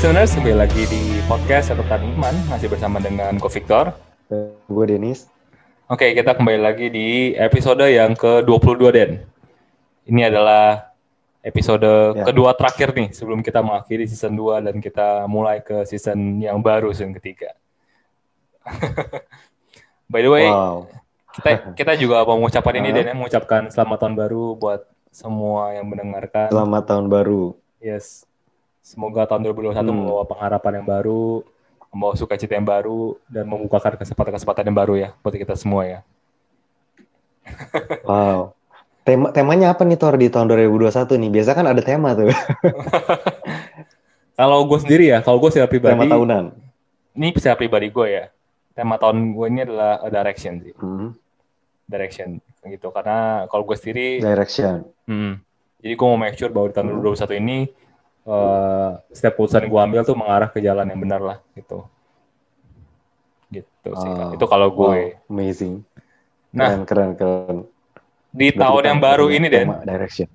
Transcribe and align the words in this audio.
listeners, 0.00 0.32
kembali 0.32 0.56
lagi 0.56 0.88
di 0.88 1.20
podcast 1.28 1.76
Catatan 1.76 2.16
Iman, 2.16 2.32
masih 2.48 2.72
bersama 2.72 2.96
dengan 3.04 3.36
Ko 3.36 3.52
Victor. 3.52 3.92
Gue 4.64 4.88
Denis. 4.88 5.28
Oke, 5.92 6.16
kita 6.16 6.32
kembali 6.32 6.56
lagi 6.56 6.88
di 6.88 7.36
episode 7.36 7.84
yang 7.84 8.16
ke-22, 8.16 8.80
Den. 8.96 9.28
Ini 10.08 10.32
adalah 10.32 10.88
episode 11.44 12.16
Ya. 12.16 12.24
kedua 12.24 12.56
terakhir 12.56 12.96
nih, 12.96 13.12
sebelum 13.12 13.44
kita 13.44 13.60
mengakhiri 13.60 14.08
season 14.08 14.40
2 14.40 14.64
dan 14.64 14.80
kita 14.80 15.28
mulai 15.28 15.60
ke 15.60 15.84
season 15.84 16.40
yang 16.40 16.64
baru, 16.64 16.96
season 16.96 17.12
ketiga. 17.20 17.52
By 20.08 20.24
the 20.24 20.32
way, 20.32 20.48
Wow. 20.48 20.88
kita 21.36 21.50
kita 21.84 21.92
juga 22.00 22.24
mau 22.24 22.40
mengucapkan 22.40 22.72
ini? 22.72 22.88
Den, 22.88 23.04
ya, 23.04 23.12
mengucapkan 23.12 23.68
selamat 23.68 24.00
tahun 24.00 24.16
baru 24.16 24.56
buat 24.56 24.80
semua 25.12 25.76
yang 25.76 25.92
mendengarkan. 25.92 26.48
Selamat 26.48 26.88
tahun 26.88 27.12
baru. 27.12 27.52
Yes. 27.84 28.29
Semoga 28.90 29.22
tahun 29.24 29.46
2021 29.46 29.86
Hmm. 29.86 30.02
membawa 30.02 30.26
pengharapan 30.26 30.82
yang 30.82 30.86
baru, 30.88 31.46
membawa 31.90 32.14
sukacita 32.18 32.58
yang 32.58 32.66
baru, 32.66 33.14
dan 33.30 33.46
membukakan 33.46 33.94
kesempatan-kesempatan 33.94 34.66
yang 34.66 34.74
baru 34.74 34.94
ya 34.98 35.08
buat 35.22 35.30
kita 35.32 35.54
semua 35.54 35.86
ya. 35.86 36.00
Wow. 38.02 38.54
Tema 39.00 39.30
temanya 39.30 39.72
apa 39.72 39.82
nih 39.82 39.94
Tor 39.94 40.14
di 40.14 40.26
tahun 40.26 40.50
2021 40.50 40.90
nih? 41.16 41.30
Biasa 41.30 41.50
kan 41.54 41.66
ada 41.66 41.80
tema 41.80 42.12
tuh, 42.12 42.28
Kalau 44.34 44.64
gue 44.64 44.78
sendiri 44.80 45.04
ya, 45.06 45.18
kalau 45.20 45.36
gue 45.36 45.50
secara 45.50 45.68
pribadi, 45.68 45.92
tema 45.92 46.08
tahunan. 46.08 46.44
ini 47.12 47.28
secara 47.36 47.54
pribadi 47.54 47.88
gue 47.88 48.06
ya, 48.08 48.24
tema 48.72 48.96
tahun 48.96 49.30
gue 49.30 49.46
ini 49.46 49.60
adalah 49.62 50.00
direction 50.06 50.52
sih, 50.58 50.72
Hmm. 50.74 51.12
direction 51.84 52.28
gitu. 52.62 52.88
Karena 52.88 53.44
kalau 53.46 53.62
gue 53.62 53.76
sendiri, 53.76 54.18
Direction. 54.18 54.88
hmm, 55.04 55.32
jadi 55.78 55.92
gue 55.92 56.06
mau 56.06 56.16
make 56.16 56.34
sure 56.34 56.48
bahwa 56.48 56.66
di 56.66 56.74
tahun 56.74 56.86
2021 56.90 57.36
ini 57.36 57.58
eh, 58.24 58.90
setiap 59.10 59.32
keputusan 59.36 59.64
gue 59.64 59.80
ambil 59.80 60.00
tuh 60.02 60.16
mengarah 60.16 60.48
ke 60.48 60.60
jalan 60.60 60.84
yang 60.84 61.00
benar 61.00 61.20
lah 61.20 61.38
gitu. 61.54 61.84
Gitu 63.50 63.88
sih. 63.90 64.10
Oh, 64.10 64.30
Itu 64.36 64.44
kalau 64.46 64.70
gue. 64.70 65.18
Wow, 65.18 65.28
amazing. 65.28 65.82
Nah, 66.50 66.82
Keren, 66.82 66.84
keren, 66.86 67.10
keren. 67.14 67.58
di 68.30 68.50
Berarti 68.50 68.58
tahun 68.58 68.82
yang 68.86 68.98
baru 68.98 69.24
punya 69.26 69.38
ini, 69.38 69.46
Den, 69.48 69.68
Direction. 69.82 70.28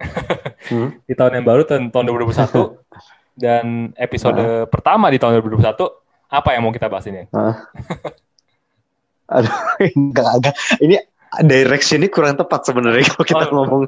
Hmm? 0.64 0.96
di 1.04 1.12
tahun 1.12 1.38
yang 1.38 1.44
baru 1.44 1.62
tahun, 1.68 1.92
tahun 1.92 2.04
2021 2.08 2.80
dan 3.44 3.92
episode 4.00 4.40
pertama 4.72 5.12
di 5.12 5.20
tahun 5.20 5.44
2021 5.44 5.60
apa 6.24 6.48
yang 6.56 6.64
mau 6.64 6.72
kita 6.72 6.88
bahas 6.88 7.04
ini? 7.04 7.28
Aduh, 9.34 9.52
enggak, 9.92 10.30
enggak. 10.40 10.54
Ini 10.80 10.96
direction 11.44 12.00
ini 12.00 12.08
kurang 12.08 12.36
tepat 12.36 12.64
sebenarnya 12.64 13.04
kalau 13.12 13.24
kita 13.26 13.44
Oh. 13.44 13.52
ngomong 13.60 13.82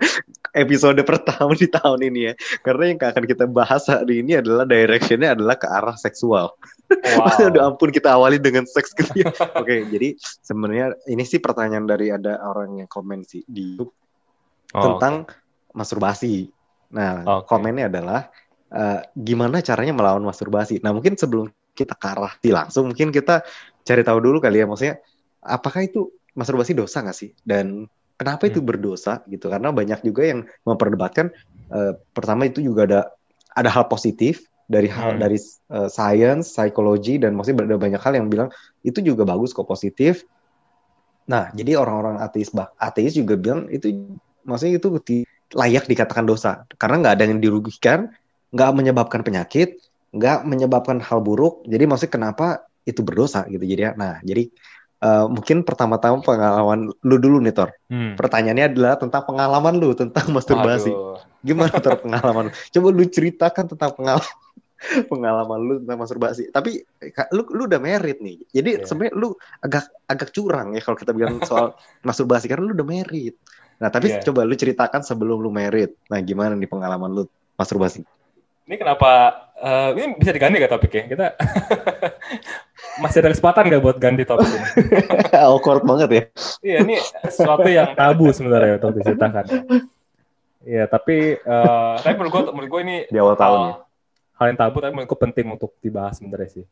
episode 0.57 0.97
pertama 1.05 1.53
di 1.53 1.69
tahun 1.69 2.01
ini 2.09 2.21
ya. 2.27 2.35
Karena 2.65 2.97
yang 2.97 2.99
akan 2.99 3.25
kita 3.29 3.45
bahas 3.45 3.85
hari 3.93 4.25
ini 4.25 4.41
adalah 4.41 4.65
directionnya 4.65 5.37
adalah 5.37 5.61
ke 5.61 5.69
arah 5.69 5.97
seksual. 6.01 6.57
Aduh 7.45 7.61
ampun 7.69 7.93
kita 7.93 8.17
awali 8.17 8.41
dengan 8.41 8.65
seks 8.65 8.97
gitu 8.97 9.13
ya. 9.21 9.29
Oke, 9.61 9.85
jadi 9.93 10.17
sebenarnya 10.41 10.97
ini 11.13 11.29
sih 11.29 11.39
pertanyaan 11.39 11.85
dari 11.85 12.09
ada 12.09 12.41
orang 12.41 12.81
yang 12.81 12.89
komen 12.89 13.21
sih 13.29 13.45
di 13.45 13.77
YouTube 13.77 14.07
Oh, 14.75 14.83
tentang 14.83 15.25
masturbasi. 15.73 16.51
Nah, 16.93 17.23
Oke. 17.41 17.55
komennya 17.55 17.89
adalah 17.89 18.29
eh, 18.69 19.01
gimana 19.15 19.63
caranya 19.63 19.95
melawan 19.95 20.25
masturbasi. 20.27 20.83
Nah, 20.83 20.91
mungkin 20.91 21.15
sebelum 21.15 21.49
kita 21.77 21.95
ke 21.95 22.07
arah 22.09 22.33
di 22.41 22.51
langsung, 22.51 22.91
mungkin 22.91 23.09
kita 23.09 23.41
cari 23.87 24.03
tahu 24.03 24.19
dulu 24.19 24.43
kali 24.43 24.61
ya, 24.61 24.67
maksudnya 24.67 24.99
apakah 25.45 25.87
itu 25.87 26.11
masturbasi 26.35 26.75
dosa 26.75 27.05
nggak 27.05 27.17
sih? 27.17 27.31
Dan 27.41 27.87
kenapa 28.21 28.49
itu 28.51 28.61
Hmm. 28.61 28.69
berdosa 28.69 29.13
gitu? 29.31 29.47
Karena 29.53 29.71
banyak 29.73 30.01
juga 30.05 30.23
yang 30.27 30.41
memperdebatkan. 30.67 31.29
eh, 31.67 31.99
pertama 32.15 32.47
itu 32.47 32.63
juga 32.63 32.87
ada 32.87 33.01
ada 33.59 33.67
hal 33.75 33.91
positif 33.91 34.47
dari 34.71 34.87
hal 34.87 35.19
Hmm. 35.19 35.23
dari 35.23 35.35
eh, 35.75 35.89
science, 35.91 36.55
psikologi 36.55 37.19
dan 37.19 37.35
maksudnya 37.35 37.67
ada 37.67 37.75
banyak 37.75 37.99
hal 37.99 38.15
yang 38.15 38.31
bilang 38.31 38.49
itu 38.87 39.03
juga 39.03 39.27
bagus 39.27 39.51
kok 39.51 39.67
positif. 39.67 40.23
Nah, 41.27 41.51
jadi 41.59 41.75
orang-orang 41.75 42.23
ateis 42.23 42.55
bah 42.55 42.71
ateis 42.79 43.19
juga 43.19 43.35
bilang 43.35 43.67
itu 43.67 44.15
maksudnya 44.47 44.79
itu 44.79 44.89
di- 45.03 45.27
layak 45.55 45.87
dikatakan 45.91 46.27
dosa 46.27 46.67
karena 46.79 47.03
nggak 47.03 47.15
ada 47.19 47.25
yang 47.31 47.39
dirugikan, 47.43 48.11
nggak 48.55 48.71
menyebabkan 48.79 49.21
penyakit, 49.27 49.79
nggak 50.15 50.47
menyebabkan 50.47 50.99
hal 51.03 51.19
buruk. 51.23 51.67
Jadi 51.67 51.83
maksudnya 51.87 52.15
kenapa 52.15 52.47
itu 52.87 53.03
berdosa 53.03 53.43
gitu 53.51 53.63
jadi. 53.67 53.95
Nah, 53.99 54.23
jadi 54.23 54.47
eh, 54.97 55.27
mungkin 55.29 55.63
pertama-tama 55.63 56.21
pengalaman 56.21 56.89
lu 57.03 57.17
dulu 57.17 57.41
nih 57.41 57.53
Tor. 57.53 57.71
Hmm. 57.89 58.17
Pertanyaannya 58.17 58.73
adalah 58.73 58.97
tentang 58.97 59.23
pengalaman 59.25 59.75
lu 59.77 59.93
tentang 59.93 60.31
masturbasi. 60.31 60.93
Aduh. 60.93 61.21
Gimana 61.43 61.77
Tor 61.79 62.01
pengalaman? 62.05 62.49
lu? 62.49 62.53
Coba 62.73 62.87
lu 62.91 63.05
ceritakan 63.05 63.65
tentang 63.69 63.93
pengalaman 63.93 64.35
pengalaman 65.11 65.59
lu 65.61 65.75
tentang 65.81 65.99
masturbasi. 65.99 66.43
Tapi 66.51 66.85
lu 67.33 67.43
lu 67.53 67.65
udah 67.65 67.81
married 67.81 68.21
nih. 68.21 68.37
Jadi 68.53 68.71
Iya. 68.77 68.85
sebenarnya 68.85 69.15
lu 69.15 69.29
agak 69.59 69.85
agak 70.05 70.31
curang 70.31 70.77
ya 70.77 70.81
kalau 70.81 70.97
kita 70.97 71.13
bilang 71.17 71.41
soal 71.49 71.73
masturbasi 72.03 72.47
karena 72.47 72.65
lu 72.69 72.75
udah 72.77 72.85
married. 72.87 73.37
Nah, 73.77 73.89
tapi 73.89 74.09
Iya. 74.09 74.25
coba 74.25 74.45
lu 74.45 74.53
ceritakan 74.53 75.01
sebelum 75.01 75.37
lu 75.37 75.49
married. 75.49 75.93
Nah, 76.09 76.21
gimana 76.21 76.57
nih 76.57 76.65
pengalaman 76.65 77.13
lu 77.13 77.23
masturbasi? 77.57 78.05
Ini 78.67 78.77
kenapa 78.77 79.11
eh, 79.57 79.91
ini 79.95 80.19
bisa 80.19 80.33
diganti 80.33 80.59
gak 80.59 80.73
topiknya? 80.73 81.05
Kita 81.07 81.27
masih 83.01 83.19
ada 83.21 83.31
kesempatan 83.33 83.69
gak 83.69 83.83
buat 83.83 83.97
ganti 84.01 84.23
topik 84.25 84.49
ini? 84.49 84.69
Awkward 85.53 85.85
banget 85.85 86.09
ya. 86.11 86.23
Iya, 86.65 86.79
ini 86.85 86.97
sesuatu 87.29 87.69
yang 87.69 87.93
tabu 87.93 88.33
sebenarnya 88.33 88.81
untuk 88.81 89.01
diceritakan. 89.01 89.45
Iya, 90.67 90.85
tapi 90.91 91.39
eh, 91.39 91.95
tapi 92.03 92.15
menurut 92.19 92.33
gue, 92.33 92.43
menurut 92.51 92.71
gue 92.75 92.81
ini 92.83 92.97
Di 93.07 93.19
awal 93.23 93.39
tahun 93.39 93.59
ya. 93.63 93.75
hal, 94.37 94.47
yang 94.51 94.59
tabu 94.59 94.77
tapi 94.83 94.93
menurut 94.99 95.09
gue 95.15 95.21
penting 95.23 95.47
untuk 95.55 95.71
dibahas 95.79 96.19
sebenarnya 96.19 96.51
sih. 96.51 96.65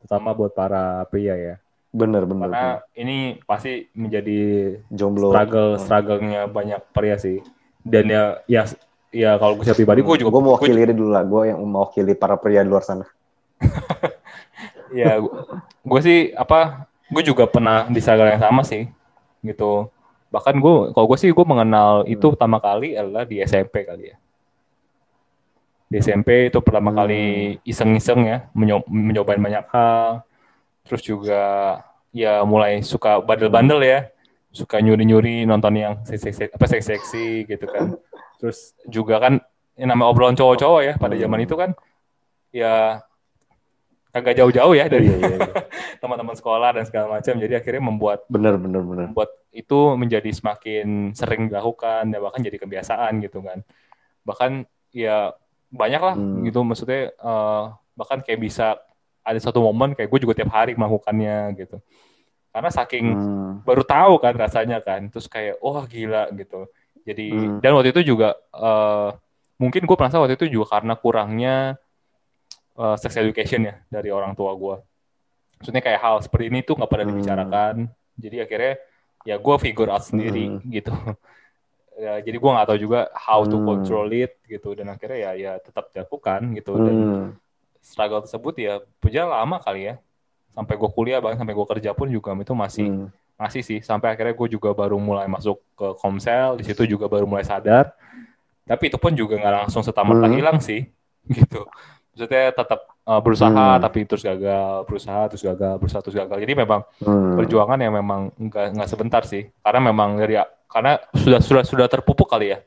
Terutama 0.00 0.32
buat 0.32 0.56
para 0.56 1.04
pria 1.12 1.36
ya. 1.36 1.54
Bener, 1.92 2.24
bener. 2.24 2.48
Karena 2.48 2.80
bener. 2.80 2.96
ini 2.96 3.18
pasti 3.44 3.90
menjadi 3.92 4.38
Jomblo. 4.88 5.34
struggle 5.34 5.76
struggle-nya 5.76 6.48
banyak 6.48 6.80
pria 6.96 7.20
sih. 7.20 7.44
Dan 7.84 8.08
ya 8.08 8.40
ya 8.48 8.64
ya 9.12 9.36
kalau 9.36 9.60
gue 9.60 9.68
pribadi 9.68 10.00
gue 10.00 10.16
juga 10.24 10.30
Gue 10.32 10.42
mewakili 10.48 10.80
ini 10.80 10.94
dulu 10.96 11.10
lah. 11.12 11.24
Gue 11.28 11.52
yang 11.52 11.60
mewakili 11.60 12.16
para 12.16 12.40
pria 12.40 12.64
di 12.64 12.70
luar 12.72 12.86
sana. 12.86 13.04
Ya 14.92 15.18
gue 15.80 16.00
sih 16.02 16.18
apa 16.34 16.86
gue 17.06 17.22
juga 17.22 17.46
pernah 17.46 17.86
di 17.86 17.98
struggle 17.98 18.28
yang 18.28 18.42
sama 18.42 18.62
sih 18.62 18.86
gitu 19.40 19.88
bahkan 20.30 20.54
gue 20.54 20.94
kalau 20.94 21.06
gue 21.06 21.18
sih 21.18 21.30
gue 21.30 21.46
mengenal 21.46 22.06
itu 22.06 22.22
Hmm. 22.22 22.34
pertama 22.34 22.58
kali 22.58 22.94
adalah 22.94 23.26
di 23.26 23.40
SMP 23.40 23.82
kali 23.82 24.14
ya 24.14 24.16
di 25.90 25.98
SMP 25.98 26.48
itu 26.48 26.58
pertama 26.62 26.94
Hmm. 26.94 26.98
kali 27.02 27.22
iseng-iseng 27.66 28.20
ya 28.24 28.38
menyo- 28.54 28.86
mencobain 28.86 29.42
banyak 29.42 29.66
hal 29.74 30.22
terus 30.86 31.02
juga 31.02 31.42
ya 32.14 32.42
mulai 32.42 32.82
suka 32.82 33.18
bandel-bandel 33.18 33.82
ya 33.82 34.00
suka 34.50 34.78
nyuri-nyuri 34.78 35.46
nonton 35.46 35.74
yang 35.74 35.94
seksi 36.02 36.50
apa 36.50 36.66
seksi-seksi 36.66 37.46
gitu 37.46 37.66
kan 37.66 37.94
terus 38.38 38.74
juga 38.86 39.18
kan 39.18 39.38
yang 39.74 39.94
namanya 39.94 40.10
obrolan 40.10 40.34
cowok-cowok 40.34 40.80
ya 40.82 40.94
pada 40.94 41.14
Hmm. 41.14 41.22
zaman 41.26 41.40
itu 41.42 41.54
kan 41.54 41.70
ya 42.50 43.02
kagak 44.10 44.34
jauh-jauh 44.36 44.74
ya 44.74 44.86
dari 44.86 45.06
Iya, 45.06 45.16
iya, 45.16 45.28
iya. 45.38 45.50
teman-teman 46.02 46.34
sekolah 46.34 46.74
dan 46.74 46.84
segala 46.84 47.18
macam 47.18 47.34
jadi 47.34 47.54
akhirnya 47.56 47.82
membuat 47.82 48.26
Bener, 48.26 48.54
bener, 48.56 48.82
bener. 48.82 49.06
membuat 49.08 49.30
itu 49.50 49.78
menjadi 49.94 50.30
semakin 50.30 51.10
sering 51.12 51.46
dilakukan 51.46 52.06
dan 52.06 52.18
bahkan 52.18 52.40
jadi 52.40 52.56
kebiasaan 52.56 53.18
gitu 53.20 53.40
kan 53.40 53.62
bahkan 54.22 54.62
ya 54.90 55.34
banyak 55.68 56.02
lah 56.02 56.14
Hmm. 56.14 56.42
gitu 56.42 56.60
maksudnya 56.60 57.10
eh, 57.10 57.62
bahkan 57.94 58.18
kayak 58.20 58.40
bisa 58.40 58.78
ada 59.20 59.38
satu 59.38 59.60
momen 59.60 59.94
kayak 59.94 60.08
gue 60.08 60.20
juga 60.20 60.34
tiap 60.34 60.50
hari 60.50 60.74
melakukannya 60.74 61.54
gitu 61.56 61.78
karena 62.50 62.70
saking 62.70 63.06
Hmm. 63.14 63.52
baru 63.62 63.82
tahu 63.82 64.18
kan 64.18 64.34
rasanya 64.34 64.82
kan 64.82 65.06
terus 65.06 65.26
kayak 65.26 65.58
wah 65.58 65.86
gila 65.86 66.26
gitu 66.34 66.66
jadi 67.00 67.26
Hmm. 67.30 67.58
dan 67.62 67.70
waktu 67.74 67.94
itu 67.94 68.02
juga 68.10 68.34
eh, 68.50 69.10
mungkin 69.56 69.82
gue 69.84 69.96
merasa 69.96 70.18
waktu 70.18 70.34
itu 70.34 70.46
juga 70.50 70.74
karena 70.74 70.94
kurangnya 70.94 71.78
eh, 72.80 72.96
sex 72.96 73.12
education 73.20 73.60
ya 73.68 73.74
dari 73.92 74.08
orang 74.08 74.32
tua 74.32 74.56
gue 74.56 74.76
maksudnya 75.60 75.82
kayak 75.84 76.00
hal 76.00 76.16
seperti 76.24 76.44
ini 76.48 76.60
tuh 76.64 76.74
nggak 76.80 76.88
pada 76.88 77.04
Hmm. 77.04 77.10
dibicarakan 77.12 77.74
jadi 78.16 78.36
akhirnya 78.48 78.74
ya 79.28 79.36
gue 79.36 79.54
figure 79.60 79.90
out 79.92 80.00
sendiri 80.00 80.56
Hmm. 80.56 80.64
gitu 80.72 80.92
ya, 82.00 82.16
jadi 82.24 82.36
gue 82.40 82.50
nggak 82.56 82.68
tahu 82.72 82.78
juga 82.80 83.12
how 83.12 83.44
to 83.44 83.60
Hmm. 83.60 83.66
control 83.68 84.08
it 84.16 84.32
gitu 84.48 84.72
dan 84.72 84.88
akhirnya 84.88 85.18
ya 85.20 85.30
ya 85.36 85.52
tetap 85.60 85.92
dilakukan 85.92 86.56
gitu 86.56 86.72
dan 86.80 86.96
Hmm. 86.96 87.28
struggle 87.84 88.24
tersebut 88.24 88.54
ya 88.56 88.80
berjalan 89.00 89.32
lama 89.32 89.60
kali 89.60 89.92
ya 89.92 89.94
sampai 90.56 90.74
gue 90.76 90.90
kuliah 90.92 91.18
bahkan 91.20 91.38
sampai 91.40 91.54
gue 91.56 91.66
kerja 91.76 91.90
pun 91.92 92.08
juga 92.08 92.32
itu 92.36 92.54
masih 92.56 92.88
Hmm. 92.88 93.08
masih 93.40 93.62
sih 93.64 93.80
sampai 93.80 94.12
akhirnya 94.12 94.36
gue 94.36 94.48
juga 94.52 94.72
baru 94.72 95.00
mulai 95.00 95.24
masuk 95.24 95.60
ke 95.76 95.96
komsel 95.96 96.60
di 96.60 96.64
situ 96.68 96.84
juga 96.84 97.08
baru 97.08 97.24
mulai 97.24 97.44
sadar 97.44 97.92
tapi 98.64 98.92
itu 98.92 98.96
pun 99.00 99.12
juga 99.16 99.36
nggak 99.40 99.54
langsung 99.64 99.80
serta 99.84 100.04
merta 100.04 100.28
Hmm. 100.28 100.36
hilang 100.36 100.58
sih 100.60 100.88
gitu 101.36 101.64
maksudnya 102.20 102.52
tetap 102.52 102.80
uh, 103.08 103.16
berusaha 103.24 103.48
Hmm. 103.48 103.80
tapi 103.80 104.04
terus 104.04 104.20
gagal 104.20 104.84
berusaha 104.84 105.24
terus 105.32 105.40
gagal 105.40 105.72
berusaha 105.80 106.00
terus 106.04 106.16
gagal 106.20 106.36
jadi 106.36 106.52
memang 106.52 106.84
Hmm. 107.00 107.32
perjuangan 107.40 107.80
yang 107.80 107.96
memang 107.96 108.28
nggak 108.36 108.76
nggak 108.76 108.88
sebentar 108.92 109.24
sih 109.24 109.48
karena 109.64 109.88
memang 109.88 110.20
dari 110.20 110.36
karena 110.68 111.00
sudah 111.16 111.40
sudah 111.40 111.62
sudah 111.64 111.86
terpupuk 111.88 112.28
kali 112.28 112.52
ya 112.52 112.60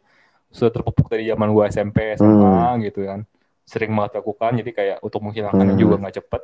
sudah 0.49 0.73
terpupuk 0.73 1.05
dari 1.05 1.29
zaman 1.29 1.53
gue 1.53 1.63
SMP 1.69 2.17
SMA 2.17 2.81
gitu 2.89 3.05
kan 3.05 3.29
sering 3.61 3.93
banget 3.93 4.17
lakukan 4.17 4.57
jadi 4.57 4.71
kayak 4.73 4.97
untuk 5.05 5.21
menghilangkannya 5.21 5.77
Hmm. 5.77 5.83
juga 5.85 5.95
nggak 6.01 6.15
cepet 6.17 6.41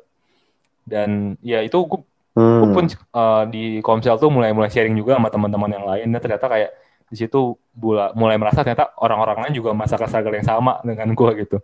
dan 0.85 1.09
ya 1.41 1.65
itu 1.65 1.81
gue 1.81 2.05
Hmm. 2.37 2.61
Gue 2.61 2.69
pun 2.71 2.85
uh, 3.17 3.43
di 3.49 3.81
Komsel 3.81 4.15
tuh 4.15 4.29
mulai 4.29 4.53
mulai 4.53 4.69
sharing 4.69 4.93
juga 4.93 5.17
sama 5.17 5.33
teman-teman 5.33 5.65
yang 5.75 5.83
lain 5.83 6.07
dan 6.13 6.21
ternyata 6.21 6.45
kayak 6.45 6.71
di 7.09 7.17
situ 7.17 7.57
mulai 8.13 8.37
merasa 8.37 8.61
ternyata 8.61 8.93
orang-orang 9.01 9.49
lain 9.49 9.53
juga 9.57 9.73
masa 9.73 9.97
struggle 9.97 10.37
yang 10.37 10.45
sama 10.45 10.77
dengan 10.85 11.09
gue 11.17 11.31
gitu 11.41 11.57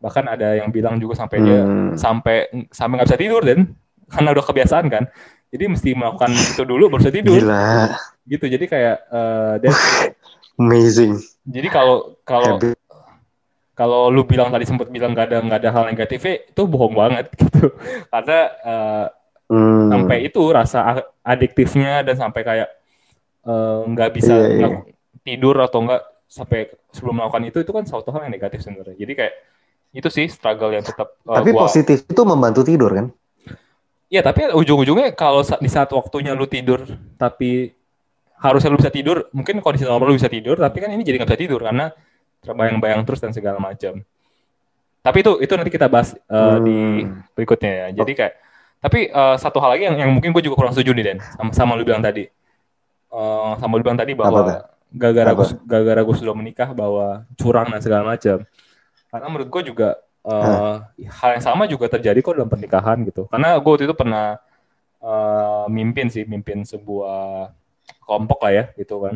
bahkan 0.00 0.24
ada 0.26 0.56
yang 0.56 0.72
bilang 0.72 0.96
juga 0.96 1.14
sampai 1.14 1.38
dia 1.44 1.60
Hmm. 1.60 1.92
sampai 1.94 2.48
sampai 2.72 2.94
nggak 2.98 3.08
bisa 3.12 3.20
tidur 3.20 3.42
dan 3.44 3.58
karena 4.12 4.28
udah 4.32 4.44
kebiasaan 4.44 4.86
kan. 4.88 5.04
Jadi 5.50 5.64
mesti 5.66 5.90
melakukan 5.92 6.30
itu 6.30 6.62
dulu 6.62 6.88
baru 6.88 7.02
bisa 7.02 7.12
tidur. 7.12 7.38
Gila, 7.38 7.90
gitu. 8.24 8.46
Jadi 8.46 8.64
kayak 8.66 8.96
uh, 9.10 9.54
amazing. 10.62 11.18
jadi 11.44 11.68
kalau 11.68 12.16
kalau 12.22 12.56
kalau 13.72 14.12
lu 14.12 14.22
bilang 14.22 14.52
tadi 14.52 14.68
sempat 14.68 14.92
bilang 14.92 15.16
nggak 15.16 15.26
ada 15.26 15.38
nggak 15.40 15.60
ada 15.60 15.70
hal 15.72 15.84
negatifnya 15.88 16.34
itu 16.44 16.62
bohong 16.64 16.94
banget 16.94 17.26
gitu. 17.40 17.72
Karena 18.08 18.40
uh, 18.64 19.06
Hmm. 19.50 19.90
sampai 19.90 20.30
itu 20.30 20.38
rasa 20.46 21.02
adiktifnya 21.26 22.06
dan 22.06 22.14
sampai 22.14 22.46
kayak 22.46 22.70
eh, 23.42 23.80
nggak 23.82 24.10
bisa 24.14 24.30
Iya, 24.30 24.46
iya. 24.46 24.58
nggak 24.62 24.72
tidur 25.26 25.58
atau 25.58 25.82
enggak 25.82 26.06
sampai 26.30 26.70
sebelum 26.94 27.18
melakukan 27.18 27.50
itu 27.50 27.58
itu 27.58 27.72
kan 27.74 27.82
suatu 27.82 28.14
hal 28.14 28.30
yang 28.30 28.34
negatif 28.38 28.62
sebenarnya. 28.62 28.94
Jadi 28.94 29.10
kayak 29.18 29.34
itu 29.90 30.06
sih 30.06 30.26
struggle 30.30 30.70
yang 30.70 30.86
tetap 30.86 31.18
eh, 31.26 31.34
Tapi 31.34 31.50
gua 31.50 31.66
positif 31.66 32.06
itu 32.06 32.22
membantu 32.22 32.62
tidur 32.62 32.90
kan? 32.94 33.06
Iya 34.10 34.26
tapi 34.26 34.50
ujung-ujungnya 34.50 35.14
kalau 35.14 35.42
di 35.42 35.70
saat 35.70 35.90
waktunya 35.94 36.34
lu 36.34 36.46
tidur 36.50 36.82
tapi 37.14 37.70
harusnya 38.42 38.70
lu 38.74 38.78
bisa 38.78 38.90
tidur 38.90 39.30
mungkin 39.30 39.62
kondisi 39.62 39.86
normal 39.86 40.10
lu 40.10 40.18
bisa 40.18 40.26
tidur 40.26 40.58
tapi 40.58 40.82
kan 40.82 40.90
ini 40.90 41.06
jadi 41.06 41.22
nggak 41.22 41.30
bisa 41.30 41.38
tidur 41.38 41.60
karena 41.62 41.94
terbayang-bayang 42.42 43.06
terus 43.06 43.20
dan 43.22 43.30
segala 43.30 43.62
macam. 43.62 44.02
Tapi 45.00 45.18
itu 45.22 45.32
itu 45.40 45.52
nanti 45.54 45.70
kita 45.70 45.86
bahas 45.86 46.12
di 46.60 47.06
Hmm. 47.06 47.22
berikutnya 47.34 47.70
ya. 47.70 47.86
Jadi 48.02 48.12
kayak 48.18 48.34
tapi 48.80 49.12
eh, 49.12 49.36
satu 49.38 49.60
hal 49.60 49.76
lagi 49.76 49.84
yang, 49.86 49.96
yang 49.98 50.10
mungkin 50.10 50.32
gue 50.34 50.42
juga 50.42 50.56
kurang 50.58 50.72
setuju 50.74 50.90
nih 50.96 51.04
Den 51.04 51.18
sama 51.20 51.50
sama 51.54 51.72
lu 51.78 51.84
bilang 51.86 52.02
tadi. 52.02 52.26
Eh, 53.10 53.52
sama 53.62 53.78
lu 53.78 53.82
bilang 53.86 53.98
tadi 53.98 54.14
bahwa 54.14 54.66
gara-gara 54.90 55.30
gue 55.38 55.46
gara-gara 55.70 56.00
gue 56.02 56.16
sudah 56.18 56.34
menikah 56.34 56.74
bahwa 56.74 57.22
curang 57.38 57.70
dan 57.70 57.78
segala 57.78 58.02
macam 58.10 58.42
karena 59.10 59.26
menurut 59.28 59.48
gue 59.50 59.62
juga 59.74 59.88
eh, 60.22 60.74
hal 61.10 61.30
yang 61.36 61.44
sama 61.44 61.66
juga 61.66 61.86
terjadi 61.90 62.18
kok 62.20 62.34
dalam 62.38 62.50
pernikahan 62.50 63.02
gitu. 63.04 63.26
Karena 63.26 63.58
gue 63.58 63.70
waktu 63.70 63.84
itu 63.90 63.96
pernah 63.96 64.38
eh, 65.00 65.64
mimpin 65.68 66.06
sih 66.08 66.24
mimpin 66.24 66.62
sebuah 66.62 67.50
kelompok 68.06 68.38
lah 68.46 68.52
ya 68.52 68.64
gitu 68.78 68.96
kan. 69.02 69.14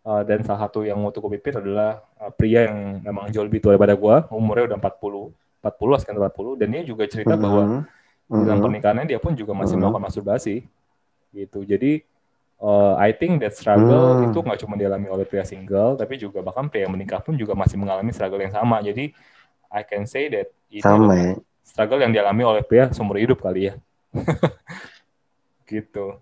Eh, 0.00 0.22
dan 0.24 0.38
salah 0.42 0.66
satu 0.66 0.82
yang 0.82 0.96
waktu 1.04 1.20
gue 1.20 1.30
pimpin 1.38 1.54
adalah 1.60 2.00
eh, 2.18 2.32
pria 2.34 2.66
yang 2.72 3.04
memang 3.04 3.28
jauh 3.30 3.44
lebih 3.44 3.60
tua 3.60 3.76
daripada 3.76 3.94
gue 3.94 4.16
umurnya 4.32 4.74
udah 4.74 4.78
40 4.80 5.30
40 5.60 6.00
sekitar 6.00 6.16
40 6.16 6.56
dan 6.56 6.68
dia 6.72 6.82
juga 6.82 7.04
cerita 7.04 7.36
bahwa 7.36 7.84
Mhm. 8.30 8.46
dalam 8.46 8.58
Mhm. 8.58 8.64
pernikahannya 8.64 9.04
dia 9.10 9.20
pun 9.20 9.36
juga 9.36 9.52
masih 9.52 9.76
Mhm. 9.76 9.80
melakukan 9.84 10.02
masturbasi 10.08 10.56
gitu. 11.36 11.60
Jadi 11.68 12.00
uh, 12.60 12.94
I 13.00 13.10
think 13.12 13.40
that 13.42 13.56
struggle 13.56 14.20
Hmm. 14.20 14.30
itu 14.30 14.38
nggak 14.40 14.60
cuma 14.62 14.74
dialami 14.76 15.08
oleh 15.08 15.24
pria 15.26 15.44
single 15.44 15.96
tapi 15.96 16.16
juga 16.16 16.40
bahkan 16.40 16.68
pria 16.68 16.86
yang 16.86 16.92
menikah 16.94 17.20
pun 17.20 17.34
juga 17.34 17.56
masih 17.56 17.76
mengalami 17.80 18.12
struggle 18.12 18.40
yang 18.40 18.52
sama 18.54 18.80
jadi 18.80 19.10
I 19.70 19.82
can 19.86 20.04
say 20.06 20.28
that 20.30 20.52
itu 20.70 20.84
sama 20.84 21.12
ya. 21.18 21.32
struggle 21.64 22.00
yang 22.00 22.12
dialami 22.12 22.42
oleh 22.44 22.62
pria 22.62 22.88
seumur 22.92 23.16
hidup 23.18 23.40
kali 23.42 23.72
ya 23.72 23.74
gitu 25.70 26.18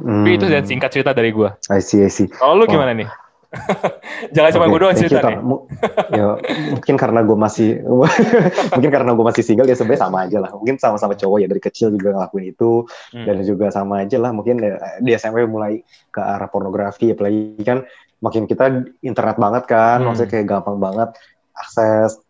Hmm. 0.00 0.22
tapi 0.24 0.38
itu 0.38 0.46
dan 0.48 0.64
singkat 0.64 0.88
cerita 0.94 1.10
dari 1.12 1.28
gua 1.34 1.58
I 1.68 1.82
see, 1.84 2.00
I 2.00 2.08
see. 2.08 2.30
kalau 2.30 2.56
lu 2.56 2.64
gimana 2.64 2.94
nih 2.96 3.10
jangan 4.34 4.50
cuma 4.54 4.66
Oke, 4.66 4.72
gua 4.72 4.80
doang 4.86 4.94
cerita 4.94 5.26
nih 5.26 5.42
ya, 6.18 6.38
mungkin 6.70 6.94
karena 6.94 7.20
gue 7.26 7.34
masih 7.34 7.70
mungkin 8.78 8.90
karena 8.94 9.10
gue 9.10 9.24
masih 9.26 9.42
single 9.42 9.66
ya 9.66 9.74
sebenarnya 9.74 10.02
sama 10.06 10.18
aja 10.22 10.38
lah. 10.38 10.50
Mungkin 10.54 10.78
sama-sama 10.78 11.18
cowok 11.18 11.38
ya 11.42 11.46
dari 11.50 11.58
kecil 11.58 11.90
juga 11.90 12.14
ngelakuin 12.14 12.54
itu 12.54 12.86
Hmm. 13.10 13.26
dan 13.26 13.42
juga 13.42 13.66
sama 13.74 14.06
aja 14.06 14.16
lah. 14.22 14.30
Mungkin 14.30 14.62
ya, 14.62 14.78
di 15.02 15.10
SMP 15.18 15.42
mulai 15.50 15.82
ke 16.14 16.20
arah 16.22 16.46
pornografi 16.46 17.10
apalagi 17.10 17.58
kan 17.66 17.82
makin 18.22 18.46
kita 18.46 18.86
internet 19.02 19.36
banget 19.40 19.64
kan, 19.66 19.98
Hmm. 19.98 20.14
maksudnya 20.14 20.30
kayak 20.30 20.46
gampang 20.46 20.78
banget 20.78 21.10
akses. 21.50 22.22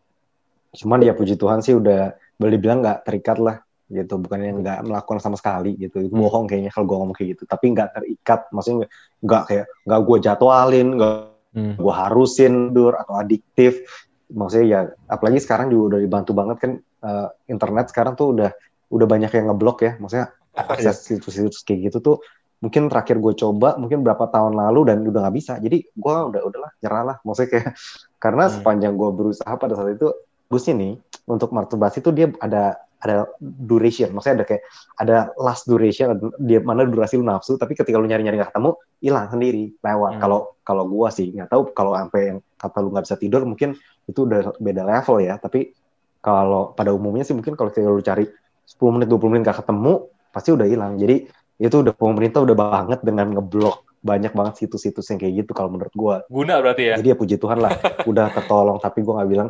Cuman 0.72 1.05
ya 1.05 1.12
puji 1.12 1.37
Tuhan 1.37 1.61
sih 1.61 1.76
udah 1.76 2.17
boleh 2.40 2.52
dibilang 2.56 2.81
nggak 2.81 3.05
terikat 3.05 3.37
lah 3.37 3.61
gitu, 3.90 4.14
bukan 4.22 4.38
yang 4.40 4.56
nggak 4.62 4.87
melakukan 4.87 5.19
sama 5.19 5.37
sekali 5.37 5.75
gitu. 5.76 6.00
Itu 6.06 6.14
Hmm. 6.14 6.22
bohong 6.25 6.46
kayaknya 6.46 6.70
kalau 6.70 6.87
gue 6.87 6.96
ngomong 6.96 7.16
kayak 7.19 7.28
gitu. 7.37 7.42
Tapi 7.44 7.64
nggak 7.75 7.88
terikat, 7.98 8.40
maksudnya 8.54 8.87
nggak- 9.20 9.44
kayak 9.50 9.66
nggak 9.84 10.00
gue 10.06 10.16
jadwalin, 10.22 10.88
nggak 10.96 11.14
Hmm. 11.50 11.75
gue 11.75 11.90
harusin 11.90 12.70
dur 12.70 12.94
atau 12.94 13.19
adiktif 13.19 13.82
maksudnya 14.31 14.66
ya 14.70 14.81
apalagi 15.10 15.42
sekarang 15.42 15.66
juga 15.66 15.98
udah 15.98 16.00
dibantu 16.06 16.31
banget 16.31 16.56
kan 16.62 16.72
eh, 16.78 17.28
internet 17.50 17.90
sekarang 17.90 18.14
tuh 18.14 18.38
udah 18.38 18.54
udah 18.87 19.06
banyak 19.10 19.34
yang 19.34 19.50
ngeblok 19.50 19.82
ya 19.82 19.98
maksudnya 19.98 20.31
akses 20.54 21.02
situs-situs 21.10 21.66
kayak 21.66 21.90
gitu 21.90 21.98
tuh 21.98 22.16
mungkin 22.62 22.86
terakhir 22.86 23.19
gue 23.19 23.34
coba 23.34 23.75
mungkin 23.82 24.06
berapa 24.06 24.31
tahun 24.31 24.54
lalu 24.54 24.94
dan 24.94 25.02
udah 25.02 25.20
nggak 25.26 25.34
bisa 25.34 25.58
jadi 25.58 25.82
gue 25.82 26.14
udah 26.31 26.38
udahlah 26.46 26.70
nyerah 26.78 27.02
lah 27.02 27.16
maksudnya 27.26 27.50
kayak 27.50 27.66
karena 28.22 28.44
Hmm. 28.46 28.54
sepanjang 28.54 28.94
gue 28.94 29.10
berusaha 29.10 29.54
pada 29.58 29.75
saat 29.75 29.90
itu 29.98 30.08
gue 30.46 30.60
sini 30.62 30.88
untuk 31.26 31.50
masturbasi 31.50 31.98
tuh 31.98 32.14
dia 32.14 32.31
ada 32.38 32.78
ada 33.00 33.29
duration. 33.41 34.12
Maksudnya 34.12 34.44
ada 34.44 34.47
kayak 34.47 34.62
ada 35.00 35.17
last 35.41 35.64
duration 35.64 36.17
dia 36.37 36.61
mana 36.61 36.85
durasi 36.85 37.17
lu 37.17 37.25
nafsu 37.25 37.56
tapi 37.56 37.73
ketika 37.73 37.97
lu 37.97 38.05
nyari-nyari 38.06 38.37
nggak 38.37 38.52
ketemu 38.52 38.70
hilang 39.00 39.26
sendiri 39.32 39.64
lewat. 39.81 40.12
Hmm. 40.17 40.20
kalau 40.20 40.41
kalau 40.61 40.85
gua 40.87 41.08
sih 41.08 41.32
nggak 41.32 41.49
tahu 41.49 41.62
kalau 41.73 41.97
sampai 41.97 42.20
yang 42.37 42.38
kata 42.61 42.79
lu 42.85 42.88
nggak 42.93 43.05
bisa 43.08 43.17
tidur 43.17 43.43
mungkin 43.49 43.75
itu 44.05 44.20
udah 44.29 44.55
beda 44.61 44.82
level 44.85 45.17
ya. 45.25 45.41
Tapi 45.41 45.73
kalau 46.20 46.76
pada 46.76 46.93
umumnya 46.93 47.25
sih 47.25 47.32
mungkin 47.32 47.56
kalau 47.56 47.73
lu 47.73 48.05
cari 48.05 48.29
10 48.69 48.94
menit 48.94 49.08
20 49.08 49.32
menit 49.32 49.43
nggak 49.49 49.58
ketemu 49.64 49.93
pasti 50.31 50.50
udah 50.53 50.67
hilang. 50.69 51.00
Jadi 51.00 51.17
itu 51.61 51.76
udah 51.81 51.93
pemerintah 51.93 52.41
udah 52.44 52.56
banget 52.56 53.00
dengan 53.05 53.37
ngeblok 53.37 53.85
banyak 54.00 54.32
banget 54.32 54.64
situs-situs 54.64 55.12
yang 55.12 55.20
kayak 55.20 55.44
gitu 55.44 55.53
kalau 55.53 55.69
menurut 55.69 55.93
gua. 55.93 56.17
Guna 56.32 56.56
berarti 56.64 56.88
ya? 56.88 56.94
Jadi 56.96 57.08
ya 57.12 57.17
puji 57.17 57.37
Tuhan 57.37 57.61
lah 57.61 57.76
udah 58.11 58.32
tertolong 58.32 58.81
tapi 58.81 59.05
gua 59.05 59.20
nggak 59.20 59.29
bilang 59.29 59.49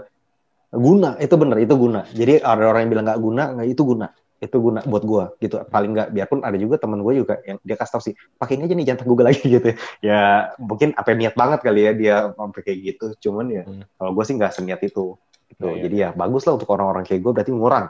guna 0.71 1.19
itu 1.19 1.35
bener 1.35 1.59
itu 1.61 1.75
guna 1.75 2.07
jadi 2.11 2.39
ada 2.41 2.71
orang 2.71 2.87
yang 2.87 2.91
bilang 2.95 3.05
nggak 3.11 3.21
guna 3.21 3.43
nggak 3.59 3.69
itu 3.69 3.83
guna 3.83 4.07
itu 4.41 4.57
guna 4.57 4.81
buat 4.89 5.05
gua 5.05 5.25
gitu 5.37 5.61
paling 5.69 5.93
nggak 5.93 6.09
biarpun 6.17 6.41
ada 6.41 6.57
juga 6.57 6.81
teman 6.81 7.05
gue 7.05 7.13
juga 7.21 7.45
yang 7.45 7.61
dia 7.61 7.77
kasih 7.77 7.93
tau 7.93 8.01
sih 8.01 8.15
pakai 8.41 8.57
aja 8.57 8.73
nih 8.73 8.87
jangan 8.89 9.05
Google 9.05 9.29
lagi 9.29 9.45
gitu 9.61 9.69
ya. 9.69 9.77
ya 10.01 10.21
mungkin 10.57 10.97
apa 10.97 11.13
niat 11.13 11.37
banget 11.37 11.61
kali 11.61 11.81
ya 11.85 11.93
dia 11.93 12.17
sampai 12.33 12.61
kayak 12.65 12.79
gitu 12.81 13.07
cuman 13.29 13.47
ya 13.53 13.63
Hmm. 13.69 13.85
kalau 14.01 14.11
gue 14.17 14.25
sih 14.25 14.35
nggak 14.41 14.53
seniat 14.57 14.81
itu 14.81 15.21
gitu 15.53 15.61
Iya, 15.61 15.73
iya. 15.77 15.83
jadi 15.85 15.97
ya 15.97 16.09
bagus 16.17 16.49
lah 16.49 16.57
untuk 16.57 16.73
orang-orang 16.73 17.05
kayak 17.05 17.21
gue 17.21 17.33
berarti 17.37 17.53
ngurang 17.53 17.87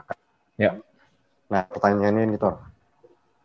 Ya. 0.59 0.75
nah 1.47 1.63
pertanyaannya 1.63 2.35
nih 2.35 2.39
Tor 2.41 2.59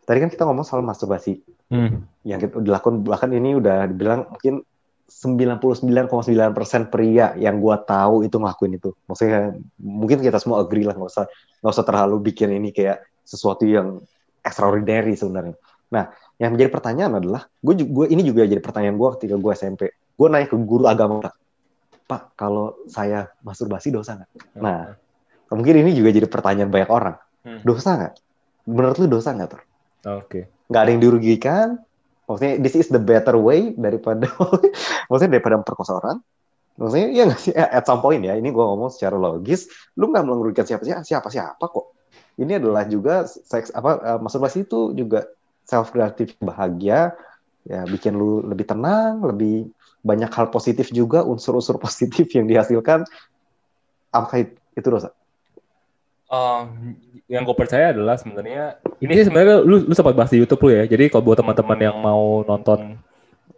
tadi 0.03 0.17
kan 0.19 0.29
kita 0.29 0.43
ngomong 0.43 0.65
soal 0.67 0.83
masturbasi 0.83 1.39
Hmm. 1.67 2.03
yang 2.23 2.39
kita 2.39 2.59
dilakukan 2.59 3.03
bahkan 3.07 3.31
ini 3.31 3.55
udah 3.55 3.87
dibilang 3.87 4.27
mungkin 4.31 4.63
99,9% 5.07 6.91
pria 6.91 7.31
yang 7.39 7.63
gua 7.63 7.79
tahu 7.79 8.27
itu 8.27 8.35
ngelakuin 8.35 8.75
itu. 8.75 8.91
Maksudnya 9.07 9.55
mungkin 9.79 10.19
kita 10.19 10.37
semua 10.37 10.59
agree 10.61 10.83
lah 10.83 10.93
nggak 10.93 11.11
usah 11.11 11.25
nggak 11.63 11.73
usah 11.73 11.85
terlalu 11.87 12.31
bikin 12.31 12.51
ini 12.51 12.75
kayak 12.75 13.07
sesuatu 13.23 13.63
yang 13.63 14.03
extraordinary 14.43 15.15
sebenarnya. 15.15 15.55
Nah, 15.87 16.11
yang 16.35 16.53
menjadi 16.53 16.69
pertanyaan 16.69 17.23
adalah 17.23 17.47
gue 17.63 17.73
gue 17.87 18.05
ini 18.11 18.21
juga 18.27 18.43
jadi 18.43 18.59
pertanyaan 18.59 18.99
gue 18.99 19.09
ketika 19.19 19.35
gue 19.39 19.51
SMP. 19.55 19.81
Gue 20.17 20.27
nanya 20.27 20.51
ke 20.51 20.57
guru 20.59 20.89
agama, 20.89 21.23
Pak, 22.09 22.35
kalau 22.35 22.75
saya 22.89 23.31
masturbasi 23.45 23.93
dosa 23.93 24.17
nggak? 24.17 24.31
Nah, 24.59 24.97
mungkin 25.53 25.87
ini 25.87 25.95
juga 25.95 26.09
jadi 26.11 26.27
pertanyaan 26.27 26.73
banyak 26.73 26.89
orang. 26.91 27.15
Hmm. 27.47 27.61
Dosa 27.63 27.95
nggak? 27.95 28.13
Menurut 28.67 28.97
lu 28.99 29.07
dosa 29.07 29.31
nggak, 29.31 29.49
Tor? 29.49 29.61
oke 30.07 30.39
nggak 30.71 30.81
ada 30.81 30.89
yang 30.91 31.01
dirugikan 31.01 31.67
maksudnya 32.27 32.59
this 32.59 32.75
is 32.75 32.91
the 32.91 32.99
better 32.99 33.39
way 33.39 33.71
daripada 33.73 34.27
maksudnya 35.09 35.39
daripada 35.39 35.55
memperkosa 35.63 35.97
orang. 35.97 36.19
Maksudnya 36.77 37.07
ya 37.09 37.23
nggak 37.25 37.41
sih? 37.41 37.53
Eh, 37.55 37.69
at 37.73 37.87
some 37.87 38.03
point 38.03 38.21
ya 38.21 38.37
ini 38.37 38.53
gue 38.53 38.61
ngomong 38.61 38.93
secara 38.93 39.17
logis 39.17 39.65
lu 39.97 40.13
nggak 40.13 40.23
merugikan 40.27 40.67
siapa 40.67 40.85
siapa 40.85 41.01
siapa 41.07 41.27
siapa 41.31 41.65
kok. 41.65 41.95
Ini 42.37 42.61
adalah 42.61 42.85
juga 42.85 43.25
seks 43.25 43.73
apa 43.73 43.91
eh, 44.03 44.19
masturbasi 44.21 44.67
itu 44.67 44.93
juga 44.93 45.25
self 45.65 45.89
creative 45.95 46.37
bahagia 46.37 47.17
ya 47.67 47.83
bikin 47.83 48.15
lu 48.15 48.45
lebih 48.45 48.69
tenang 48.69 49.19
lebih 49.25 49.67
banyak 50.05 50.31
hal 50.31 50.47
positif 50.53 50.93
juga 50.93 51.25
unsur-unsur 51.25 51.81
positif 51.85 52.29
yang 52.35 52.45
dihasilkan. 52.45 53.07
Apakah 54.13 54.45
itu 54.77 54.87
dosa 54.87 55.17
Um, 56.27 56.99
yang 57.31 57.43
gue 57.43 57.55
percaya 57.55 57.95
adalah 57.95 58.19
sebenarnya 58.19 58.79
ini 58.99 59.11
sih 59.15 59.25
sebenarnya 59.27 59.63
lu 59.63 59.83
lu 59.87 59.93
sempat 59.95 60.15
bahas 60.15 60.31
di 60.31 60.39
YouTube 60.43 60.67
lu 60.67 60.71
ya. 60.75 60.83
Jadi 60.87 61.11
kalau 61.11 61.23
buat 61.23 61.39
teman-teman 61.39 61.79
yang 61.79 61.97
mau 61.99 62.43
nonton 62.43 62.99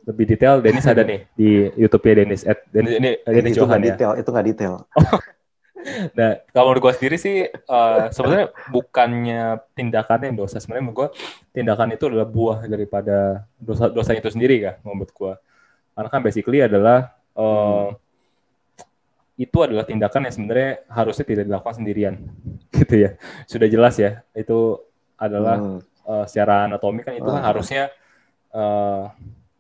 lebih 0.10 0.26
detail, 0.26 0.58
Dennis 0.62 0.90
ada 0.90 1.06
nih 1.06 1.26
di 1.38 1.70
YouTube-nya 1.78 2.14
Dennis. 2.26 2.42
At, 2.46 2.66
Dennis 2.74 2.98
ini 2.98 3.12
Dennis 3.26 3.54
itu 3.54 3.62
Johan 3.62 3.82
ya. 3.82 3.94
detail 3.94 4.12
itu 4.18 4.30
nggak 4.30 4.48
detail 4.54 4.76
Nah, 6.18 6.44
kalau 6.52 6.72
menurut 6.72 6.92
gue 6.92 6.94
sendiri 7.00 7.16
sih 7.16 7.48
eh, 7.48 8.06
sebenarnya 8.12 8.52
bukannya 8.68 9.44
tindakan 9.74 10.20
yang 10.28 10.36
dosa. 10.36 10.60
Sebenarnya 10.60 10.84
menurut 10.84 11.00
gue 11.00 11.10
tindakan 11.56 11.96
itu 11.96 12.04
adalah 12.12 12.28
buah 12.28 12.60
daripada 12.68 13.48
dosa 13.56 13.88
dosa 13.88 14.12
itu 14.12 14.28
sendiri 14.28 14.60
kan 14.60 14.76
menurut 14.84 15.12
gue. 15.12 15.34
Karena 15.96 16.10
kan 16.12 16.22
basically 16.22 16.60
adalah 16.60 17.16
eh, 17.32 17.88
itu 19.40 19.58
adalah 19.64 19.88
tindakan 19.88 20.28
yang 20.28 20.34
sebenarnya 20.36 20.72
harusnya 20.92 21.24
tidak 21.24 21.48
dilakukan 21.48 21.76
sendirian, 21.80 22.16
gitu 22.78 22.96
ya. 23.08 23.10
Sudah 23.50 23.68
jelas 23.70 23.96
ya, 23.98 24.22
itu 24.38 24.78
adalah 25.20 25.58
hmm. 25.60 25.80
uh, 26.06 26.26
secara 26.30 26.70
anatomi 26.70 27.04
kan 27.04 27.18
itu 27.18 27.28
kan 27.28 27.44
harusnya 27.44 27.92
uh, 28.56 29.10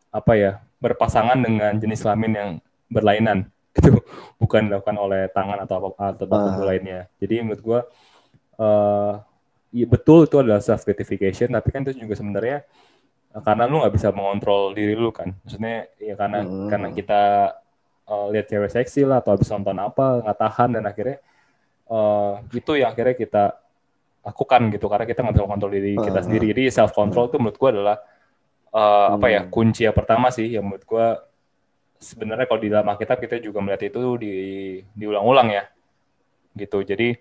apa 0.09 0.33
ya 0.37 0.51
berpasangan 0.79 1.37
dengan 1.37 1.75
jenis 1.75 2.01
kelamin 2.05 2.33
yang 2.33 2.51
berlainan, 2.89 3.49
gitu, 3.75 3.99
bukan 4.39 4.71
dilakukan 4.71 4.97
oleh 4.97 5.27
tangan 5.29 5.59
atau 5.67 5.93
apa 5.93 6.15
atau 6.15 6.25
apa 6.25 6.35
pun 6.37 6.53
uh. 6.63 6.65
lainnya. 6.65 7.11
Jadi 7.19 7.35
menurut 7.43 7.61
gue 7.61 7.79
uh, 8.61 9.13
ya 9.69 9.85
betul 9.85 10.25
itu 10.25 10.37
adalah 10.39 10.63
self 10.63 10.87
gratification, 10.87 11.53
tapi 11.53 11.69
kan 11.69 11.85
itu 11.85 11.97
juga 11.97 12.15
sebenarnya 12.17 12.65
karena 13.29 13.69
lu 13.69 13.85
nggak 13.85 13.93
bisa 13.93 14.09
mengontrol 14.09 14.73
diri 14.73 14.97
lu 14.97 15.13
kan, 15.13 15.37
maksudnya 15.45 15.85
ya 16.01 16.17
karena 16.17 16.41
hmm. 16.41 16.65
karena 16.65 16.87
kita 16.89 17.23
uh, 18.09 18.25
lihat 18.33 18.49
cewek 18.49 18.73
seksi 18.73 19.05
lah 19.05 19.21
atau 19.21 19.37
habis 19.37 19.45
nonton 19.53 19.77
apa 19.77 20.25
nggak 20.25 20.37
tahan 20.41 20.69
dan 20.79 20.83
akhirnya 20.89 21.17
uh, 21.89 22.39
itu 22.53 22.71
yang 22.77 22.93
akhirnya 22.93 23.17
kita 23.17 23.43
lakukan 24.23 24.61
gitu 24.69 24.85
karena 24.85 25.05
kita 25.09 25.19
bisa 25.25 25.43
mengontrol 25.43 25.71
diri 25.73 25.93
kita 25.97 26.19
sendiri 26.21 26.45
jadi 26.53 26.63
self 26.69 26.91
control 26.93 27.31
itu 27.31 27.37
menurut 27.41 27.57
gue 27.57 27.69
adalah 27.71 27.97
uh, 28.75 29.17
apa 29.17 29.27
ya 29.31 29.41
hmm. 29.43 29.51
kunci 29.51 29.81
yang 29.87 29.95
pertama 29.95 30.29
sih 30.29 30.47
yang 30.53 30.65
menurut 30.67 30.85
gue 30.85 31.07
sebenarnya 31.99 32.45
kalau 32.47 32.61
di 32.61 32.69
dalam 32.71 32.87
Alkitab 32.87 33.19
kita 33.19 33.35
juga 33.43 33.59
melihat 33.59 33.89
itu 33.89 34.01
di 34.21 34.33
diulang-ulang 34.95 35.49
ya 35.51 35.63
gitu 36.55 36.83
jadi 36.83 37.15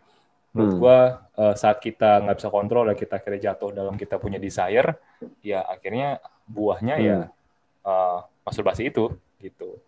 menurut 0.53 0.73
hmm. 0.75 0.81
gue 0.83 0.99
uh, 1.39 1.55
saat 1.55 1.79
kita 1.79 2.25
nggak 2.25 2.37
bisa 2.43 2.49
kontrol 2.51 2.85
dan 2.89 2.97
kita 2.99 3.21
akhirnya 3.21 3.41
jatuh 3.53 3.71
dalam 3.71 3.95
kita 3.95 4.19
punya 4.19 4.43
desire 4.43 4.99
ya 5.45 5.63
akhirnya 5.67 6.19
buahnya 6.49 6.95
ya, 6.99 7.17
hmm. 7.23 7.27
ya 7.29 7.89
uh, 7.89 8.19
masturbasi 8.43 8.91
itu 8.91 9.13
gitu 9.39 9.79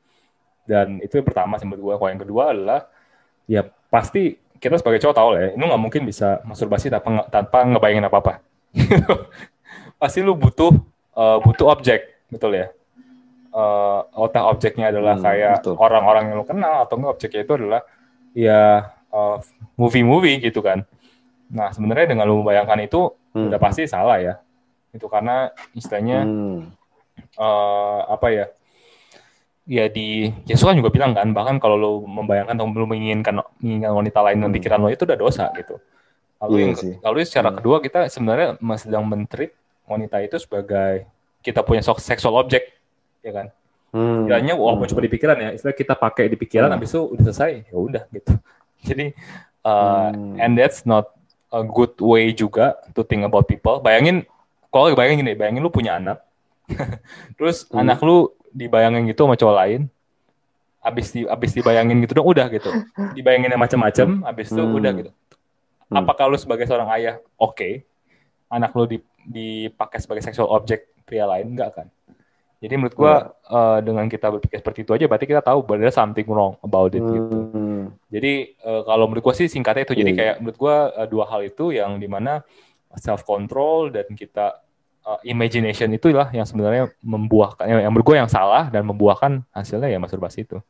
dan 0.68 1.02
itu 1.02 1.18
yang 1.18 1.26
pertama 1.26 1.58
sih 1.58 1.66
menurut 1.66 1.82
gue 1.82 1.94
kalau 1.98 2.10
yang 2.12 2.22
kedua 2.22 2.42
adalah 2.54 2.80
ya 3.50 3.66
pasti 3.90 4.38
kita 4.60 4.76
sebagai 4.76 5.00
cowok 5.00 5.16
tahu 5.16 5.28
lah 5.32 5.40
ya, 5.40 5.50
lu 5.56 5.64
nggak 5.64 5.82
mungkin 5.82 6.02
bisa 6.04 6.44
masturbasi 6.44 6.92
tanpa 6.92 7.24
tanpa 7.32 7.64
ngebayangin 7.64 8.04
apa 8.04 8.16
apa 8.20 8.32
pasti 10.00 10.20
lu 10.20 10.36
butuh 10.36 10.70
uh, 11.16 11.38
butuh 11.40 11.72
objek 11.72 12.28
betul 12.28 12.54
ya? 12.54 12.68
Uh, 13.50 14.06
otak 14.14 14.46
objeknya 14.46 14.94
adalah 14.94 15.18
hmm, 15.18 15.24
kayak 15.26 15.66
orang-orang 15.74 16.30
yang 16.30 16.36
lu 16.38 16.46
kenal 16.46 16.86
atau 16.86 16.94
enggak 17.02 17.18
objeknya 17.18 17.42
itu 17.42 17.52
adalah 17.58 17.82
ya 18.30 18.94
uh, 19.10 19.42
movie-movie 19.74 20.38
gitu 20.38 20.62
kan. 20.62 20.86
Nah 21.50 21.74
sebenarnya 21.74 22.14
dengan 22.14 22.30
lu 22.30 22.46
membayangkan 22.46 22.78
itu 22.86 23.10
hmm. 23.34 23.50
udah 23.50 23.58
pasti 23.58 23.90
salah 23.90 24.22
ya. 24.22 24.38
Itu 24.94 25.10
karena 25.10 25.50
istilahnya 25.74 26.22
hmm. 26.22 26.60
uh, 27.42 28.00
apa 28.06 28.26
ya 28.30 28.44
ya 29.70 29.86
di 29.86 30.34
Yesus 30.50 30.66
kan 30.66 30.74
juga 30.74 30.90
bilang 30.90 31.14
kan 31.14 31.30
bahkan 31.30 31.62
kalau 31.62 31.78
lo 31.78 31.90
membayangkan 32.02 32.58
atau 32.58 32.66
belum 32.66 32.90
menginginkan 32.90 33.38
menginginkan 33.62 33.94
wanita 33.94 34.18
lain 34.26 34.36
dalam 34.42 34.50
hmm. 34.50 34.58
pikiran 34.58 34.78
lo 34.82 34.90
itu 34.90 35.06
udah 35.06 35.18
dosa 35.18 35.46
gitu. 35.54 35.78
Lalu 36.42 36.54
iya 36.58 36.64
yang 36.66 36.74
sih. 36.74 36.94
lalu 36.98 37.16
secara 37.22 37.54
hmm. 37.54 37.56
kedua 37.62 37.76
kita 37.78 38.00
sebenarnya 38.10 38.48
masih 38.58 38.90
sedang 38.90 39.06
mentreat 39.06 39.54
wanita 39.86 40.18
itu 40.26 40.42
sebagai 40.42 41.06
kita 41.46 41.62
punya 41.62 41.86
seksual 41.86 42.34
object 42.42 42.66
ya 43.22 43.30
kan. 43.30 43.46
Hmm. 43.94 44.26
Walaupun 44.26 44.86
hmm. 44.86 44.90
cuma 44.90 45.00
di 45.06 45.10
pikiran 45.10 45.36
ya, 45.38 45.50
istilah 45.54 45.74
kita 45.78 45.94
pakai 45.94 46.26
di 46.26 46.34
pikiran 46.34 46.66
hmm. 46.66 46.74
habis 46.74 46.90
itu 46.90 47.02
udah 47.06 47.22
selesai 47.30 47.50
ya 47.70 47.76
udah 47.78 48.02
gitu. 48.10 48.32
Jadi 48.90 49.06
uh, 49.62 50.10
hmm. 50.10 50.34
and 50.42 50.58
that's 50.58 50.82
not 50.82 51.14
a 51.54 51.62
good 51.62 51.94
way 52.02 52.34
juga 52.34 52.74
to 52.90 53.06
think 53.06 53.22
about 53.22 53.46
people. 53.46 53.78
Bayangin 53.78 54.26
kalau 54.74 54.90
bayangin 54.98 55.22
gini, 55.22 55.38
bayangin 55.38 55.62
lu 55.62 55.70
punya 55.70 55.94
anak. 55.94 56.26
Terus 57.38 57.70
hmm. 57.70 57.86
anak 57.86 58.02
lu 58.02 58.34
dibayangin 58.50 59.06
gitu 59.10 59.26
sama 59.26 59.38
cowok 59.38 59.56
lain 59.56 59.80
abis 60.80 61.12
di 61.12 61.20
abis 61.28 61.50
dibayangin 61.52 62.00
gitu 62.04 62.16
dong 62.16 62.28
udah 62.28 62.46
gitu 62.48 62.70
dibayangin 63.16 63.52
macam-macam 63.56 64.24
abis 64.26 64.48
itu 64.52 64.62
hmm. 64.64 64.78
udah 64.80 64.92
gitu 64.96 65.10
hmm. 65.12 65.96
apakah 66.00 66.32
lu 66.32 66.38
sebagai 66.40 66.64
seorang 66.64 66.88
ayah 66.96 67.20
oke 67.36 67.56
okay. 67.56 67.84
anak 68.48 68.72
lu 68.72 68.88
dipakai 69.28 70.00
sebagai 70.00 70.24
seksual 70.24 70.48
objek 70.48 70.88
pria 71.04 71.28
lain 71.28 71.52
enggak 71.52 71.76
kan 71.76 71.86
jadi 72.60 72.76
menurut 72.76 72.96
gua 72.96 73.14
hmm. 73.16 73.32
uh, 73.52 73.78
dengan 73.84 74.04
kita 74.08 74.28
berpikir 74.32 74.60
seperti 74.60 74.84
itu 74.84 74.92
aja 74.96 75.04
berarti 75.08 75.26
kita 75.28 75.42
tahu 75.44 75.64
bahwa 75.64 75.84
ada 75.84 75.92
something 75.92 76.28
wrong 76.28 76.56
about 76.64 76.92
it 76.96 77.04
gitu 77.04 77.36
hmm. 77.52 77.84
jadi 78.08 78.32
uh, 78.64 78.82
kalau 78.88 79.04
menurut 79.04 79.24
gua 79.24 79.34
sih 79.36 79.52
singkatnya 79.52 79.84
itu 79.84 79.96
jadi 79.96 80.12
hmm. 80.12 80.18
kayak 80.18 80.34
menurut 80.40 80.58
gua 80.60 80.76
uh, 80.96 81.08
dua 81.08 81.24
hal 81.28 81.44
itu 81.44 81.76
yang 81.76 82.00
di 82.00 82.08
mana 82.08 82.40
self 82.96 83.22
control 83.28 83.92
dan 83.92 84.08
kita 84.16 84.64
uh, 85.10 85.18
imagination 85.26 85.90
itulah 85.90 86.30
yang 86.30 86.46
sebenarnya 86.46 86.94
membuahkan 87.02 87.66
yang 87.66 87.90
menurut 87.90 88.06
gue 88.06 88.16
yang 88.22 88.30
salah 88.30 88.70
dan 88.70 88.86
membuahkan 88.86 89.42
hasilnya 89.50 89.90
ya 89.90 89.98
masturbasi 89.98 90.46
itu. 90.46 90.62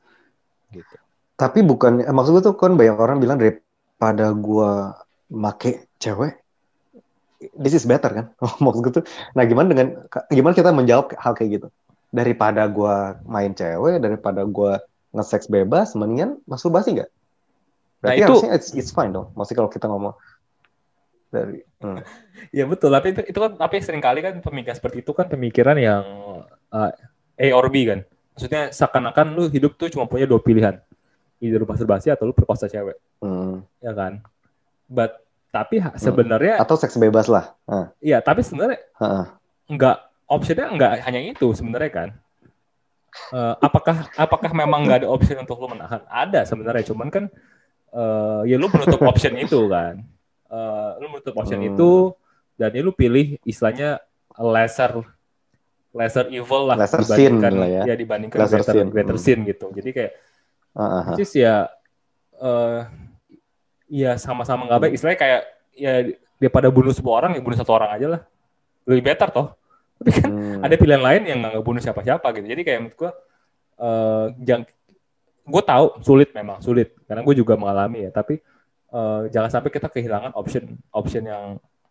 Gitu. 0.72 0.96
Tapi 1.36 1.60
bukan 1.60 2.00
eh, 2.00 2.14
maksud 2.14 2.40
gue 2.40 2.42
tuh 2.48 2.56
kan 2.56 2.72
banyak 2.76 2.96
orang 2.96 3.20
bilang 3.20 3.36
daripada 3.36 4.32
gue 4.32 4.72
make 5.28 5.84
cewek 6.00 6.40
this 7.56 7.76
is 7.76 7.84
better 7.88 8.12
kan? 8.12 8.26
Maksud 8.64 8.80
gue 8.84 8.92
tuh 9.00 9.04
nah 9.32 9.44
gimana 9.44 9.72
dengan 9.72 10.04
gimana 10.28 10.52
kita 10.52 10.72
menjawab 10.72 11.16
hal 11.16 11.32
kayak 11.36 11.60
gitu? 11.60 11.68
Daripada 12.10 12.66
gue 12.66 12.96
main 13.24 13.52
cewek 13.52 14.02
daripada 14.02 14.44
gue 14.44 14.72
nge-sex 15.16 15.50
bebas 15.50 15.96
mendingan 15.96 16.38
masturbasi 16.44 17.00
nggak? 17.00 17.10
Berarti 18.00 18.20
nah, 18.20 18.26
itu 18.26 18.32
harusnya 18.32 18.52
it's, 18.56 18.70
it's 18.72 18.92
fine 18.92 19.12
dong. 19.12 19.32
Maksudnya 19.36 19.64
kalau 19.64 19.70
kita 19.72 19.86
ngomong 19.88 20.14
dari 21.30 21.62
hmm. 21.80 21.98
ya 22.58 22.64
betul 22.66 22.90
tapi 22.90 23.14
itu, 23.14 23.22
itu 23.30 23.38
kan 23.38 23.52
tapi 23.56 23.76
sering 23.80 24.02
kali 24.02 24.20
kan 24.20 24.42
pemikiran 24.42 24.76
seperti 24.76 25.06
itu 25.06 25.14
kan 25.14 25.30
pemikiran 25.30 25.78
yang 25.78 26.04
uh, 26.74 26.90
A 27.40 27.46
or 27.54 27.66
B 27.70 27.86
kan 27.86 28.02
maksudnya 28.34 28.74
seakan-akan 28.74 29.26
lu 29.32 29.46
hidup 29.48 29.78
tuh 29.78 29.88
cuma 29.88 30.10
punya 30.10 30.26
dua 30.26 30.42
pilihan 30.42 30.82
either 31.40 31.62
masturbasi 31.64 32.12
atau 32.12 32.28
lu 32.28 32.34
perkosa 32.36 32.68
cewek 32.68 32.98
hmm. 33.22 33.64
ya 33.80 33.92
kan 33.94 34.20
but 34.90 35.22
tapi 35.50 35.82
hmm. 35.82 35.96
sebenarnya 35.96 36.58
atau 36.58 36.76
seks 36.76 36.98
bebas 36.98 37.30
lah 37.30 37.54
iya 38.02 38.18
uh. 38.18 38.22
tapi 38.22 38.42
sebenarnya 38.42 38.78
uh. 39.00 39.26
nggak 39.70 39.96
opsinya 40.30 40.66
nggak 40.74 40.92
hanya 41.06 41.20
itu 41.30 41.46
sebenarnya 41.54 41.90
kan 41.90 42.08
uh, 43.34 43.54
apakah 43.58 44.06
apakah 44.14 44.50
memang 44.54 44.86
nggak 44.86 45.06
ada 45.06 45.08
opsi 45.10 45.34
untuk 45.34 45.58
lu 45.58 45.70
menahan 45.74 46.02
ada 46.06 46.46
sebenarnya 46.46 46.86
cuman 46.90 47.08
kan 47.10 47.24
uh, 47.94 48.42
ya 48.46 48.56
lu 48.58 48.70
menutup 48.70 49.02
option 49.10 49.34
itu 49.38 49.66
kan 49.66 50.06
uh, 50.50 50.98
lu 50.98 51.06
menutup 51.16 51.34
option 51.38 51.62
hmm. 51.62 51.70
itu 51.74 52.12
dan 52.60 52.70
ya 52.74 52.82
lu 52.84 52.92
pilih 52.92 53.40
istilahnya 53.46 54.02
lesser 54.36 55.00
lesser 55.90 56.30
evil 56.30 56.70
lah 56.70 56.76
lesser 56.78 57.02
dibandingkan 57.02 57.52
lah 57.56 57.68
ya. 57.70 57.82
ya 57.88 57.94
dibandingkan 57.96 58.38
lesser 58.38 58.60
greater, 58.62 58.74
sin. 58.74 58.86
greater 58.92 59.16
hmm. 59.16 59.24
sin 59.24 59.38
gitu. 59.46 59.66
Jadi 59.74 59.90
kayak 59.90 60.12
uh-huh. 60.76 61.16
ya 61.34 61.54
uh, 62.38 62.78
ya 63.90 64.12
sama-sama 64.20 64.68
nggak 64.68 64.80
baik. 64.86 64.92
Istilahnya 64.94 65.18
kayak 65.18 65.42
ya 65.74 65.92
daripada 66.38 66.68
bunuh 66.70 66.94
semua 66.94 67.18
orang 67.18 67.34
ya 67.38 67.42
bunuh 67.42 67.58
satu 67.58 67.72
orang 67.74 67.90
aja 67.96 68.06
lah. 68.18 68.20
Lebih 68.86 69.02
better 69.02 69.28
toh. 69.32 69.48
Tapi 70.00 70.10
kan 70.16 70.30
hmm. 70.32 70.60
ada 70.64 70.74
pilihan 70.78 71.02
lain 71.02 71.22
yang 71.26 71.38
nggak 71.42 71.64
bunuh 71.64 71.82
siapa-siapa 71.82 72.26
gitu. 72.38 72.46
Jadi 72.46 72.62
kayak 72.62 72.78
menurut 72.86 72.96
gua 72.96 73.10
uh, 73.80 74.26
jang 74.40 74.62
gue 75.50 75.62
tahu 75.66 75.86
sulit 76.04 76.30
memang 76.30 76.62
sulit 76.62 76.94
karena 77.10 77.26
gue 77.26 77.34
juga 77.34 77.58
mengalami 77.58 78.06
ya 78.06 78.10
tapi 78.14 78.38
uh, 78.94 79.26
jangan 79.30 79.50
sampai 79.50 79.70
kita 79.72 79.88
kehilangan 79.90 80.32
option 80.34 80.78
option 80.94 81.24
yang 81.26 81.44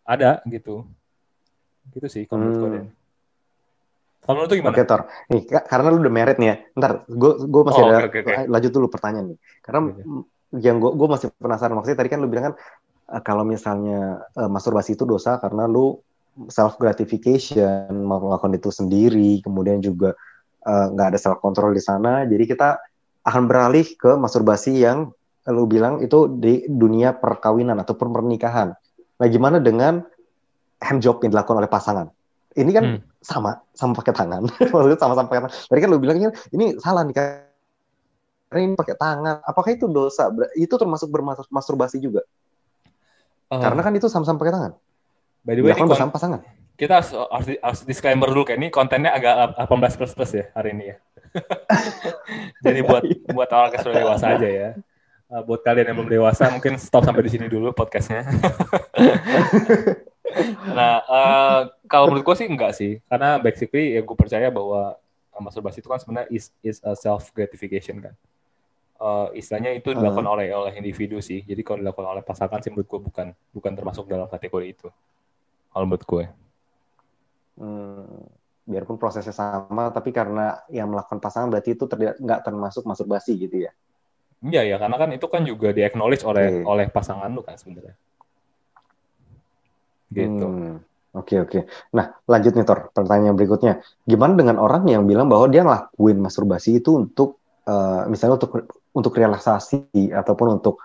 ada 0.04 0.40
gitu 0.48 0.84
gitu 1.90 2.06
sih 2.06 2.24
kalau 2.28 2.40
menurut 2.44 2.58
gue 2.58 2.70
hmm. 2.70 2.98
Kalau 4.20 4.36
menurut 4.36 4.52
gimana? 4.52 4.76
Oke, 4.76 4.84
Tor. 4.84 5.02
Nih, 5.32 5.42
karena 5.48 5.88
lu 5.88 5.98
udah 6.04 6.12
merit 6.12 6.36
nih 6.36 6.48
ya. 6.52 6.56
Ntar, 6.76 7.08
gue 7.08 7.32
gue 7.40 7.62
masih 7.64 7.82
oh, 7.82 7.88
ada 7.88 7.98
okay, 8.04 8.20
okay, 8.20 8.44
lanjut 8.46 8.72
dulu 8.76 8.86
pertanyaan 8.92 9.32
nih. 9.32 9.38
Karena 9.64 9.80
okay. 9.90 10.04
yang 10.60 10.76
gue 10.76 10.92
gue 10.92 11.08
masih 11.08 11.28
penasaran 11.40 11.72
maksudnya 11.72 11.98
tadi 12.04 12.10
kan 12.12 12.20
lu 12.20 12.28
bilang 12.28 12.52
kan 12.52 12.54
uh, 13.16 13.22
kalau 13.24 13.48
misalnya 13.48 14.20
uh, 14.36 14.50
masturbasi 14.52 14.92
itu 14.92 15.08
dosa 15.08 15.40
karena 15.40 15.64
lu 15.64 15.96
self 16.52 16.76
gratification 16.76 17.88
melakukan 17.90 18.52
itu 18.54 18.68
sendiri, 18.68 19.40
kemudian 19.40 19.80
juga 19.80 20.12
nggak 20.68 21.06
uh, 21.08 21.10
ada 21.16 21.18
self 21.18 21.40
control 21.40 21.72
di 21.72 21.80
sana. 21.80 22.28
Jadi 22.28 22.44
kita 22.44 22.76
akan 23.24 23.48
beralih 23.48 23.88
ke 23.96 24.20
masturbasi 24.20 24.84
yang 24.84 25.16
lu 25.48 25.64
bilang 25.64 26.04
itu 26.04 26.28
di 26.28 26.68
dunia 26.68 27.16
perkawinan 27.16 27.80
atau 27.80 27.96
pernikahan. 27.96 28.76
Nah, 29.16 29.26
gimana 29.32 29.56
dengan 29.56 30.04
handjob 30.80 31.24
yang 31.24 31.32
dilakukan 31.32 31.64
oleh 31.64 31.70
pasangan? 31.70 32.06
Ini 32.52 32.70
kan 32.76 32.84
hmm. 32.84 33.00
sama, 33.24 33.64
sama 33.72 33.96
pakai 33.96 34.12
tangan. 34.12 34.44
Maksudnya 34.72 35.00
sama-sama 35.00 35.32
pakai 35.32 35.40
tangan. 35.48 35.52
Tadi 35.56 35.80
kan 35.80 35.88
lu 35.88 35.98
bilangnya 36.02 36.28
ini 36.52 36.76
salah 36.76 37.08
nih 37.08 37.14
karena 37.16 38.60
ini 38.60 38.76
pakai 38.76 38.96
tangan. 39.00 39.40
Apakah 39.40 39.70
itu 39.72 39.88
dosa? 39.88 40.28
Itu 40.52 40.76
termasuk 40.76 41.08
bermasturbasi 41.08 41.96
juga? 42.02 42.20
Uh, 43.48 43.58
karena 43.64 43.80
kan 43.80 43.92
itu 43.96 44.12
sama-sama 44.12 44.36
pakai 44.36 44.52
tangan. 44.52 44.72
By 45.40 45.56
the 45.56 45.64
way, 45.64 45.72
ini 45.72 45.88
bersama 45.88 46.12
pasangan. 46.12 46.44
Kita 46.76 47.00
harus, 47.00 47.12
harus, 47.12 47.46
harus 47.60 47.80
disclaimer 47.88 48.28
dulu 48.28 48.44
kayak 48.44 48.60
ini 48.60 48.68
kontennya 48.68 49.12
agak 49.12 49.56
18 49.56 50.00
plus 50.00 50.12
plus 50.16 50.32
ya 50.36 50.44
hari 50.52 50.76
ini 50.76 50.84
ya. 50.92 50.96
Jadi 52.64 52.80
buat 52.84 53.02
buat 53.36 53.48
orang 53.52 53.70
yang 53.72 53.82
sudah 53.84 53.96
dewasa 53.96 54.26
aja 54.36 54.48
ya 54.48 54.70
uh, 55.30 55.42
buat 55.46 55.62
kalian 55.62 55.94
yang 55.94 55.96
belum 56.02 56.10
dewasa 56.10 56.50
mungkin 56.50 56.76
stop 56.76 57.06
sampai 57.06 57.22
di 57.24 57.32
sini 57.32 57.46
dulu 57.54 57.70
podcastnya. 57.70 58.26
nah, 60.76 60.94
uh, 61.06 61.60
kalau 61.86 62.10
menurut 62.10 62.26
gue 62.26 62.36
sih 62.44 62.48
enggak 62.50 62.72
sih, 62.74 62.98
karena 63.06 63.38
basically 63.38 63.94
ya 63.94 64.02
gue 64.02 64.16
percaya 64.18 64.50
bahwa 64.50 64.98
masturbasi 65.40 65.80
itu 65.80 65.88
kan 65.88 65.96
sebenarnya 65.96 66.28
is 66.28 66.52
is 66.60 66.84
a 66.84 66.92
self 66.92 67.32
gratification 67.32 68.04
kan. 68.04 68.14
uh, 69.00 69.32
istilahnya 69.32 69.72
itu 69.72 69.96
dilakukan 69.96 70.28
uh. 70.28 70.36
oleh 70.36 70.52
oleh 70.52 70.76
individu 70.76 71.16
sih. 71.24 71.40
Jadi 71.40 71.64
kalau 71.64 71.80
dilakukan 71.80 72.12
oleh 72.12 72.20
pasangan 72.20 72.60
sih 72.60 72.68
menurut 72.68 72.84
gue 72.84 73.00
bukan 73.00 73.26
bukan 73.56 73.72
termasuk 73.72 74.04
dalam 74.04 74.28
kategori 74.28 74.66
itu. 74.68 74.92
Kalau 75.72 75.88
menurut 75.88 76.04
gue. 76.04 76.24
Hmm, 77.56 78.28
biarpun 78.68 79.00
prosesnya 79.00 79.32
sama, 79.32 79.88
tapi 79.88 80.12
karena 80.12 80.60
yang 80.68 80.92
melakukan 80.92 81.16
pasangan 81.16 81.48
berarti 81.48 81.72
itu 81.72 81.88
nggak 82.20 82.40
termasuk 82.44 82.84
masturbasi 82.84 83.40
gitu 83.40 83.64
ya? 83.64 83.72
Iya 84.40 84.62
ya, 84.64 84.76
karena 84.80 84.96
kan 84.96 85.08
itu 85.12 85.26
kan 85.28 85.42
juga 85.44 85.76
di 85.76 85.84
acknowledge 85.84 86.24
oleh 86.24 86.46
okay. 86.48 86.64
oleh 86.64 86.86
pasangan 86.88 87.28
lu 87.28 87.44
kan 87.44 87.60
sebenarnya. 87.60 87.92
Gitu. 90.10 90.46
Hmm. 90.46 90.80
Oke 91.10 91.36
okay, 91.36 91.38
oke. 91.42 91.50
Okay. 91.50 91.62
Nah 91.92 92.16
lanjut 92.24 92.52
nih 92.56 92.64
Tor, 92.64 92.88
pertanyaan 92.94 93.36
berikutnya. 93.36 93.84
Gimana 94.08 94.32
dengan 94.38 94.56
orang 94.62 94.88
yang 94.88 95.04
bilang 95.04 95.28
bahwa 95.28 95.50
dia 95.50 95.66
ngelakuin 95.66 96.18
masturbasi 96.22 96.80
itu 96.80 96.96
untuk 96.96 97.42
uh, 97.68 98.08
misalnya 98.08 98.40
untuk 98.40 98.64
untuk 98.96 99.12
relaksasi 99.12 100.14
ataupun 100.14 100.62
untuk 100.62 100.80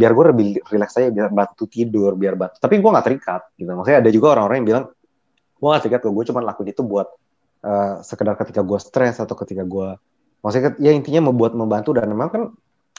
biar 0.00 0.16
gue 0.16 0.24
lebih 0.32 0.48
rileks 0.64 0.96
aja 0.96 1.12
biar 1.12 1.28
batu 1.28 1.68
tidur 1.68 2.16
biar 2.16 2.32
batu 2.32 2.56
tapi 2.56 2.80
gue 2.80 2.88
nggak 2.88 3.04
terikat 3.04 3.42
gitu 3.60 3.68
maksudnya 3.68 4.00
ada 4.00 4.08
juga 4.08 4.26
orang-orang 4.32 4.56
yang 4.64 4.68
bilang 4.72 4.84
gue 5.60 5.68
gak 5.68 5.82
terikat 5.84 6.00
gue 6.08 6.24
cuma 6.32 6.40
lakuin 6.40 6.72
itu 6.72 6.80
buat 6.80 7.08
uh, 7.68 8.00
sekedar 8.00 8.32
ketika 8.40 8.64
gue 8.64 8.78
stres 8.80 9.20
atau 9.20 9.36
ketika 9.36 9.60
gue 9.60 10.00
maksudnya 10.40 10.72
ya 10.80 10.96
intinya 10.96 11.28
membuat 11.28 11.52
membantu 11.52 11.92
dan 11.92 12.08
memang 12.08 12.28
kan 12.32 12.42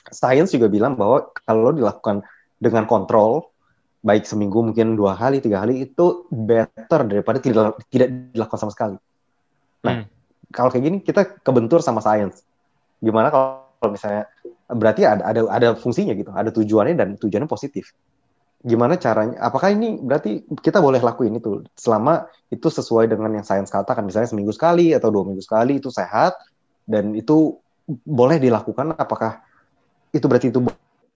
sains 0.10 0.50
juga 0.50 0.72
bilang 0.72 0.98
bahwa 0.98 1.29
kalau 1.46 1.75
dilakukan 1.75 2.25
dengan 2.58 2.89
kontrol 2.89 3.51
baik 4.01 4.25
seminggu 4.25 4.65
mungkin 4.65 4.98
dua 4.98 5.13
kali 5.13 5.41
tiga 5.46 5.62
kali 5.62 5.86
itu 5.86 6.25
better 6.34 7.05
daripada 7.05 7.38
tidak 7.38 7.77
tidak 7.93 8.10
dilakukan 8.34 8.60
sama 8.60 8.74
sekali. 8.74 8.98
Nah 9.86 9.93
hmm. 10.01 10.05
kalau 10.50 10.70
kayak 10.74 10.84
gini 10.89 10.98
kita 11.05 11.41
kebentur 11.46 11.86
sama 11.86 12.01
sains. 12.01 12.41
Gimana 12.98 13.29
kalau 13.29 13.89
misalnya 13.89 14.25
berarti 14.70 15.05
ada 15.05 15.22
ada 15.25 15.41
ada 15.50 15.70
fungsinya 15.77 16.17
gitu, 16.17 16.34
ada 16.34 16.50
tujuannya 16.50 16.98
dan 16.98 17.10
tujuannya 17.17 17.50
positif. 17.50 17.93
Gimana 18.62 18.93
caranya? 18.98 19.41
Apakah 19.41 19.74
ini 19.74 19.98
berarti 19.98 20.46
kita 20.62 20.77
boleh 20.77 21.01
lakuin 21.01 21.34
itu 21.41 21.65
selama 21.74 22.29
itu 22.53 22.70
sesuai 22.70 23.10
dengan 23.10 23.34
yang 23.34 23.46
sains 23.46 23.74
katakan, 23.74 24.05
misalnya 24.05 24.29
seminggu 24.29 24.53
sekali 24.53 24.93
atau 24.93 25.10
dua 25.10 25.25
minggu 25.25 25.41
sekali 25.41 25.81
itu 25.81 25.89
sehat 25.89 26.38
dan 26.86 27.17
itu 27.17 27.58
boleh 28.05 28.38
dilakukan? 28.38 28.93
Apakah 28.93 29.41
itu 30.12 30.25
berarti 30.27 30.51
itu 30.51 30.60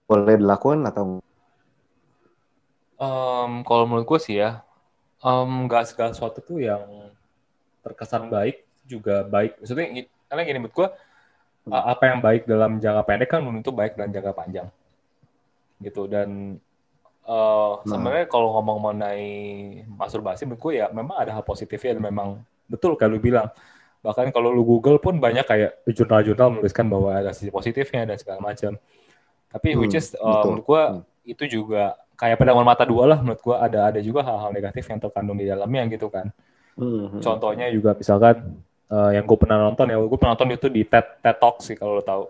boleh 0.05 0.35
dilakukan 0.39 0.87
atau 0.87 1.19
um, 2.99 3.51
kalau 3.67 3.83
menurut 3.87 4.07
gue 4.07 4.19
sih 4.19 4.39
ya 4.39 4.63
um, 5.19 5.67
segala 5.83 6.15
sesuatu 6.15 6.39
tuh 6.39 6.63
yang 6.63 7.11
terkesan 7.83 8.31
baik 8.31 8.63
juga 8.85 9.25
baik 9.25 9.59
maksudnya 9.61 10.07
karena 10.29 10.41
gini 10.45 10.59
menurut 10.61 10.75
gue 10.75 10.87
hmm. 11.69 11.73
apa 11.73 12.03
yang 12.07 12.19
baik 12.21 12.41
dalam 12.47 12.77
jangka 12.79 13.03
pendek 13.03 13.29
kan 13.29 13.39
belum 13.41 13.61
tentu 13.61 13.73
baik 13.75 13.97
dalam 13.97 14.11
jangka 14.13 14.31
panjang 14.33 14.67
gitu 15.83 16.07
dan 16.07 16.57
uh, 17.27 17.81
nah. 17.83 17.85
sebenarnya 17.85 18.25
kalau 18.31 18.55
ngomong 18.57 18.77
mengenai 18.79 19.27
masturbasi 19.89 20.47
menurut 20.47 20.61
gue 20.61 20.73
ya 20.81 20.87
memang 20.93 21.15
ada 21.19 21.35
hal 21.35 21.43
positifnya 21.43 21.99
dan 21.99 22.03
memang 22.07 22.29
betul 22.65 22.95
kayak 22.97 23.11
lu 23.11 23.19
bilang 23.21 23.51
bahkan 24.05 24.29
kalau 24.29 24.53
lu 24.53 24.61
Google 24.61 25.01
pun 25.01 25.17
banyak 25.17 25.41
kayak 25.41 25.81
jurnal-jurnal 25.89 26.53
menuliskan 26.53 26.85
bahwa 26.85 27.09
ada 27.17 27.33
sisi 27.33 27.49
positifnya 27.49 28.05
dan 28.05 28.21
segala 28.21 28.37
macam 28.37 28.77
tapi 29.49 29.73
hmm, 29.73 29.79
which 29.81 29.97
is 29.97 30.13
uh, 30.21 30.45
menurut 30.45 30.65
gua 30.65 30.83
hmm. 30.93 31.01
itu 31.25 31.43
juga 31.49 31.97
kayak 32.13 32.37
pedangan 32.37 32.61
mata 32.61 32.85
dua 32.85 33.09
lah 33.09 33.19
menurut 33.25 33.41
gua 33.41 33.65
ada 33.65 33.89
ada 33.89 33.99
juga 33.99 34.21
hal-hal 34.21 34.53
negatif 34.53 34.85
yang 34.85 35.01
terkandung 35.01 35.41
di 35.41 35.49
dalamnya 35.49 35.81
gitu 35.89 36.13
kan 36.13 36.29
hmm, 36.77 37.19
contohnya 37.25 37.65
juga 37.73 37.97
misalkan 37.97 38.61
uh, 38.91 39.11
yang 39.13 39.25
gue 39.25 39.37
pernah 39.39 39.57
nonton 39.57 39.85
ya 39.89 39.97
gue 39.97 40.19
pernah 40.19 40.33
nonton 40.37 40.53
itu 40.53 40.67
di 40.69 40.81
TED 40.85 41.21
TED 41.21 41.37
Talk 41.41 41.63
sih 41.63 41.75
kalau 41.77 41.97
lo 41.97 42.03
tahu 42.05 42.29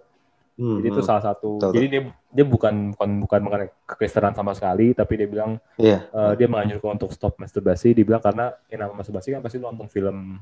hmm, 0.62 0.76
jadi 0.80 0.88
itu 0.92 1.02
hmm. 1.02 1.08
salah 1.08 1.24
satu 1.24 1.52
Tahu. 1.60 1.74
jadi 1.76 1.86
dia 1.92 2.02
dia 2.32 2.46
bukan 2.46 2.96
bukan 2.96 3.10
bukan 3.28 3.40
mengenai 3.44 3.70
kekristenan 3.88 4.34
sama 4.36 4.52
sekali 4.56 4.96
tapi 4.96 5.14
dia 5.20 5.28
bilang 5.28 5.52
yeah. 5.80 6.04
Uh, 6.12 6.34
dia 6.38 6.48
menganjurkan 6.48 7.00
untuk 7.00 7.12
stop 7.12 7.36
masturbasi 7.40 7.96
dia 7.96 8.06
bilang 8.06 8.24
karena 8.24 8.56
yang 8.72 8.88
nama 8.88 8.94
masturbasi 8.96 9.36
kan 9.36 9.42
pasti 9.44 9.58
lo 9.60 9.72
nonton 9.72 9.90
film 9.92 10.40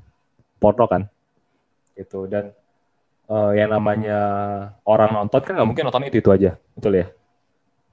porno 0.57 0.85
kan 0.85 1.05
gitu 1.93 2.25
dan 2.25 2.53
uh, 3.29 3.51
yang 3.53 3.69
namanya 3.69 4.19
orang 4.83 5.13
nonton 5.13 5.41
kan 5.41 5.53
nggak 5.55 5.67
mungkin 5.69 5.83
nonton 5.87 6.05
itu 6.09 6.17
itu 6.19 6.29
aja 6.33 6.51
betul 6.73 6.93
ya 6.97 7.07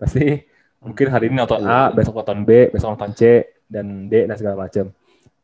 pasti 0.00 0.44
mungkin 0.80 1.06
hari 1.12 1.28
ini 1.28 1.36
nonton 1.36 1.60
A 1.68 1.92
besok 1.92 2.24
nonton 2.24 2.42
B 2.48 2.72
besok 2.72 2.96
nonton 2.96 3.12
C 3.12 3.44
dan 3.68 4.08
D 4.08 4.24
dan 4.24 4.36
segala 4.36 4.66
macam 4.66 4.90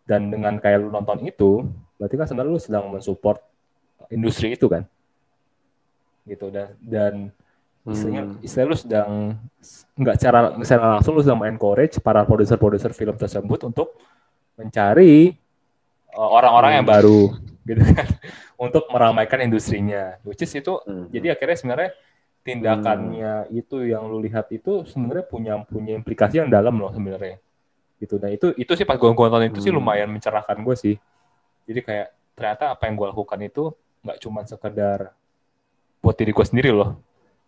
dan 0.08 0.20
dengan 0.32 0.56
kayak 0.56 0.78
lu 0.80 0.88
nonton 0.88 1.20
itu 1.28 1.66
berarti 2.00 2.14
kan 2.16 2.26
sebenarnya 2.28 2.52
lu 2.56 2.60
sedang 2.60 2.84
mensupport 2.88 3.38
industri 4.08 4.56
itu 4.56 4.66
kan 4.70 4.88
gitu 6.26 6.50
dan 6.50 6.74
dan 6.82 7.14
istilahnya 7.86 8.22
hmm. 8.26 8.42
istilah 8.42 8.66
lu 8.66 8.76
sedang 8.76 9.10
nggak 9.94 10.16
secara 10.18 10.38
secara 10.66 10.82
langsung 10.98 11.14
lu 11.14 11.22
sedang 11.22 11.38
encourage 11.46 12.02
para 12.02 12.26
produser-produser 12.26 12.90
film 12.90 13.14
tersebut 13.14 13.60
untuk 13.62 13.94
mencari 14.58 15.30
eh, 16.10 16.28
orang-orang 16.34 16.70
uh, 16.72 16.76
yang 16.82 16.86
hmm. 16.86 16.94
baru 16.98 17.20
gitu 17.66 17.82
kan 17.82 18.06
untuk 18.70 18.86
meramaikan 18.88 19.42
industrinya 19.42 20.16
which 20.22 20.40
is 20.40 20.54
itu 20.54 20.78
hmm. 20.86 21.10
jadi 21.10 21.34
akhirnya 21.34 21.56
sebenarnya 21.58 21.90
tindakannya 22.46 23.32
hmm. 23.50 23.60
itu 23.60 23.76
yang 23.90 24.06
lu 24.06 24.22
lihat 24.22 24.46
itu 24.54 24.86
sebenarnya 24.86 25.26
punya 25.26 25.54
punya 25.66 25.98
implikasi 25.98 26.38
yang 26.38 26.48
dalam 26.48 26.78
loh 26.78 26.94
sebenarnya 26.94 27.42
gitu 27.98 28.22
dan 28.22 28.30
itu 28.30 28.54
itu 28.54 28.72
sih 28.78 28.86
pas 28.86 28.94
gue 28.94 29.08
nonton 29.08 29.50
itu 29.50 29.58
hmm. 29.58 29.66
sih 29.66 29.72
lumayan 29.74 30.08
mencerahkan 30.14 30.56
gue 30.62 30.76
sih 30.78 30.94
jadi 31.66 31.80
kayak 31.82 32.08
ternyata 32.38 32.64
apa 32.76 32.86
yang 32.86 32.94
gue 32.94 33.08
lakukan 33.10 33.40
itu 33.42 33.64
nggak 34.06 34.18
cuma 34.22 34.46
sekedar 34.46 35.10
buat 35.98 36.14
diri 36.14 36.30
gue 36.30 36.46
sendiri 36.46 36.70
loh 36.70 36.94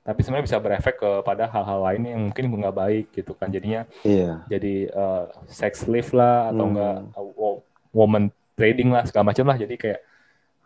tapi 0.02 0.24
sebenarnya 0.24 0.46
bisa 0.48 0.58
berefek 0.58 0.96
kepada 0.96 1.44
hal-hal 1.52 1.84
lain 1.84 2.02
yang 2.08 2.20
mungkin 2.32 2.48
nggak 2.48 2.76
baik 2.80 3.06
gitu 3.12 3.36
kan 3.36 3.52
jadinya 3.52 3.84
iya. 4.00 4.40
jadi 4.48 4.88
uh, 4.88 5.28
sex 5.44 5.84
slave 5.84 6.08
lah 6.16 6.48
atau 6.48 6.64
enggak 6.64 6.96
hmm. 7.04 7.12
uh, 7.12 7.56
woman 7.92 8.32
trading 8.58 8.90
lah 8.90 9.06
segala 9.06 9.30
macam 9.30 9.46
lah. 9.46 9.54
Jadi 9.54 9.78
kayak 9.78 10.00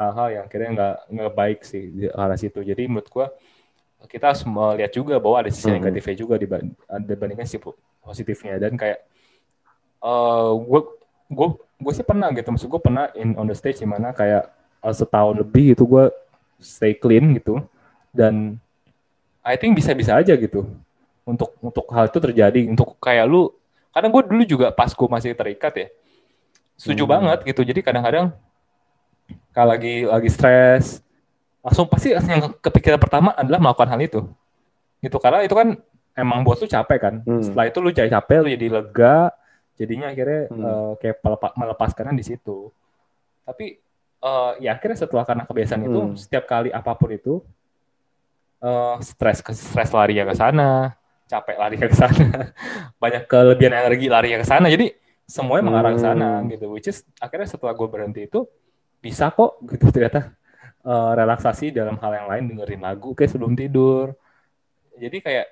hal-hal 0.00 0.28
yang 0.40 0.46
kira 0.48 0.72
nggak 0.72 0.96
nggak 1.12 1.32
baik 1.36 1.58
sih 1.68 1.92
di 1.92 2.08
arah 2.08 2.40
situ. 2.40 2.64
Jadi 2.64 2.88
menurut 2.88 3.08
gua 3.12 3.28
kita 4.10 4.34
harus 4.34 4.42
melihat 4.42 4.90
juga 4.90 5.14
bahwa 5.22 5.44
ada 5.44 5.50
sisi 5.52 5.70
hmm. 5.70 5.76
negatifnya 5.78 6.16
juga 6.16 6.34
dibandingkan 6.40 7.46
sisi 7.46 7.60
positifnya. 8.02 8.58
Dan 8.58 8.74
kayak 8.74 9.04
uh, 10.02 10.58
gue 10.58 10.80
gue 11.30 11.48
gue 11.60 11.92
sih 11.94 12.06
pernah 12.06 12.32
gitu. 12.34 12.48
Maksud 12.50 12.66
gue 12.66 12.82
pernah 12.82 13.06
in 13.14 13.38
on 13.38 13.46
the 13.46 13.54
stage 13.54 13.78
di 13.78 13.86
mana 13.86 14.10
kayak 14.10 14.50
uh, 14.82 14.94
setahun 14.94 15.38
lebih 15.38 15.78
itu 15.78 15.84
gue 15.86 16.10
stay 16.58 16.98
clean 16.98 17.36
gitu. 17.38 17.62
Dan 18.10 18.58
I 19.42 19.54
think 19.54 19.78
bisa-bisa 19.78 20.18
aja 20.18 20.34
gitu. 20.34 20.66
Untuk 21.22 21.54
untuk 21.62 21.86
hal 21.94 22.10
itu 22.10 22.18
terjadi. 22.18 22.66
Untuk 22.66 22.98
kayak 22.98 23.30
lu 23.30 23.54
karena 23.92 24.08
gue 24.08 24.22
dulu 24.24 24.42
juga 24.48 24.66
pas 24.72 24.88
gue 24.88 25.08
masih 25.08 25.36
terikat 25.36 25.72
ya 25.76 25.88
setuju 26.82 27.06
hmm. 27.06 27.12
banget 27.14 27.38
gitu 27.46 27.62
jadi 27.62 27.78
kadang-kadang 27.78 28.34
kalau 29.54 29.70
lagi 29.70 30.02
lagi 30.02 30.30
stres 30.34 30.98
langsung 31.62 31.86
pasti 31.86 32.10
yang 32.10 32.50
kepikiran 32.58 32.98
pertama 32.98 33.30
adalah 33.38 33.62
melakukan 33.62 33.94
hal 33.94 34.02
itu 34.02 34.20
gitu 34.98 35.16
karena 35.22 35.46
itu 35.46 35.54
kan 35.54 35.78
emang 36.18 36.42
buat 36.42 36.58
lu 36.58 36.66
capek 36.66 36.98
kan 36.98 37.14
hmm. 37.22 37.42
setelah 37.46 37.70
itu 37.70 37.78
lu 37.78 37.94
jadi 37.94 38.10
capek 38.10 38.38
lu 38.42 38.50
jadi 38.50 38.66
lega 38.66 39.30
jadinya 39.78 40.10
akhirnya 40.10 40.50
hmm. 40.50 40.62
uh, 40.66 40.92
kayak 40.98 41.22
melepaskannya 41.54 42.18
di 42.18 42.26
situ 42.26 42.74
tapi 43.46 43.78
uh, 44.18 44.58
ya 44.58 44.74
akhirnya 44.74 44.98
setelah 44.98 45.22
karena 45.22 45.46
kebiasaan 45.46 45.86
hmm. 45.86 45.88
itu 45.88 46.00
setiap 46.18 46.50
kali 46.50 46.74
apa 46.74 46.98
pun 46.98 47.14
itu 47.14 47.34
uh, 48.58 48.98
stres 48.98 49.38
ke 49.38 49.54
stres 49.54 49.94
lari 49.94 50.18
ya 50.18 50.26
ke 50.26 50.34
sana 50.34 50.98
capek 51.30 51.56
lari 51.62 51.76
ke 51.78 51.94
sana 51.94 52.50
banyak 53.02 53.22
kelebihan 53.30 53.86
energi 53.86 54.10
lari 54.10 54.34
ke 54.34 54.42
sana 54.42 54.66
jadi 54.66 54.90
semuanya 55.26 55.64
mengarah 55.64 55.92
ke 55.94 56.00
sana 56.00 56.30
hmm. 56.40 56.48
gitu. 56.56 56.66
Which 56.72 56.88
is 56.90 57.06
akhirnya 57.18 57.48
setelah 57.48 57.72
gue 57.72 57.88
berhenti 57.88 58.20
itu 58.26 58.46
bisa 59.02 59.30
kok 59.32 59.62
gitu. 59.66 59.88
Ternyata 59.90 60.34
uh, 60.86 61.12
relaksasi 61.16 61.74
dalam 61.74 61.98
hal 61.98 62.12
yang 62.12 62.26
lain 62.28 62.44
dengerin 62.54 62.82
lagu 62.82 63.14
kayak 63.16 63.30
sebelum 63.32 63.54
tidur. 63.54 64.14
Jadi 64.98 65.18
kayak 65.24 65.46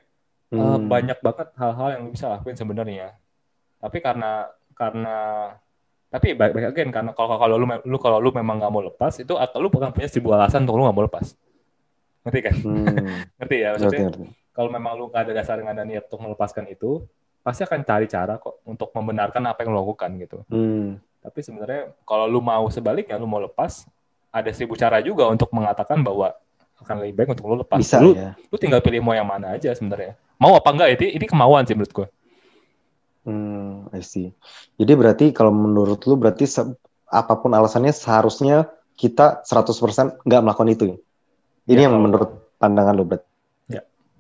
eh, 0.53 0.57
hmm. 0.57 0.61
uh, 0.61 0.79
banyak 0.85 1.19
banget 1.19 1.49
hal-hal 1.57 1.89
yang 1.99 2.05
bisa 2.11 2.29
lakuin 2.29 2.59
sebenarnya. 2.59 3.17
Tapi 3.81 3.99
karena 4.05 4.51
karena 4.77 5.19
tapi 6.11 6.35
baik 6.35 6.53
baik 6.53 6.67
again 6.75 6.91
karena 6.91 7.15
kalau 7.15 7.39
kalau 7.39 7.55
lu 7.55 7.67
lu 7.87 7.99
kalau 8.03 8.19
lu 8.19 8.35
memang 8.35 8.59
nggak 8.59 8.73
mau 8.75 8.83
lepas 8.83 9.15
itu 9.23 9.39
atau 9.39 9.63
lu 9.63 9.71
bukan 9.71 9.95
punya 9.95 10.11
sebuah 10.11 10.43
alasan 10.43 10.67
untuk 10.67 10.83
lu 10.83 10.85
nggak 10.85 10.97
mau 10.97 11.07
lepas. 11.07 11.39
Ngerti 12.27 12.41
kan? 12.43 12.55
Hmm. 12.67 12.87
ngerti 13.39 13.57
ya? 13.63 13.69
Maksudnya 13.79 14.09
kalau 14.51 14.71
memang 14.75 14.93
lu 14.99 15.09
nggak 15.09 15.31
ada 15.31 15.33
dasar 15.33 15.63
nggak 15.63 15.77
ada 15.79 15.85
niat 15.87 16.05
untuk 16.11 16.21
melepaskan 16.27 16.67
itu 16.67 17.07
pasti 17.41 17.65
akan 17.65 17.81
cari 17.83 18.07
cara 18.07 18.37
kok 18.37 18.65
untuk 18.69 18.93
membenarkan 18.93 19.43
apa 19.49 19.65
yang 19.65 19.73
lo 19.73 19.81
lakukan 19.83 20.11
gitu 20.21 20.39
hmm. 20.53 21.11
Tapi 21.21 21.39
sebenarnya 21.45 21.93
kalau 22.09 22.25
lu 22.25 22.41
mau 22.41 22.65
sebaliknya, 22.73 23.21
lu 23.21 23.29
mau 23.29 23.45
lepas, 23.45 23.85
ada 24.33 24.49
seribu 24.57 24.73
cara 24.81 25.05
juga 25.05 25.29
untuk 25.29 25.53
mengatakan 25.53 26.01
bahwa 26.01 26.33
akan 26.81 27.05
lebih 27.05 27.15
baik 27.21 27.29
untuk 27.37 27.45
lu 27.53 27.57
lepas. 27.61 27.77
Bisa, 27.77 28.01
lu, 28.01 28.17
ya. 28.17 28.33
lu 28.49 28.57
tinggal 28.57 28.81
pilih 28.81 29.05
mau 29.05 29.13
yang 29.13 29.29
mana 29.29 29.53
aja 29.53 29.69
sebenarnya. 29.77 30.17
Mau 30.41 30.57
apa 30.57 30.73
enggak 30.73 30.97
itu 30.97 31.13
ini 31.13 31.27
kemauan 31.29 31.69
sih 31.69 31.77
menurut 31.77 31.93
gue. 31.93 32.07
Hmm, 33.29 33.93
I 33.93 34.01
see. 34.01 34.33
Jadi 34.81 34.93
berarti 34.97 35.27
kalau 35.37 35.53
menurut 35.53 36.01
lu 36.09 36.17
berarti 36.17 36.49
apa 37.13 37.35
pun 37.37 37.53
alasannya 37.53 37.93
seharusnya 37.93 38.73
kita 38.97 39.45
100% 39.45 40.25
nggak 40.25 40.41
melakukan 40.41 40.73
itu. 40.73 40.85
Ini 41.69 41.85
ya, 41.85 41.93
yang 41.93 42.01
kalau, 42.01 42.05
menurut 42.09 42.31
pandangan 42.57 42.97
lu 42.97 43.05
berarti. 43.05 43.29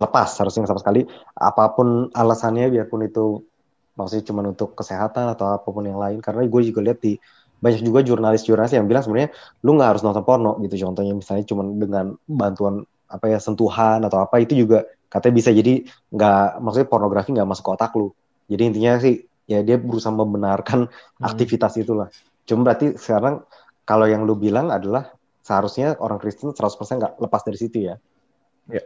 Lepas 0.00 0.32
harusnya 0.40 0.64
sama 0.64 0.80
sekali. 0.80 1.04
Apa 1.36 1.76
pun 1.76 2.08
alasannya 2.16 2.72
biarpun 2.72 3.04
itu 3.04 3.44
maksudnya 3.94 4.24
cuma 4.32 4.40
untuk 4.48 4.72
kesehatan 4.72 5.36
atau 5.36 5.52
apa 5.52 5.68
pun 5.68 5.84
yang 5.84 6.00
lain. 6.00 6.24
Karena 6.24 6.48
gue 6.48 6.62
juga 6.64 6.80
lihat 6.80 7.04
di 7.04 7.20
banyak 7.60 7.84
juga 7.84 8.00
jurnalis-jurnalis 8.00 8.72
yang 8.72 8.88
bilang 8.88 9.04
sebenarnya 9.04 9.36
lu 9.60 9.76
nggak 9.76 9.88
harus 9.92 10.02
nonton 10.02 10.24
porno 10.24 10.56
gitu. 10.64 10.88
Contohnya 10.88 11.12
misalnya 11.12 11.44
cuma 11.44 11.62
dengan 11.68 12.16
bantuan 12.24 12.80
apa 13.10 13.28
ya 13.28 13.36
sentuhan 13.36 14.00
atau 14.00 14.24
apa 14.24 14.40
itu 14.40 14.56
juga 14.56 14.88
katanya 15.12 15.34
bisa 15.36 15.50
jadi 15.52 15.84
nggak 16.14 16.62
maksudnya 16.62 16.88
pornografi 16.88 17.36
nggak 17.36 17.48
masuk 17.48 17.64
ke 17.68 17.72
otak 17.76 17.92
lu. 18.00 18.08
Jadi 18.48 18.62
intinya 18.64 18.96
sih 18.96 19.20
ya 19.44 19.60
dia 19.60 19.76
berusaha 19.76 20.14
membenarkan 20.14 20.88
hmm. 20.88 21.20
aktivitas 21.20 21.76
itulah. 21.76 22.08
Cuma 22.48 22.64
berarti 22.64 22.96
sekarang 22.96 23.44
kalau 23.84 24.08
yang 24.08 24.24
lu 24.24 24.32
bilang 24.40 24.72
adalah 24.72 25.12
seharusnya 25.44 26.00
orang 26.00 26.16
Kristen 26.16 26.56
100% 26.56 26.72
nggak 26.96 27.12
lepas 27.20 27.42
dari 27.44 27.58
situ 27.60 27.84
ya? 27.84 28.00
Ya 28.70 28.80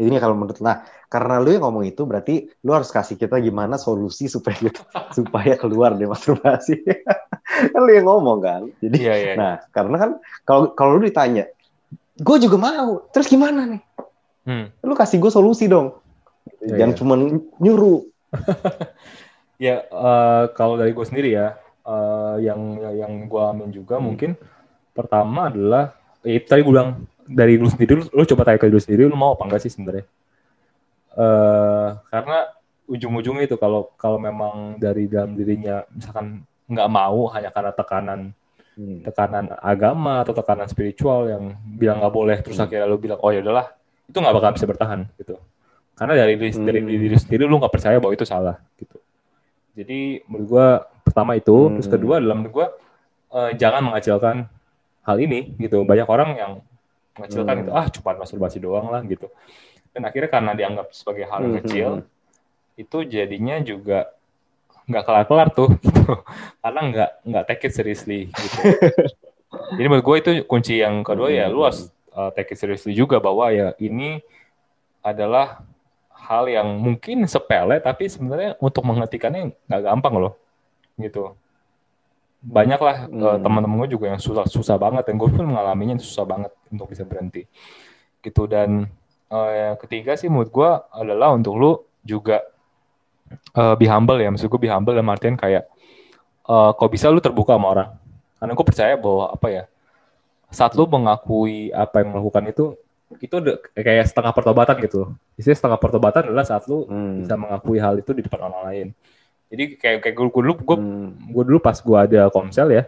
ini 0.00 0.16
kalau 0.16 0.32
menurut 0.32 0.56
nah 0.64 0.84
karena 1.12 1.36
lu 1.36 1.52
yang 1.52 1.68
ngomong 1.68 1.84
itu 1.84 2.08
berarti 2.08 2.48
lu 2.64 2.72
harus 2.72 2.88
kasih 2.88 3.20
kita 3.20 3.36
gimana 3.44 3.76
solusi 3.76 4.24
supaya 4.30 4.56
gitu, 4.56 4.80
supaya 5.16 5.56
keluar 5.60 5.92
dari 5.92 6.08
masturbasi 6.08 6.80
kan 7.72 7.80
lu 7.84 7.92
yang 7.92 8.08
ngomong 8.08 8.38
kan 8.40 8.62
jadi 8.80 8.96
Iya, 8.96 9.14
iya, 9.20 9.32
nah 9.36 9.54
karena 9.68 9.96
kan 10.00 10.10
kalau 10.48 10.72
kalau 10.72 10.96
lu 10.96 11.04
ditanya 11.04 11.44
gue 12.16 12.36
juga 12.40 12.56
mau 12.56 13.04
terus 13.12 13.28
gimana 13.28 13.68
nih 13.68 13.82
Hmm. 14.42 14.74
lu 14.82 14.98
kasih 14.98 15.22
gue 15.22 15.30
solusi 15.30 15.70
dong 15.70 16.02
Iya, 16.58 16.82
jangan 16.82 16.92
iya. 16.92 16.98
cuma 16.98 17.14
nyuruh 17.62 18.02
Ya, 19.62 19.86
eh, 19.86 20.44
kalau 20.58 20.74
dari 20.74 20.90
gue 20.90 21.06
sendiri 21.06 21.30
ya, 21.38 21.54
eh, 21.86 22.36
yang 22.42 22.58
yang 22.98 23.30
gue 23.30 23.38
amin 23.38 23.70
juga 23.70 24.02
Hmm. 24.02 24.10
mungkin 24.10 24.30
pertama 24.90 25.46
adalah, 25.46 25.94
itu 26.26 26.42
tadi 26.42 26.66
gue 26.66 26.74
bilang 26.74 27.06
dari 27.26 27.58
lu 27.58 27.68
sendiri, 27.70 27.98
lu, 27.98 28.04
lu 28.10 28.22
coba 28.26 28.42
tanya 28.46 28.58
ke 28.58 28.66
diri 28.66 28.74
lu 28.76 28.82
sendiri, 28.82 29.02
lu 29.06 29.16
mau 29.16 29.34
apa 29.36 29.44
enggak 29.46 29.62
sih 29.64 29.72
sebenarnya? 29.72 30.04
Eh, 31.12 31.88
karena 32.08 32.38
ujung-ujungnya 32.88 33.44
itu 33.44 33.56
kalau 33.60 33.92
kalau 34.00 34.16
memang 34.16 34.80
dari 34.80 35.04
dalam 35.06 35.36
dirinya 35.36 35.84
misalkan 35.92 36.40
nggak 36.66 36.88
mau 36.88 37.28
hanya 37.32 37.52
karena 37.52 37.72
tekanan 37.72 38.20
Hmm. 38.72 39.04
tekanan 39.04 39.52
agama 39.60 40.24
atau 40.24 40.32
tekanan 40.32 40.64
spiritual 40.64 41.28
yang 41.28 41.52
bilang 41.76 42.00
nggak 42.00 42.14
boleh 42.16 42.40
terus 42.40 42.56
Hmm. 42.56 42.64
akhirnya 42.64 42.88
lu 42.88 42.96
bilang 42.96 43.20
oh 43.20 43.28
ya 43.28 43.44
udahlah 43.44 43.68
itu 44.08 44.16
nggak 44.16 44.32
bakal 44.32 44.50
bisa 44.56 44.64
bertahan 44.64 45.00
gitu 45.20 45.36
karena 45.92 46.16
dari 46.16 46.40
diri, 46.40 46.56
dari 46.56 46.80
Hmm. 46.80 46.88
diri 46.88 47.16
sendiri 47.20 47.44
lu 47.44 47.60
nggak 47.60 47.68
percaya 47.68 48.00
bahwa 48.00 48.16
itu 48.16 48.24
salah 48.24 48.56
gitu 48.80 48.96
jadi 49.76 50.24
menurut 50.24 50.46
gua 50.48 50.66
pertama 51.04 51.36
itu 51.36 51.52
Hmm. 51.52 51.76
terus 51.76 51.88
kedua 51.92 52.16
adalah 52.16 52.32
menurut 52.32 52.54
gua 52.56 52.66
eh, 53.36 53.50
jangan 53.60 53.92
mengacilkan 53.92 54.48
hal 55.04 55.16
ini 55.20 55.52
gitu 55.60 55.84
banyak 55.84 56.08
orang 56.08 56.30
yang 56.40 56.52
mengacilkan 57.14 57.54
Hmm. 57.54 57.60
gitu 57.62 57.70
ah 57.72 57.86
cuma 57.88 58.10
masturbasi 58.16 58.58
doang 58.58 58.88
lah 58.88 59.02
gitu. 59.04 59.28
Dan 59.92 60.08
akhirnya 60.08 60.30
karena 60.30 60.52
dianggap 60.52 60.86
sebagai 60.90 61.28
hal 61.28 61.40
Hmm. 61.42 61.54
kecil 61.60 61.88
itu 62.74 62.98
jadinya 63.04 63.60
juga 63.60 64.08
nggak 64.88 65.04
kelar-kelar 65.04 65.48
tuh 65.52 65.70
gitu. 65.84 66.24
Karena 66.58 66.80
nggak 66.80 67.10
nggak 67.28 67.44
take 67.46 67.64
it 67.68 67.72
seriously 67.72 68.32
gitu. 68.32 68.58
Jadi 69.76 69.86
menurut 69.86 70.04
gue 70.04 70.16
itu 70.16 70.30
kunci 70.48 70.80
yang 70.80 71.04
kedua 71.04 71.28
ya 71.28 71.44
lu 71.46 71.60
harus 71.60 71.92
uh, 72.12 72.32
take 72.32 72.56
it 72.56 72.58
seriously 72.58 72.96
juga 72.96 73.20
bahwa 73.20 73.52
ya 73.52 73.76
ini 73.76 74.24
adalah 75.04 75.60
hal 76.16 76.48
yang 76.48 76.78
mungkin 76.80 77.28
sepele 77.28 77.76
tapi 77.82 78.08
sebenarnya 78.08 78.56
untuk 78.62 78.80
menghentikannya 78.86 79.52
nggak 79.68 79.82
gampang 79.82 80.14
loh 80.16 80.32
gitu 80.96 81.36
banyaklah 82.42 83.06
uh, 83.06 83.38
Hmm. 83.38 83.42
teman-teman 83.46 83.86
gue 83.86 83.94
juga 83.94 84.10
yang 84.10 84.18
susah 84.18 84.44
susah 84.50 84.74
banget 84.74 85.06
dan 85.06 85.14
gue 85.14 85.28
pun 85.30 85.46
mengalaminya 85.46 85.94
susah 86.02 86.26
banget 86.26 86.50
untuk 86.74 86.90
bisa 86.90 87.06
berhenti. 87.06 87.46
Gitu 88.18 88.42
dan 88.50 88.90
uh, 89.30 89.78
ketiga 89.78 90.18
sih 90.18 90.26
menurut 90.26 90.50
gue 90.50 90.70
adalah 90.90 91.30
untuk 91.32 91.54
lu 91.54 91.72
juga 92.02 92.42
uh, 93.54 93.78
be 93.78 93.86
humble 93.86 94.18
ya. 94.18 94.28
Maksud 94.34 94.50
gue 94.50 94.60
be 94.60 94.70
humble 94.70 94.92
dalam 94.92 95.06
artian 95.14 95.38
kayak 95.38 95.70
uh, 96.50 96.74
kok 96.74 96.90
bisa 96.90 97.06
lu 97.14 97.22
terbuka 97.22 97.54
sama 97.54 97.68
orang? 97.70 97.88
Karena 98.42 98.52
gue 98.58 98.66
percaya 98.66 98.94
bahwa 98.98 99.24
apa 99.30 99.46
ya 99.46 99.64
saat 100.52 100.74
lu 100.74 100.84
mengakui 100.90 101.70
apa 101.70 102.02
yang 102.02 102.12
melakukan 102.12 102.44
itu 102.50 102.64
itu 103.22 103.36
kayak 103.76 104.08
setengah 104.10 104.34
pertobatan 104.34 104.76
gitu. 104.82 105.14
Istilah 105.38 105.56
setengah 105.56 105.78
pertobatan 105.78 106.26
adalah 106.26 106.42
saat 106.42 106.66
lu 106.66 106.90
Hmm. 106.90 107.22
bisa 107.22 107.38
mengakui 107.38 107.78
hal 107.78 108.02
itu 108.02 108.10
di 108.10 108.26
depan 108.26 108.50
orang 108.50 108.62
lain 108.66 108.88
jadi 109.52 109.64
kayak 109.76 109.96
kayak 110.00 110.14
gue, 110.16 110.26
gue 110.26 110.42
dulu 110.42 110.54
gue 110.56 110.76
Hmm. 110.80 111.12
gue 111.28 111.42
dulu 111.44 111.58
pas 111.60 111.76
gue 111.76 111.98
ada 112.00 112.32
komsel 112.32 112.72
ya. 112.72 112.82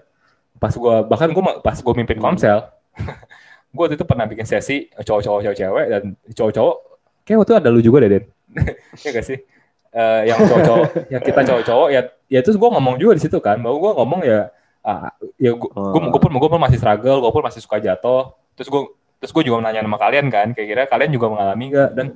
Pas 0.57 0.73
gue 0.73 0.95
bahkan 1.05 1.29
gue 1.29 1.43
pas 1.61 1.77
gue 1.77 1.95
mimpin 1.95 2.17
Hmm. 2.17 2.27
komsel. 2.33 2.59
Gue 3.69 3.91
waktu 3.91 3.99
itu 3.99 4.07
pernah 4.07 4.23
bikin 4.23 4.47
sesi 4.47 4.87
cowok-cowok 4.87 5.41
cewek-cewek 5.43 5.87
dan 5.91 6.03
cowok-cowok. 6.31 6.77
Kayak 7.27 7.39
waktu 7.43 7.51
itu 7.51 7.59
ada 7.59 7.69
lu 7.69 7.81
juga 7.83 7.99
deh 8.01 8.11
Den. 8.15 8.25
Ya 9.03 9.11
gak 9.11 9.27
sih? 9.27 9.39
Eh, 9.91 10.21
yang 10.31 10.39
cowok-cowok 10.41 10.87
yang 11.13 11.23
kita 11.23 11.41
cowok-cowok 11.43 11.89
ya 11.91 12.01
ya 12.29 12.41
terus 12.41 12.55
gue 12.55 12.71
ngomong 12.71 12.95
juga 12.97 13.19
di 13.19 13.23
situ 13.27 13.35
kan. 13.43 13.59
Bahwa 13.59 13.77
gue 13.83 13.93
ngomong 13.99 14.21
ya 14.23 14.55
ah, 14.81 15.11
ya 15.37 15.59
gue 15.59 15.67
gue 15.67 15.75
Oh. 15.75 16.07
gue 16.07 16.21
pun 16.23 16.31
gue 16.31 16.49
pun 16.49 16.63
masih 16.63 16.79
struggle 16.79 17.19
gue 17.19 17.33
pun 17.35 17.43
masih 17.43 17.59
suka 17.59 17.83
jatuh. 17.83 18.31
Terus 18.55 18.71
gue 18.71 18.83
terus 19.19 19.35
gue 19.35 19.43
juga 19.43 19.59
nanya 19.59 19.83
sama 19.83 19.99
kalian 19.99 20.31
kan 20.31 20.55
kayak 20.55 20.69
kira 20.71 20.83
kalian 20.87 21.11
juga 21.11 21.27
mengalami 21.35 21.65
gak 21.75 21.91
dan 21.99 22.07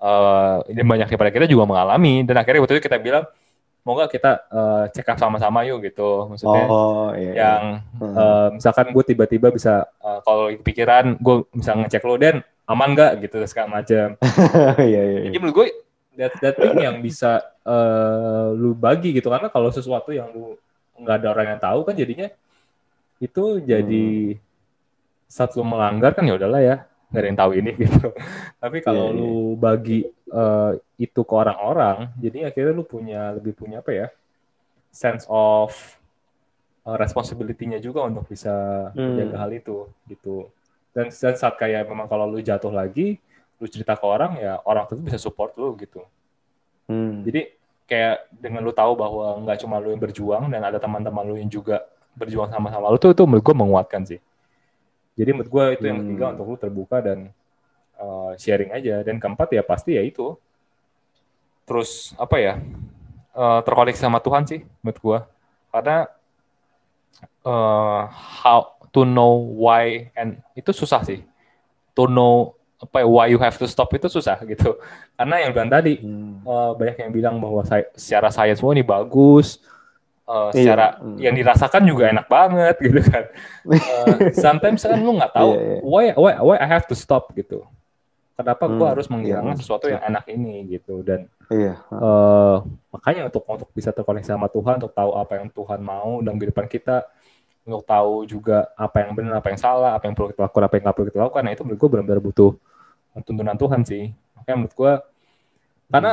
eh 0.00 0.56
ini 0.72 0.80
banyak 0.80 1.08
daripada 1.12 1.28
kita 1.28 1.44
juga 1.44 1.68
mengalami. 1.68 2.24
Dan 2.24 2.40
akhirnya 2.40 2.64
waktu 2.64 2.80
itu 2.80 2.88
kita 2.88 2.96
bilang 2.96 3.28
mau 3.82 3.98
kita 4.06 4.46
eh, 4.46 4.84
check 4.94 5.10
up 5.10 5.18
sama-sama 5.18 5.66
yuk 5.66 5.82
gitu 5.82 6.30
maksudnya 6.30 6.64
Oh, 6.70 7.10
iya. 7.12 7.32
yang 7.34 7.62
Hmm. 7.98 8.14
eh, 8.14 8.48
misalkan 8.58 8.94
gue 8.94 9.04
tiba-tiba 9.04 9.50
bisa 9.50 9.86
eh, 9.98 10.18
kalau 10.22 10.46
lagi 10.46 10.58
kepikiran 10.62 11.18
gue 11.18 11.36
bisa 11.50 11.74
ngecek 11.74 12.02
lo 12.02 12.14
dan 12.14 12.42
aman 12.66 12.94
gak 12.94 13.18
gitu 13.20 13.42
segala 13.44 13.82
macam 13.82 14.14
Iya, 14.78 15.00
iya, 15.02 15.18
jadi 15.26 15.34
iya. 15.34 15.40
menurut 15.42 15.56
gue 15.58 15.68
that, 16.14 16.32
that 16.38 16.54
thing 16.54 16.78
yang 16.78 17.02
bisa 17.02 17.42
eh, 17.66 18.46
lu 18.54 18.72
bagi 18.72 19.10
gitu 19.12 19.26
karena 19.26 19.50
kalau 19.50 19.74
sesuatu 19.74 20.14
yang 20.14 20.30
lu 20.30 20.54
nggak 21.02 21.16
ada 21.18 21.28
orang 21.34 21.46
yang 21.56 21.60
tahu 21.60 21.82
kan 21.82 21.98
jadinya 21.98 22.30
itu 23.18 23.58
jadi 23.58 24.38
saat 25.26 25.56
lu 25.56 25.66
melanggar 25.66 26.14
kan 26.14 26.22
ya 26.22 26.38
udahlah 26.38 26.62
ya 26.62 26.76
nggak 27.12 27.20
ada 27.20 27.28
yang 27.28 27.38
tahu 27.38 27.52
ini 27.54 27.70
gitu 27.84 28.08
tapi 28.56 28.80
kalau 28.80 29.12
Iya, 29.12 29.14
iya. 29.14 29.20
lu 29.20 29.32
bagi 29.54 30.00
eh, 30.08 30.70
itu 30.98 31.20
ke 31.22 31.34
orang-orang 31.36 32.08
jadi 32.16 32.48
akhirnya 32.48 32.72
lu 32.72 32.84
punya 32.84 33.36
lebih 33.36 33.52
punya 33.52 33.84
apa 33.84 33.92
ya 33.92 34.06
sense 34.90 35.28
of 35.28 35.72
uh, 36.84 36.96
responsibility-nya 36.96 37.78
juga 37.78 38.04
untuk 38.04 38.26
bisa 38.26 38.52
Hmm. 38.92 39.14
menjaga 39.14 39.36
hal 39.38 39.50
itu 39.52 39.88
gitu 40.08 40.48
dan, 40.92 41.08
dan 41.08 41.34
saat 41.36 41.56
kayak 41.56 41.88
memang 41.88 42.04
kalau 42.04 42.28
lu 42.28 42.40
jatuh 42.40 42.72
lagi 42.72 43.16
lu 43.56 43.66
cerita 43.70 43.94
ke 43.94 44.04
orang 44.04 44.36
ya 44.36 44.58
orang 44.66 44.84
itu 44.90 44.98
bisa 44.98 45.18
support 45.20 45.54
lu 45.56 45.76
gitu 45.76 46.02
Hmm. 46.90 47.22
jadi 47.22 47.46
kayak 47.86 48.26
dengan 48.34 48.60
lu 48.64 48.72
tahu 48.74 48.98
bahwa 48.98 49.38
nggak 49.44 49.58
cuma 49.62 49.78
lu 49.78 49.94
yang 49.94 50.02
berjuang 50.02 50.44
dan 50.50 50.60
ada 50.64 50.76
teman-teman 50.76 51.24
lu 51.24 51.36
yang 51.38 51.46
juga 51.46 51.84
berjuang 52.12 52.50
sama-sama 52.50 52.90
lu 52.90 52.98
tuh 52.98 53.14
itu 53.14 53.22
menurut 53.24 53.44
gue 53.44 53.56
menguatkan 53.56 54.02
sih 54.02 54.18
jadi 55.12 55.30
menurut 55.36 55.50
gue 55.50 55.64
itu 55.76 55.84
yang 55.86 55.98
Hmm. 56.00 56.08
ketiga 56.08 56.24
untuk 56.32 56.46
lu 56.48 56.56
terbuka 56.56 56.98
dan 57.04 57.28
uh, 58.00 58.32
sharing 58.36 58.72
aja. 58.72 59.04
Dan 59.04 59.20
keempat 59.20 59.52
ya 59.52 59.60
pasti 59.60 59.96
ya 59.96 60.02
itu. 60.02 60.34
Terus 61.68 62.16
apa 62.16 62.36
ya 62.40 62.54
uh, 63.32 63.60
terkoneksi 63.62 64.00
sama 64.00 64.18
Tuhan 64.18 64.44
sih 64.48 64.64
menurut 64.80 64.98
gue 64.98 65.18
karena 65.70 66.10
uh, 67.44 68.08
how 68.42 68.76
to 68.90 69.04
know 69.04 69.36
why 69.56 70.10
and 70.16 70.40
itu 70.52 70.72
susah 70.72 71.04
sih. 71.04 71.22
To 71.92 72.08
know 72.08 72.56
apa 72.82 72.98
ya, 72.98 73.06
why 73.06 73.26
you 73.30 73.38
have 73.38 73.54
to 73.54 73.68
stop 73.70 73.92
itu 73.94 74.10
susah 74.10 74.40
gitu. 74.52 74.74
Karena 75.14 75.36
yang 75.44 75.52
bilang 75.54 75.70
tadi 75.70 76.02
Hmm. 76.02 76.42
uh, 76.42 76.72
banyak 76.74 76.96
yang 76.98 77.12
bilang 77.12 77.36
bahwa 77.38 77.62
saya, 77.62 77.86
secara 77.94 78.32
sains 78.32 78.58
semua 78.58 78.74
ini 78.74 78.82
bagus 78.82 79.60
uh, 80.32 80.48
secara 80.48 80.96
hmm. 80.96 81.20
yang 81.20 81.36
dirasakan 81.36 81.84
juga 81.84 82.08
enak 82.08 82.24
banget 82.26 82.76
gitu 82.80 83.00
kan 83.04 83.24
Uh, 83.62 84.32
sometimes 84.44 84.80
kan 84.82 84.96
lu 84.98 85.14
nggak 85.14 85.36
tahu 85.36 85.52
Iya, 85.52 85.60
iya. 85.60 85.78
why 85.84 86.04
why 86.16 86.32
why 86.40 86.56
I 86.58 86.66
have 86.66 86.88
to 86.88 86.96
stop 86.96 87.30
gitu 87.36 87.62
kenapa 88.32 88.64
gua 88.66 88.90
Hmm, 88.90 88.92
harus 88.96 89.06
menghilangkan 89.06 89.54
iya. 89.54 89.60
sesuatu 89.60 89.86
yang 89.86 90.02
enak 90.02 90.24
ini 90.32 90.66
gitu 90.72 91.04
dan 91.04 91.28
Iya. 91.46 91.76
eh 91.78 92.56
makanya 92.90 93.28
untuk 93.28 93.44
untuk 93.44 93.68
bisa 93.70 93.92
terkoneksi 93.92 94.32
sama 94.32 94.48
Tuhan 94.48 94.80
untuk 94.80 94.96
tahu 94.96 95.14
apa 95.14 95.36
yang 95.36 95.52
Tuhan 95.52 95.78
mau 95.78 96.18
dalam 96.24 96.40
kehidupan 96.40 96.66
kita 96.66 97.04
untuk 97.62 97.86
tahu 97.86 98.26
juga 98.26 98.72
apa 98.74 99.06
yang 99.06 99.14
benar 99.14 99.38
apa 99.38 99.54
yang 99.54 99.60
salah 99.60 99.94
apa 99.94 100.10
yang 100.10 100.18
perlu 100.18 100.34
kita 100.34 100.42
lakukan 100.42 100.64
apa 100.66 100.74
yang 100.74 100.82
nggak 100.82 100.96
perlu 100.96 101.06
kita 101.12 101.18
lakukan 101.22 101.42
nah 101.46 101.52
itu 101.54 101.62
menurut 101.62 101.78
gue 101.78 101.90
benar-benar 101.92 102.20
butuh 102.24 102.50
tuntunan 103.22 103.54
Tuhan 103.54 103.80
sih 103.86 104.04
makanya 104.34 104.56
menurut 104.58 104.74
gue 104.74 104.92
karena 105.86 106.12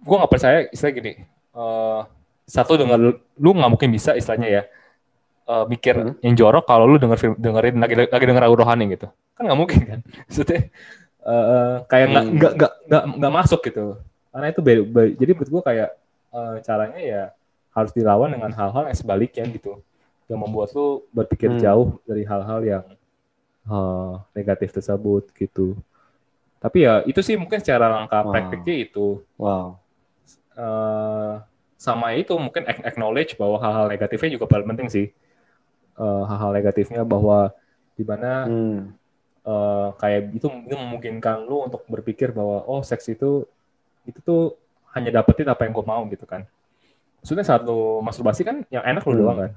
gue 0.00 0.16
nggak 0.16 0.32
percaya 0.32 0.58
istilah 0.72 0.92
gini 0.92 1.12
eh 1.54 2.00
satu 2.46 2.78
dengan 2.78 2.98
lu 3.36 3.50
nggak 3.52 3.70
mungkin 3.70 3.90
bisa 3.90 4.14
istilahnya 4.14 4.48
ya 4.48 4.62
eh, 5.46 5.64
mikir 5.66 5.94
Hmm. 5.94 6.14
yang 6.22 6.34
jorok 6.34 6.64
kalau 6.64 6.86
lu 6.86 6.96
denger 6.96 7.18
film- 7.18 7.38
dengerin 7.38 7.76
lagi 7.76 7.94
lagi 8.06 8.24
denger 8.24 8.42
lagu 8.42 8.56
rohani 8.56 8.84
gitu 8.90 9.06
kan 9.34 9.42
nggak 9.44 9.58
mungkin 9.58 9.80
kan 9.82 10.00
maksudnya 10.26 10.60
eh, 11.22 11.74
kayak 11.86 12.06
nggak 12.08 12.24
Hmm. 12.24 12.34
nggak 12.38 12.52
nggak 12.86 13.02
nggak 13.18 13.32
masuk 13.34 13.60
gitu 13.62 13.98
karena 14.30 14.46
itu 14.48 14.60
be- 14.60 14.86
be- 14.86 15.14
jadi 15.14 15.30
menurut 15.34 15.50
gue 15.50 15.62
kayak 15.64 15.90
eh, 16.32 16.54
caranya 16.62 17.00
ya 17.02 17.22
harus 17.74 17.92
dilawan 17.92 18.30
dengan 18.30 18.50
hal-hal 18.50 18.84
yang 18.86 18.96
sebaliknya 18.96 19.44
gitu 19.48 19.82
yang 20.26 20.38
membuat 20.38 20.70
lu 20.72 21.06
berpikir 21.10 21.50
Hmm. 21.50 21.60
jauh 21.60 21.88
dari 22.02 22.22
hal-hal 22.22 22.60
yang 22.62 22.84
eh, 23.66 24.12
negatif 24.32 24.70
tersebut 24.72 25.34
gitu 25.34 25.74
Tapi 26.56 26.82
ya 26.82 27.04
itu 27.04 27.20
sih 27.20 27.36
mungkin 27.36 27.60
secara 27.60 27.86
langkah 27.86 28.22
Wow. 28.22 28.32
praktiknya 28.32 28.74
itu 28.80 29.06
Wow. 29.36 29.76
eh, 30.56 31.34
sama 31.76 32.16
itu 32.16 32.32
mungkin 32.40 32.64
ac- 32.64 32.84
acknowledge 32.84 33.36
bahwa 33.36 33.60
hal-hal 33.60 33.86
negatifnya 33.86 34.40
juga 34.40 34.48
paling 34.48 34.66
penting 34.74 34.88
sih. 34.88 35.06
Eh, 35.96 36.22
hal-hal 36.28 36.52
negatifnya 36.52 37.04
bahwa 37.04 37.52
di 37.96 38.04
mana 38.04 38.44
Hmm. 38.44 38.92
eh, 39.46 39.88
kayak 39.96 40.34
itu 40.36 40.46
itu 40.66 40.74
memungkinkan 40.74 41.46
lu 41.46 41.70
untuk 41.70 41.86
berpikir 41.86 42.34
bahwa 42.34 42.66
oh 42.66 42.82
seks 42.82 43.06
itu 43.08 43.46
itu 44.02 44.18
tuh 44.20 44.58
hanya 44.96 45.20
dapetin 45.20 45.46
apa 45.46 45.62
yang 45.68 45.72
gue 45.76 45.86
mau 45.86 46.02
gitu 46.10 46.26
kan. 46.26 46.42
Maksudnya 47.22 47.44
saat 47.46 47.62
lu 47.62 48.02
masturbasi 48.02 48.42
kan 48.42 48.66
yang 48.68 48.82
enak 48.82 49.06
lu 49.06 49.12
Hmm. 49.14 49.20
doang 49.22 49.38
kan. 49.46 49.52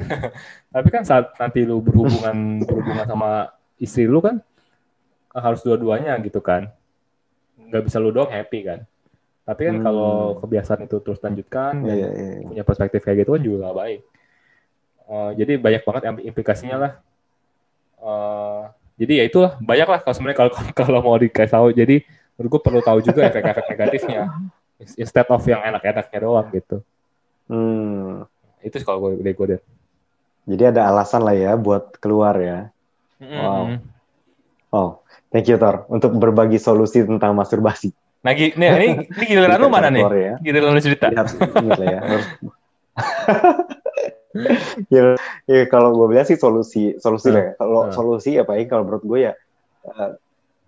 Tapi 0.74 0.88
kan 0.88 1.02
saat 1.04 1.36
nanti 1.36 1.66
lu 1.68 1.84
berhubungan 1.84 2.64
berhubungan 2.64 3.04
sama 3.04 3.30
istri 3.76 4.08
lu 4.08 4.24
kan 4.24 4.40
harus 5.30 5.60
dua-duanya 5.60 6.16
gitu 6.24 6.40
kan. 6.40 6.72
Nggak 7.60 7.82
bisa 7.86 8.00
lu 8.00 8.10
doang 8.10 8.32
happy 8.32 8.64
kan. 8.66 8.80
Tapi 9.44 9.62
kan 9.66 9.76
Hmm. 9.80 9.84
kalau 9.84 10.14
kebiasaan 10.38 10.80
itu 10.86 10.96
terus 11.02 11.18
lanjutkan 11.18 11.82
Iya, 11.82 11.88
dan 11.88 11.96
iya, 11.96 12.08
iya. 12.12 12.46
punya 12.46 12.64
perspektif 12.64 13.00
kayak 13.02 13.24
gitu 13.24 13.30
kan 13.34 13.42
juga 13.42 13.56
nggak 13.66 13.76
baik. 13.76 14.00
Eh, 15.10 15.30
jadi 15.42 15.52
banyak 15.58 15.82
banget 15.82 16.02
yang 16.06 16.16
implikasinya 16.22 16.76
lah. 16.78 16.92
Eh, 18.00 18.62
jadi 19.00 19.12
ya 19.20 19.24
itulah 19.26 19.52
banyak 19.58 19.88
lah 19.88 19.98
kalau 20.04 20.14
sebenarnya 20.14 20.38
kalau 20.38 20.52
kalau 20.80 20.98
mau 21.02 21.16
dikasih 21.18 21.50
tahu. 21.50 21.66
Jadi 21.74 21.96
menurut 22.36 22.48
gue 22.56 22.62
perlu 22.62 22.80
tahu 22.80 22.98
juga 23.04 23.20
efek-efek 23.26 23.64
negatifnya 23.74 24.22
instead 24.96 25.28
of 25.28 25.42
yang 25.44 25.60
enak-enaknya 25.60 26.18
doang 26.20 26.48
gitu. 26.54 26.76
Hmm. 27.50 28.24
Itu 28.62 28.80
kalau 28.86 29.08
gue 29.08 29.24
dari 29.24 29.34
gue 29.34 29.46
deh. 29.56 29.62
Jadi 30.48 30.62
ada 30.72 30.88
alasan 30.88 31.20
lah 31.26 31.36
ya 31.36 31.52
buat 31.56 32.00
keluar 32.00 32.36
ya. 32.40 32.72
Wow. 33.20 33.76
Mm. 33.76 33.78
Oh, 34.72 34.90
thank 35.28 35.44
you 35.46 35.60
Thor 35.60 35.84
untuk 35.92 36.16
berbagi 36.16 36.56
solusi 36.56 37.04
tentang 37.04 37.36
masturbasi. 37.36 37.92
Nah, 38.20 38.32
gi- 38.36 38.52
nih, 38.52 38.68
ini, 38.76 38.88
ini 39.08 39.24
giliran 39.24 39.56
lu 39.56 39.68
mana 39.72 39.88
nih? 39.88 40.04
Ya. 40.12 40.34
Giliran 40.44 40.76
lu 40.76 40.80
cerita. 40.84 41.08
Ini 41.08 41.72
ya. 41.80 42.00
Harus... 42.04 42.26
ya, 44.92 45.02
ya, 45.48 45.62
kalau 45.72 45.96
gue 45.96 46.06
bilang 46.12 46.28
sih 46.28 46.36
solusi 46.36 46.94
solusi 47.00 47.32
lah 47.32 47.42
ya. 47.48 47.52
Kalau 47.56 47.88
Hmm. 47.88 47.94
solusi 47.96 48.36
ya 48.36 48.44
paling 48.44 48.68
kalau 48.68 48.84
menurut 48.84 49.04
gue 49.08 49.18
ya 49.30 49.32
eh, 49.88 50.10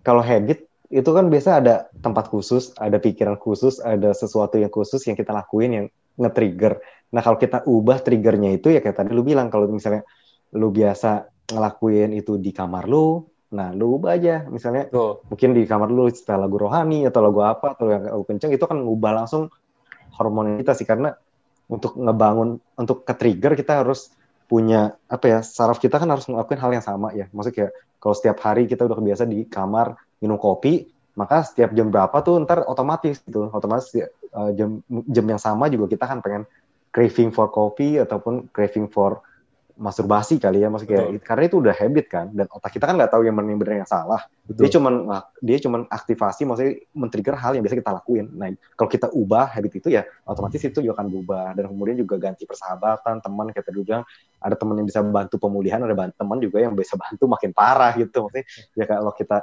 kalau 0.01 0.25
habit 0.25 0.65
itu 0.93 1.09
kan 1.09 1.25
biasa 1.29 1.61
ada 1.61 1.89
tempat 2.05 2.29
khusus, 2.29 2.69
ada 2.77 3.01
pikiran 3.01 3.37
khusus, 3.41 3.81
ada 3.81 4.13
sesuatu 4.13 4.61
yang 4.61 4.69
khusus 4.69 5.01
yang 5.09 5.17
kita 5.17 5.33
lakuin 5.33 5.71
yang 5.73 5.85
nge-trigger. 6.21 6.77
Nah, 7.13 7.21
kalau 7.25 7.37
kita 7.41 7.65
ubah 7.65 7.97
triggernya 8.01 8.61
itu 8.61 8.69
ya 8.69 8.81
kayak 8.81 9.01
tadi 9.01 9.09
lu 9.09 9.25
bilang 9.25 9.49
kalau 9.49 9.65
misalnya 9.69 10.05
lu 10.53 10.69
biasa 10.69 11.25
ngelakuin 11.49 12.13
itu 12.13 12.37
di 12.37 12.53
kamar 12.53 12.85
lu, 12.85 13.25
nah 13.53 13.69
lu 13.71 14.01
ubah 14.01 14.17
aja. 14.17 14.43
Misalnya 14.49 14.89
Tuh. 14.89 15.21
mungkin 15.29 15.53
di 15.53 15.63
kamar 15.69 15.93
lu 15.93 16.09
setel 16.09 16.41
lagu 16.41 16.57
rohani 16.57 17.05
atau 17.05 17.21
lagu 17.21 17.39
apa 17.45 17.77
atau 17.77 17.93
yang 17.93 18.03
lagu 18.09 18.25
kenceng 18.25 18.51
itu 18.51 18.65
kan 18.65 18.81
ngubah 18.81 19.23
langsung 19.23 19.53
hormon 20.17 20.57
kita 20.59 20.73
sih. 20.73 20.89
Karena 20.89 21.13
untuk 21.69 21.95
ngebangun 21.95 22.57
untuk 22.75 23.05
ke 23.05 23.13
trigger 23.13 23.53
kita 23.53 23.85
harus 23.85 24.11
punya 24.49 24.97
apa 25.07 25.25
ya 25.25 25.39
saraf 25.39 25.79
kita 25.79 25.97
kan 26.01 26.09
harus 26.11 26.25
ngelakuin 26.25 26.59
hal 26.59 26.71
yang 26.73 26.85
sama 26.85 27.13
ya. 27.13 27.29
Maksudnya 27.29 27.55
kayak 27.55 27.71
kalau 28.01 28.15
setiap 28.17 28.37
hari 28.41 28.65
kita 28.65 28.83
udah 28.83 28.97
kebiasa 28.97 29.23
di 29.29 29.45
kamar 29.47 29.95
minum 30.19 30.35
kopi 30.41 30.89
maka 31.13 31.45
setiap 31.45 31.77
jam 31.77 31.93
berapa 31.93 32.13
tuh 32.25 32.41
ntar 32.43 32.65
otomatis 32.65 33.21
gitu. 33.21 33.53
Otomatis 33.53 33.93
uh, 34.33 34.51
jam 34.57 34.81
jam 34.89 35.25
yang 35.29 35.41
sama 35.41 35.69
juga 35.69 35.85
kita 35.93 36.09
kan 36.09 36.19
pengen 36.19 36.43
craving 36.93 37.33
for 37.33 37.49
kopi 37.49 37.97
ataupun 38.01 38.49
craving 38.53 38.89
for 38.89 39.21
masturbasi 39.73 40.37
kali 40.37 40.61
ya 40.61 40.69
maksudnya 40.69 40.91
kayak 40.93 41.07
Betul. 41.17 41.25
karena 41.25 41.43
itu 41.49 41.57
udah 41.57 41.73
habit 41.73 42.05
kan 42.05 42.25
dan 42.29 42.45
otak 42.45 42.77
kita 42.77 42.85
kan 42.85 42.93
nggak 42.93 43.09
tahu 43.09 43.25
yang 43.25 43.33
mana 43.33 43.49
yang 43.49 43.57
benar 43.57 43.81
yang 43.81 43.89
salah 43.89 44.21
dia 44.43 44.67
Betul. 44.67 44.75
cuman 44.75 44.93
dia 45.39 45.57
cuman 45.63 45.81
aktivasi 45.87 46.43
maksudnya 46.43 46.83
men-trigger 46.91 47.35
hal 47.39 47.55
yang 47.55 47.63
biasa 47.63 47.79
kita 47.79 47.95
lakuin. 47.95 48.27
Nah, 48.35 48.51
kalau 48.75 48.89
kita 48.91 49.07
ubah 49.15 49.47
habit 49.55 49.79
itu 49.79 49.87
ya 49.87 50.03
otomatis 50.27 50.59
itu 50.59 50.83
juga 50.83 50.99
akan 50.99 51.07
berubah 51.07 51.55
dan 51.55 51.63
kemudian 51.71 51.95
juga 51.95 52.15
ganti 52.19 52.43
persahabatan, 52.43 53.23
teman 53.23 53.55
kayak 53.55 53.63
tadi 53.63 53.79
bilang 53.79 54.03
ada 54.43 54.55
teman 54.59 54.75
yang 54.83 54.87
bisa 54.91 54.99
bantu 54.99 55.39
pemulihan, 55.39 55.79
ada 55.79 55.95
teman 56.11 56.43
juga 56.43 56.59
yang 56.59 56.75
bisa 56.75 56.99
bantu 56.99 57.23
makin 57.31 57.55
parah 57.55 57.95
gitu. 57.95 58.27
Maksudnya 58.27 58.45
ya 58.75 58.83
kalau 58.83 59.11
kita 59.15 59.37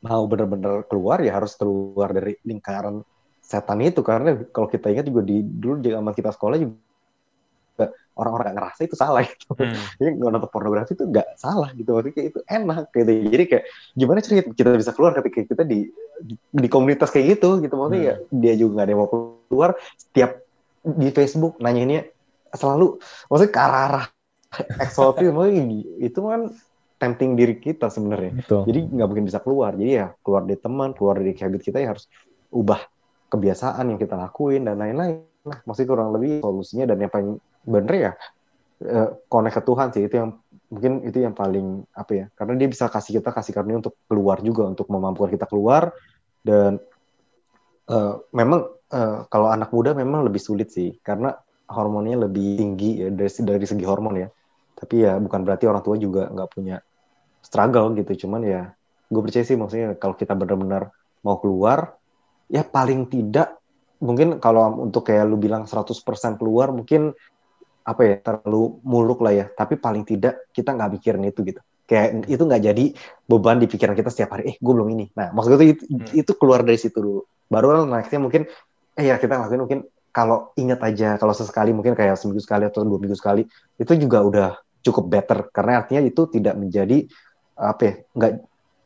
mau 0.00 0.22
benar-benar 0.24 0.88
keluar 0.88 1.20
ya 1.20 1.36
harus 1.36 1.52
keluar 1.52 2.08
dari 2.16 2.40
lingkaran 2.40 3.04
setan 3.44 3.84
itu 3.84 4.00
karena 4.00 4.48
kalau 4.48 4.66
kita 4.66 4.90
ingat 4.90 5.06
juga 5.12 5.28
di 5.28 5.44
dulu 5.44 5.84
zaman 5.84 6.12
kita 6.16 6.32
sekolah 6.32 6.56
juga 6.56 6.85
orang-orang 8.16 8.44
nggak 8.48 8.56
ngerasa 8.56 8.80
itu 8.88 8.96
salah 8.96 9.22
gitu. 9.22 9.52
Hmm. 9.52 9.76
Jadi 10.00 10.10
nonton 10.16 10.48
pornografi 10.48 10.96
itu 10.96 11.04
nggak 11.04 11.36
salah 11.36 11.70
gitu, 11.76 11.92
maksudnya 11.92 12.24
itu 12.32 12.40
enak 12.48 12.88
gitu. 12.90 13.12
Jadi 13.28 13.44
kayak 13.44 13.64
gimana 13.92 14.18
cara 14.24 14.34
kita 14.56 14.68
bisa 14.80 14.92
keluar 14.96 15.12
ketika 15.20 15.38
kita 15.44 15.62
di 15.68 15.92
di, 16.16 16.34
di 16.36 16.68
komunitas 16.72 17.12
kayak 17.12 17.36
gitu 17.36 17.60
gitu, 17.60 17.74
maksudnya 17.76 18.02
ya 18.02 18.14
dia 18.32 18.54
juga 18.56 18.80
nggak 18.80 18.86
ada 18.88 18.92
yang 18.96 19.00
mau 19.04 19.10
keluar. 19.48 19.70
Setiap 20.00 20.30
di 20.86 21.08
Facebook 21.12 21.60
nanyainnya 21.60 22.08
selalu, 22.56 22.96
maksudnya 23.28 23.52
ke 23.52 23.60
arah-arah 23.60 24.06
eksotis, 24.80 25.28
maksudnya 25.34 25.64
itu 26.00 26.20
kan 26.24 26.40
tempting 26.96 27.36
diri 27.36 27.60
kita 27.60 27.92
sebenarnya. 27.92 28.40
Jadi 28.48 28.80
nggak 28.88 29.06
mungkin 29.06 29.26
bisa 29.28 29.44
keluar. 29.44 29.76
Jadi 29.76 29.92
ya 29.92 30.16
keluar 30.24 30.48
dari 30.48 30.56
teman, 30.56 30.96
keluar 30.96 31.20
dari 31.20 31.36
habit 31.36 31.60
kita 31.60 31.78
ya 31.84 31.92
harus 31.92 32.08
ubah 32.48 32.80
kebiasaan 33.28 33.92
yang 33.92 33.98
kita 34.00 34.16
lakuin 34.16 34.64
dan 34.64 34.80
lain-lain. 34.80 35.20
Nah, 35.46 35.62
maksudnya 35.62 35.88
kurang 35.94 36.10
lebih 36.16 36.42
solusinya 36.42 36.90
dan 36.90 37.06
yang 37.06 37.12
paling 37.12 37.38
bener 37.66 37.94
ya? 37.94 38.12
Eh, 38.76 39.08
connect 39.26 39.56
ke 39.58 39.62
Tuhan 39.64 39.88
sih 39.90 40.02
itu 40.04 40.14
yang 40.20 40.30
mungkin 40.68 40.92
itu 41.06 41.22
yang 41.22 41.32
paling 41.32 41.86
apa 41.94 42.12
ya 42.12 42.26
karena 42.34 42.58
dia 42.58 42.68
bisa 42.68 42.90
kasih 42.90 43.22
kita 43.22 43.30
kasih 43.32 43.54
karunia 43.56 43.80
untuk 43.80 43.96
keluar 44.10 44.42
juga 44.42 44.68
untuk 44.68 44.86
memampukan 44.88 45.30
kita 45.34 45.46
keluar. 45.50 45.90
Dan 46.40 46.78
eh, 47.90 48.14
memang 48.32 48.60
eh, 48.94 49.18
kalau 49.26 49.50
anak 49.50 49.74
muda 49.74 49.92
memang 49.92 50.22
lebih 50.24 50.40
sulit 50.40 50.70
sih 50.70 50.96
karena 51.02 51.34
hormonnya 51.66 52.30
lebih 52.30 52.62
tinggi 52.62 53.02
ya 53.02 53.08
dari 53.10 53.30
dari 53.42 53.66
segi 53.66 53.84
hormon 53.84 54.14
ya. 54.22 54.28
Tapi 54.76 54.94
ya 55.02 55.18
bukan 55.18 55.40
berarti 55.42 55.64
orang 55.66 55.82
tua 55.82 55.96
juga 55.98 56.28
nggak 56.30 56.50
punya 56.52 56.78
struggle 57.46 57.94
gitu 57.94 58.26
cuman 58.26 58.42
ya 58.42 58.62
gue 59.06 59.22
percaya 59.22 59.46
sih 59.46 59.54
maksudnya 59.54 59.94
kalau 59.94 60.18
kita 60.18 60.34
benar-benar 60.34 60.90
mau 61.22 61.38
keluar 61.38 61.94
ya 62.50 62.66
paling 62.66 63.06
tidak 63.06 63.54
mungkin 64.02 64.42
kalau 64.42 64.82
untuk 64.82 65.06
kayak 65.06 65.30
lu 65.30 65.38
bilang 65.38 65.64
100% 65.64 65.94
keluar 66.36 66.74
mungkin 66.74 67.14
apa 67.86 68.02
ya 68.02 68.14
terlalu 68.18 68.82
muluk 68.82 69.22
lah 69.22 69.32
ya. 69.32 69.46
Tapi 69.46 69.78
paling 69.78 70.02
tidak 70.02 70.50
kita 70.50 70.74
nggak 70.74 70.90
mikirin 70.98 71.22
itu 71.30 71.40
gitu. 71.46 71.60
Kayak 71.86 72.26
itu 72.26 72.42
nggak 72.42 72.62
jadi 72.66 72.84
beban 73.30 73.62
di 73.62 73.70
pikiran 73.70 73.94
kita 73.94 74.10
setiap 74.10 74.34
hari. 74.34 74.50
Eh 74.50 74.56
gue 74.58 74.72
belum 74.74 74.90
ini. 74.90 75.14
Nah 75.14 75.30
maksud 75.30 75.54
gue 75.54 75.70
itu, 75.70 75.84
Hmm. 75.86 76.10
itu 76.10 76.32
keluar 76.34 76.66
dari 76.66 76.78
situ 76.82 76.98
dulu. 76.98 77.22
Baru 77.46 77.86
nextnya 77.86 78.18
mungkin 78.18 78.50
eh 78.98 79.06
ya 79.06 79.22
kita 79.22 79.38
ngelakuin 79.38 79.62
mungkin 79.62 79.80
kalau 80.10 80.50
ingat 80.58 80.80
aja 80.82 81.14
kalau 81.20 81.30
sesekali 81.30 81.70
mungkin 81.70 81.94
kayak 81.94 82.18
seminggu 82.18 82.42
sekali 82.42 82.66
atau 82.66 82.82
dua 82.82 82.98
minggu 82.98 83.14
sekali 83.14 83.46
itu 83.78 83.92
juga 84.02 84.18
udah 84.26 84.48
cukup 84.82 85.04
better. 85.06 85.38
Karena 85.54 85.86
artinya 85.86 86.02
itu 86.02 86.26
tidak 86.26 86.58
menjadi 86.58 87.06
apa 87.54 87.82
ya 87.86 87.94
nggak 88.18 88.32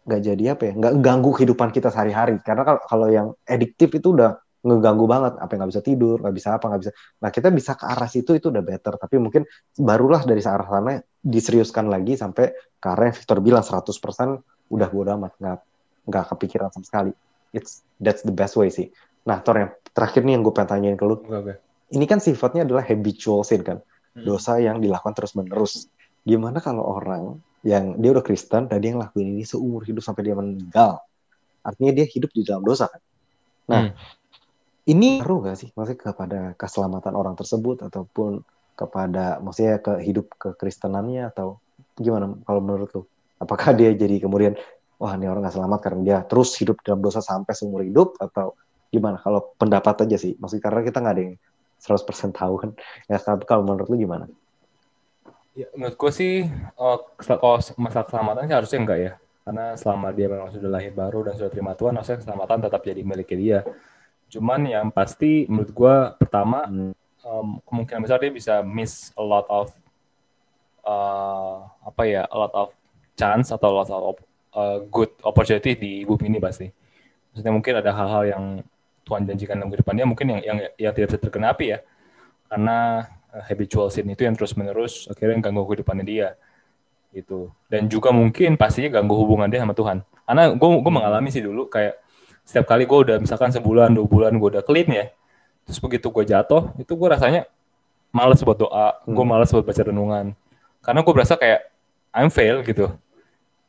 nggak 0.01 0.21
jadi 0.21 0.45
apa 0.53 0.63
ya 0.69 0.73
nggak 0.77 0.93
ganggu 1.01 1.31
kehidupan 1.41 1.69
kita 1.73 1.89
sehari-hari. 1.89 2.37
Karena 2.45 2.69
kalau 2.69 2.81
kalau 2.85 3.09
yang 3.09 3.33
ediktif 3.49 3.97
itu 3.97 4.13
udah 4.13 4.37
ngeganggu 4.61 5.09
banget 5.09 5.41
apa 5.41 5.53
nggak 5.57 5.71
bisa 5.73 5.83
tidur 5.83 6.21
nggak 6.21 6.35
bisa 6.37 6.49
apa 6.61 6.65
nggak 6.69 6.81
bisa. 6.85 6.93
Nah 7.25 7.31
kita 7.33 7.49
bisa 7.49 7.73
ke 7.77 7.85
arah 7.89 8.09
situ 8.09 8.37
itu 8.37 8.53
udah 8.53 8.65
better. 8.65 8.95
Tapi 9.01 9.17
mungkin 9.17 9.43
barulah 9.81 10.23
dari 10.29 10.41
arah 10.45 10.69
sana 10.69 11.01
diseriuskan 11.21 11.89
lagi 11.89 12.17
sampai 12.17 12.53
ke 12.77 12.87
arah 12.87 13.09
yang 13.09 13.17
Victor 13.17 13.39
bilang 13.41 13.65
100% 13.65 13.89
udah 14.71 14.89
bodo 14.93 15.11
amat 15.17 15.33
nggak 15.41 15.59
nggak 16.09 16.25
kepikiran 16.37 16.69
sama 16.73 16.85
sekali. 16.85 17.13
It's 17.57 17.83
that's 17.97 18.21
the 18.21 18.33
best 18.33 18.55
way 18.61 18.69
sih. 18.69 18.93
Nah 19.25 19.41
Tor 19.41 19.57
yang 19.57 19.71
terakhir 19.97 20.25
nih 20.25 20.37
yang 20.39 20.43
gue 20.45 20.55
pengen 20.55 20.71
tanyain 20.77 20.97
ke 20.97 21.05
lu. 21.05 21.17
Oke. 21.21 21.55
ini 21.91 22.07
kan 22.07 22.23
sifatnya 22.23 22.63
adalah 22.63 22.87
habitual 22.87 23.43
sin 23.43 23.67
kan? 23.67 23.83
Hmm. 24.11 24.27
dosa 24.27 24.59
yang 24.59 24.83
dilakukan 24.83 25.15
terus 25.15 25.39
menerus 25.39 25.87
gimana 26.27 26.59
kalau 26.59 26.83
orang 26.83 27.39
yang 27.63 27.95
dia 28.03 28.11
udah 28.11 28.25
Kristen 28.27 28.67
dan 28.67 28.83
dia 28.83 28.91
ngelakuin 28.91 29.39
ini 29.39 29.47
seumur 29.47 29.87
hidup 29.87 30.03
sampai 30.03 30.27
dia 30.27 30.35
meninggal? 30.35 30.99
Artinya 31.63 31.93
dia 31.95 32.07
hidup 32.09 32.31
di 32.33 32.43
dalam 32.43 32.65
dosa 32.65 32.91
kan? 32.91 33.01
Nah 33.71 33.83
Hmm. 33.87 33.93
Ini 34.91 35.23
ngaruh 35.23 35.39
gak 35.47 35.59
sih? 35.63 35.69
Maksudnya 35.73 35.99
kepada 36.11 36.41
keselamatan 36.59 37.15
orang 37.15 37.39
tersebut 37.39 37.87
ataupun 37.87 38.43
kepada 38.75 39.39
maksudnya 39.39 39.79
ke 39.79 40.03
hidup 40.03 40.33
kekristenannya 40.41 41.31
atau 41.31 41.63
gimana 41.95 42.35
kalau 42.43 42.61
menurut 42.65 42.91
lu? 42.97 43.03
Apakah 43.39 43.73
dia 43.73 43.95
jadi 43.95 44.19
kemudian 44.19 44.59
wah 44.99 45.15
ini 45.15 45.31
orang 45.31 45.47
gak 45.47 45.57
selamat 45.57 45.79
karena 45.81 46.01
dia 46.03 46.19
terus 46.27 46.53
hidup 46.59 46.83
dalam 46.83 47.01
dosa 47.01 47.23
sampai 47.23 47.55
seumur 47.55 47.87
hidup 47.87 48.19
atau 48.19 48.59
gimana? 48.91 49.23
Kalau 49.23 49.55
pendapat 49.55 50.11
aja 50.11 50.19
sih. 50.19 50.35
Maksudnya 50.37 50.65
karena 50.67 50.81
kita 50.83 50.99
nggak 50.99 51.15
ada 51.15 51.23
yang 51.23 51.35
100% 51.81 52.35
tahu. 52.37 52.55
Kan 52.59 52.71
ya 53.07 53.17
tapi 53.23 53.45
kalau 53.47 53.63
menurut 53.63 53.87
lu 53.87 53.97
gimana? 53.97 54.27
Ya, 55.51 55.67
menurut 55.75 55.99
gue 55.99 56.13
sih, 56.15 56.47
eh, 56.47 56.99
kalau 57.19 57.59
masalah 57.75 58.07
keselamatan 58.07 58.47
sih 58.47 58.55
harusnya 58.55 58.79
enggak 58.81 58.99
ya. 58.99 59.13
Karena 59.43 59.75
selama 59.75 60.09
dia 60.15 60.27
memang 60.31 60.49
sudah 60.55 60.71
lahir 60.71 60.95
baru 60.95 61.27
dan 61.27 61.35
sudah 61.35 61.51
terima 61.51 61.75
Tuhan, 61.75 61.99
harusnya 61.99 62.23
keselamatan 62.23 62.59
tetap 62.71 62.81
jadi 62.87 63.03
miliknya 63.03 63.39
dia. 63.39 63.59
Cuman 64.31 64.63
yang 64.65 64.87
pasti 64.95 65.45
menurut 65.51 65.71
gue, 65.75 65.97
pertama, 66.23 66.65
Hmm. 66.71 66.95
em, 67.21 67.49
kemungkinan 67.67 68.01
besar 68.07 68.23
dia 68.23 68.33
bisa 68.33 68.63
miss 68.63 69.11
a 69.19 69.25
lot 69.25 69.45
of, 69.51 69.75
eh, 70.87 71.57
apa 71.85 72.03
ya, 72.07 72.25
a 72.31 72.37
lot 72.39 72.55
of 72.55 72.71
chance 73.19 73.53
atau 73.53 73.69
a 73.69 73.77
lot 73.85 73.91
of 73.91 74.17
uh, 74.57 74.79
good 74.91 75.11
opportunity 75.23 75.77
di 75.77 75.93
bumi 76.03 76.33
ini 76.33 76.39
pasti. 76.43 76.67
Maksudnya 77.31 77.53
mungkin 77.55 77.75
ada 77.79 77.91
hal-hal 77.95 78.23
yang 78.27 78.45
Tuhan 79.07 79.23
janjikan 79.27 79.59
dalam 79.59 79.71
kehidupan 79.71 79.95
dia 79.95 80.07
mungkin 80.07 80.27
yang 80.33 80.41
yang 80.43 80.59
yang 80.79 80.93
tidak 80.95 81.15
bisa 81.15 81.21
terkenapi 81.21 81.65
ya. 81.77 81.79
Karena 82.51 83.07
uh, 83.31 83.43
habitual 83.47 83.93
sin 83.93 84.09
itu 84.11 84.27
yang 84.27 84.35
terus-menerus 84.35 85.07
akhirnya 85.07 85.39
ganggu 85.39 85.63
kehidupannya 85.69 86.05
dia 86.07 86.29
gitu. 87.15 87.51
Dan 87.71 87.87
juga 87.91 88.11
mungkin 88.15 88.55
pastinya 88.55 88.99
ganggu 88.99 89.15
hubungan 89.19 89.51
dia 89.51 89.63
sama 89.63 89.75
Tuhan. 89.75 90.03
Karena 90.27 90.43
gue 90.55 90.69
gue 90.81 90.93
mengalami 90.95 91.29
sih 91.31 91.43
dulu 91.43 91.67
kayak 91.71 91.99
setiap 92.51 92.67
kali 92.67 92.83
gue 92.83 92.99
udah 92.99 93.17
misalkan 93.23 93.55
sebulan 93.55 93.95
dua 93.95 94.11
bulan 94.11 94.35
gue 94.35 94.59
udah 94.59 94.67
clean 94.67 94.91
ya, 94.91 95.07
terus 95.63 95.79
begitu 95.79 96.11
gue 96.11 96.27
jatuh 96.27 96.75
itu 96.83 96.91
gue 96.99 97.07
rasanya 97.07 97.47
males 98.11 98.43
buat 98.43 98.59
doa, 98.59 98.99
hmm. 99.07 99.15
gue 99.15 99.25
males 99.25 99.55
buat 99.55 99.63
baca 99.63 99.83
renungan, 99.87 100.35
karena 100.83 101.01
gue 101.07 101.15
berasa 101.15 101.39
kayak 101.39 101.71
I'm 102.11 102.27
fail 102.27 102.67
gitu. 102.67 102.91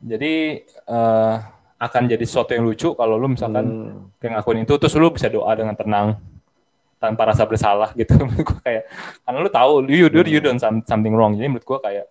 Jadi 0.01 0.65
uh, 0.89 1.45
akan 1.77 2.09
jadi 2.09 2.25
sesuatu 2.25 2.57
yang 2.57 2.65
lucu 2.65 2.97
kalau 2.97 3.21
lu 3.21 3.29
misalkan 3.29 3.65
hmm. 3.69 4.17
kayak 4.17 4.41
ngakuin 4.41 4.65
itu 4.65 4.73
terus 4.81 4.97
lu 4.97 5.13
bisa 5.13 5.29
doa 5.29 5.53
dengan 5.53 5.77
tenang 5.77 6.17
tanpa 6.97 7.29
rasa 7.29 7.45
bersalah 7.45 7.93
gitu. 8.01 8.17
gue 8.17 8.57
kayak 8.65 8.89
karena 9.21 9.37
lu 9.45 9.49
tahu 9.53 9.71
you 9.85 10.09
do 10.09 10.25
you 10.25 10.41
done 10.41 10.57
something 10.61 11.13
wrong. 11.13 11.37
Jadi 11.37 11.53
menurut 11.53 11.65
gue 11.69 11.79
kayak 11.85 12.05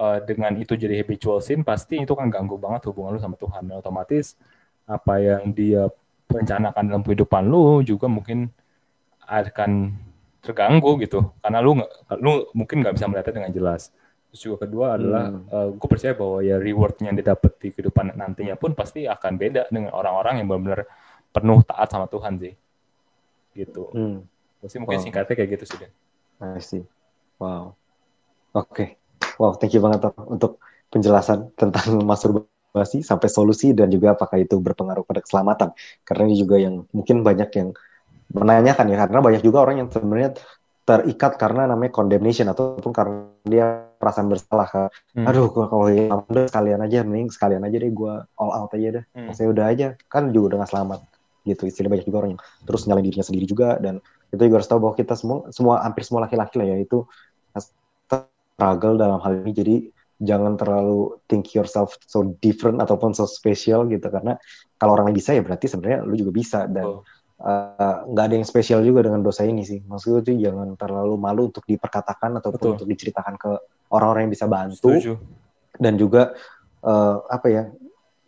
uh, 0.00 0.16
dengan 0.24 0.56
itu 0.56 0.80
jadi 0.80 1.04
habitual 1.04 1.44
sin 1.44 1.60
pasti 1.60 2.00
itu 2.00 2.16
kan 2.16 2.32
ganggu 2.32 2.56
banget 2.56 2.88
hubungan 2.88 3.16
lu 3.16 3.20
sama 3.20 3.36
Tuhan. 3.36 3.68
Dan 3.68 3.84
otomatis 3.84 4.40
apa 4.90 5.22
yang 5.22 5.54
dia 5.54 5.86
rencanakan 6.26 6.82
dalam 6.90 7.02
kehidupan 7.06 7.46
lu 7.46 7.86
juga 7.86 8.10
mungkin 8.10 8.50
akan 9.30 9.94
terganggu 10.42 10.98
gitu 10.98 11.30
karena 11.38 11.62
lu 11.62 11.78
lu 12.18 12.50
mungkin 12.56 12.82
nggak 12.82 12.98
bisa 12.98 13.06
melihatnya 13.06 13.44
dengan 13.44 13.52
jelas 13.54 13.94
terus 14.30 14.40
juga 14.42 14.66
kedua 14.66 14.98
adalah 14.98 15.24
hmm. 15.30 15.46
uh, 15.46 15.58
eh, 15.58 15.68
gue 15.78 15.88
percaya 15.90 16.14
bahwa 16.14 16.38
ya 16.42 16.56
rewardnya 16.58 17.06
yang 17.10 17.18
didapat 17.18 17.52
di 17.62 17.68
kehidupan 17.70 18.14
nantinya 18.18 18.54
pun 18.58 18.74
pasti 18.74 19.06
akan 19.06 19.32
beda 19.38 19.70
dengan 19.70 19.94
orang-orang 19.94 20.42
yang 20.42 20.46
benar-benar 20.50 20.86
penuh 21.30 21.62
taat 21.66 21.88
sama 21.90 22.06
Tuhan 22.10 22.38
sih 22.38 22.54
gitu 23.54 23.90
hmm. 23.94 24.18
Pasti 24.60 24.76
mungkin 24.76 25.00
wow. 25.00 25.04
singkatnya 25.04 25.34
kayak 25.34 25.50
gitu 25.56 25.64
sih 25.72 25.78
deh. 25.80 25.92
I 26.40 26.60
see. 26.60 26.84
Wow. 27.40 27.72
Oke. 28.52 28.68
Okay. 28.68 28.88
Wow, 29.40 29.56
thank 29.56 29.72
you 29.72 29.80
banget 29.80 30.04
untuk 30.28 30.60
penjelasan 30.92 31.48
tentang 31.56 31.96
masturbasi 32.08 32.59
sampai 33.02 33.28
solusi 33.28 33.74
dan 33.74 33.90
juga 33.90 34.14
apakah 34.14 34.38
itu 34.38 34.58
berpengaruh 34.58 35.02
pada 35.02 35.20
keselamatan. 35.22 35.74
Karena 36.06 36.22
ini 36.30 36.36
juga 36.38 36.56
yang 36.58 36.86
mungkin 36.94 37.26
banyak 37.26 37.50
yang 37.58 37.68
menanyakan 38.30 38.86
ya 38.86 38.96
karena 39.06 39.18
banyak 39.18 39.42
juga 39.42 39.58
orang 39.66 39.76
yang 39.82 39.88
sebenarnya 39.90 40.38
terikat 40.86 41.38
karena 41.38 41.70
namanya 41.70 41.92
condemnation 41.94 42.46
ataupun 42.50 42.90
karena 42.90 43.30
dia 43.46 43.90
perasaan 43.98 44.26
bersalah 44.26 44.90
hmm. 45.14 45.26
aduh 45.26 45.50
kalau 45.52 45.86
udah 45.86 46.46
sekalian 46.50 46.80
aja 46.82 47.04
mending 47.06 47.30
sekalian 47.30 47.62
aja 47.62 47.76
deh 47.78 47.92
gue 47.92 48.14
all 48.38 48.52
out 48.54 48.72
aja 48.74 48.98
deh 48.98 49.04
hmm. 49.14 49.30
saya 49.34 49.50
udah 49.52 49.64
aja 49.70 49.86
kan 50.10 50.34
juga 50.34 50.54
udah 50.54 50.66
gak 50.66 50.70
selamat 50.72 51.00
gitu 51.46 51.62
istilah 51.68 51.90
banyak 51.94 52.06
juga 52.06 52.18
orang 52.24 52.30
yang 52.34 52.42
terus 52.66 52.82
nyalain 52.86 53.06
dirinya 53.06 53.26
sendiri 53.26 53.46
juga 53.46 53.68
dan 53.78 54.02
kita 54.30 54.42
juga 54.46 54.56
harus 54.62 54.68
tahu 54.70 54.80
bahwa 54.82 54.94
kita 54.98 55.14
semua 55.14 55.38
semua 55.54 55.74
hampir 55.84 56.02
semua 56.06 56.20
laki-laki 56.26 56.54
lah 56.58 56.66
ya 56.74 56.76
itu 56.80 56.98
struggle 57.54 58.96
dalam 58.98 59.18
hal 59.22 59.40
ini 59.40 59.52
jadi 59.54 59.76
jangan 60.20 60.54
terlalu 60.60 61.16
think 61.26 61.48
yourself 61.56 61.96
so 62.04 62.36
different 62.44 62.78
ataupun 62.78 63.16
so 63.16 63.24
special 63.24 63.88
gitu 63.88 64.04
karena 64.12 64.36
kalau 64.76 64.94
orang 64.94 65.10
lain 65.10 65.16
bisa 65.16 65.32
ya 65.32 65.40
berarti 65.40 65.66
sebenarnya 65.66 66.04
lu 66.04 66.14
juga 66.14 66.32
bisa 66.32 66.68
dan 66.68 67.00
oh 67.00 67.02
Eh, 67.40 67.98
nggak 68.04 68.24
uh, 68.24 68.28
ada 68.28 68.34
yang 68.36 68.44
spesial 68.44 68.84
juga 68.84 69.00
dengan 69.00 69.24
dosa 69.24 69.48
ini 69.48 69.64
sih. 69.64 69.80
Maksudnya 69.80 70.20
itu 70.20 70.44
jangan 70.44 70.76
terlalu 70.76 71.16
malu 71.16 71.48
untuk 71.48 71.64
diperkatakan 71.64 72.36
ataupun 72.36 72.60
Betul. 72.60 72.72
untuk 72.76 72.88
diceritakan 72.92 73.34
ke 73.40 73.50
orang-orang 73.96 74.28
yang 74.28 74.32
bisa 74.36 74.44
bantu. 74.44 74.92
Setuju. 74.92 75.16
Dan 75.80 75.96
juga 75.96 76.36
uh, 76.84 77.24
apa 77.32 77.48
ya? 77.48 77.64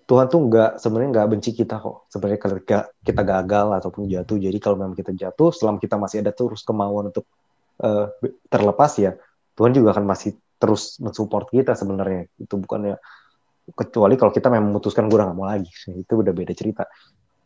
Tuhan 0.08 0.32
tuh 0.32 0.40
nggak 0.48 0.80
sebenarnya 0.80 1.08
nggak 1.12 1.28
benci 1.28 1.50
kita 1.52 1.76
kok. 1.76 2.08
Sebenarnya 2.08 2.40
ketika 2.40 2.78
kita 3.04 3.20
gagal 3.20 3.66
ataupun 3.84 4.08
jatuh. 4.08 4.36
Jadi 4.40 4.58
kalau 4.64 4.80
memang 4.80 4.96
kita 4.96 5.12
jatuh, 5.12 5.52
selama 5.52 5.76
kita 5.76 6.00
masih 6.00 6.24
ada 6.24 6.32
terus 6.32 6.64
kemauan 6.64 7.12
untuk 7.12 7.28
uh, 7.84 8.08
terlepas 8.48 8.96
ya, 8.96 9.12
Tuhan 9.60 9.76
juga 9.76 9.92
akan 9.92 10.08
masih 10.08 10.40
terus 10.62 11.02
mensupport 11.02 11.50
kita 11.50 11.74
sebenarnya. 11.74 12.30
Itu 12.38 12.62
bukannya 12.62 12.94
kecuali 13.74 14.14
kalau 14.14 14.30
kita 14.30 14.46
memang 14.46 14.70
memutuskan 14.70 15.10
gue 15.10 15.18
udah 15.18 15.34
gak 15.34 15.38
mau 15.38 15.50
lagi. 15.50 15.74
Itu 15.90 16.22
udah 16.22 16.30
beda 16.30 16.54
cerita 16.54 16.86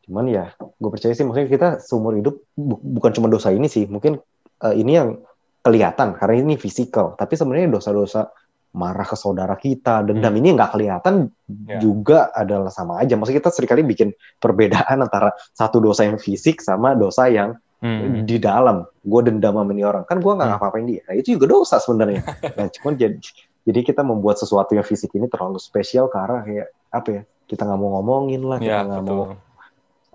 cuman 0.06 0.24
ya 0.30 0.54
gue 0.54 0.90
percaya 0.90 1.12
sih 1.18 1.26
maksudnya 1.26 1.50
kita 1.50 1.68
seumur 1.82 2.14
hidup 2.14 2.38
bu 2.54 2.78
bukan 2.78 3.10
cuma 3.10 3.26
dosa 3.26 3.50
ini 3.50 3.66
sih 3.66 3.90
mungkin 3.90 4.22
uh, 4.62 4.74
ini 4.74 4.92
yang 4.94 5.18
kelihatan 5.66 6.14
karena 6.14 6.46
ini 6.46 6.54
fisikal 6.54 7.18
tapi 7.18 7.34
sebenarnya 7.34 7.74
dosa-dosa 7.74 8.30
marah 8.78 9.02
ke 9.02 9.18
saudara 9.18 9.58
kita 9.58 10.06
dendam 10.06 10.30
hmm. 10.30 10.40
ini 10.40 10.48
nggak 10.54 10.70
kelihatan 10.78 11.14
yeah. 11.50 11.82
juga 11.82 12.30
adalah 12.30 12.70
sama 12.70 13.02
aja 13.02 13.18
maksudnya 13.18 13.42
kita 13.42 13.50
sering 13.50 13.70
kali 13.74 13.82
bikin 13.82 14.08
perbedaan 14.38 15.02
antara 15.10 15.34
satu 15.58 15.82
dosa 15.82 16.06
yang 16.06 16.22
fisik 16.22 16.62
sama 16.62 16.94
dosa 16.94 17.26
yang 17.26 17.58
hmm. 17.80 18.24
di 18.24 18.36
dalam 18.40 18.86
gue 18.86 19.20
dendam 19.24 19.54
sama 19.56 19.70
ini 19.72 19.84
orang. 19.84 20.04
Kan 20.08 20.20
gue 20.20 20.32
nggak 20.32 20.46
hmm. 20.46 20.52
ngapa-ngapain 20.56 20.86
dia. 20.88 21.02
Nah, 21.04 21.14
itu 21.18 21.28
juga 21.36 21.46
dosa 21.50 21.76
sebenarnya. 21.82 22.22
Nah 22.56 22.66
cuman 22.72 22.92
jadi 22.96 23.18
jadi 23.66 23.80
kita 23.82 24.02
membuat 24.06 24.38
sesuatu 24.38 24.78
yang 24.78 24.86
fisik 24.86 25.10
ini 25.18 25.26
terlalu 25.26 25.58
spesial 25.58 26.06
karena 26.06 26.46
kayak 26.46 26.68
apa 26.94 27.08
ya 27.10 27.22
kita 27.50 27.66
nggak 27.66 27.80
mau 27.82 27.90
ngomongin 27.98 28.42
lah 28.46 28.58
kita 28.62 28.78
ya, 28.82 28.86
nggak 28.86 29.04
mau 29.04 29.34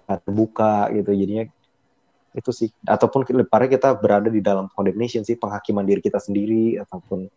terbuka 0.08 0.89
gitu. 0.95 1.12
Jadinya 1.13 1.45
itu 2.32 2.52
sih. 2.56 2.69
Ataupun 2.88 3.28
parah 3.45 3.67
kita 3.67 3.91
berada 4.00 4.32
di 4.32 4.39
dalam 4.39 4.71
condemnation 4.71 5.28
sih 5.28 5.36
penghakiman 5.36 5.84
diri 5.84 6.00
kita 6.00 6.17
sendiri 6.17 6.80
ataupun 6.80 7.28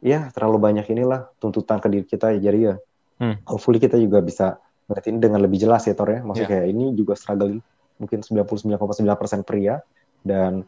ya 0.00 0.32
terlalu 0.32 0.60
banyak 0.60 0.86
inilah 0.92 1.32
tuntutan 1.40 1.80
ke 1.80 1.88
diri 1.88 2.06
kita. 2.06 2.36
Ya 2.36 2.52
jadi 2.52 2.58
ya 2.60 2.74
hmm. 3.24 3.48
hopefully 3.48 3.80
kita 3.80 3.96
juga 3.96 4.20
bisa 4.20 4.60
ngeliat 4.88 5.06
ini 5.06 5.18
dengan 5.22 5.40
lebih 5.40 5.58
jelas 5.60 5.88
ya 5.88 5.96
Tor 5.96 6.12
ya. 6.12 6.20
Maksudnya 6.20 6.48
yeah. 6.48 6.52
kayak 6.60 6.66
ini 6.68 6.84
juga 6.92 7.16
struggle 7.16 7.64
mungkin 8.00 8.24
99,9% 8.24 9.44
pria 9.44 9.84
dan 10.24 10.64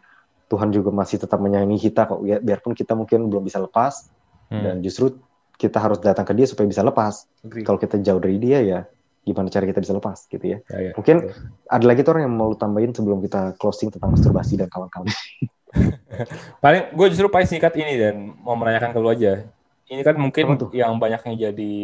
Tuhan 0.52 0.68
juga 0.68 0.92
masih 0.92 1.16
tetap 1.16 1.40
menyayangi 1.40 1.80
kita 1.80 2.04
kok 2.04 2.20
ya, 2.28 2.36
biarpun 2.36 2.76
kita 2.76 2.92
mungkin 2.92 3.32
belum 3.32 3.48
bisa 3.48 3.56
lepas 3.56 4.12
hmm. 4.52 4.62
dan 4.62 4.74
justru 4.84 5.16
kita 5.56 5.80
harus 5.80 5.96
datang 6.04 6.28
ke 6.28 6.36
dia 6.36 6.44
supaya 6.44 6.68
bisa 6.68 6.84
lepas 6.84 7.24
kalau 7.64 7.80
kita 7.80 7.96
jauh 8.04 8.20
dari 8.20 8.36
dia 8.36 8.60
ya 8.60 8.80
gimana 9.22 9.48
cara 9.48 9.64
kita 9.64 9.78
bisa 9.78 9.94
lepas 9.94 10.26
gitu 10.26 10.42
ya. 10.42 10.58
ya, 10.66 10.78
ya 10.90 10.92
Mungkin 10.98 11.16
ya. 11.22 11.34
ada 11.70 11.84
lagi 11.86 12.02
tuh 12.02 12.10
orang 12.18 12.26
yang 12.26 12.34
mau 12.34 12.50
tambahin 12.58 12.90
sebelum 12.90 13.22
kita 13.22 13.54
closing 13.54 13.94
tentang 13.94 14.18
masturbasi 14.18 14.58
dan 14.58 14.66
kawan-kawan. 14.66 15.06
paling 16.62 16.92
gue 16.92 17.06
justru 17.14 17.30
paling 17.30 17.48
singkat 17.48 17.72
ini 17.78 17.96
dan 17.96 18.14
mau 18.42 18.58
menanyakan 18.58 18.90
ke 18.90 18.98
lu 18.98 19.08
aja. 19.08 19.46
Ini 19.86 20.02
kan 20.02 20.18
mungkin 20.18 20.58
yang 20.74 20.98
banyaknya 20.98 21.34
jadi 21.38 21.74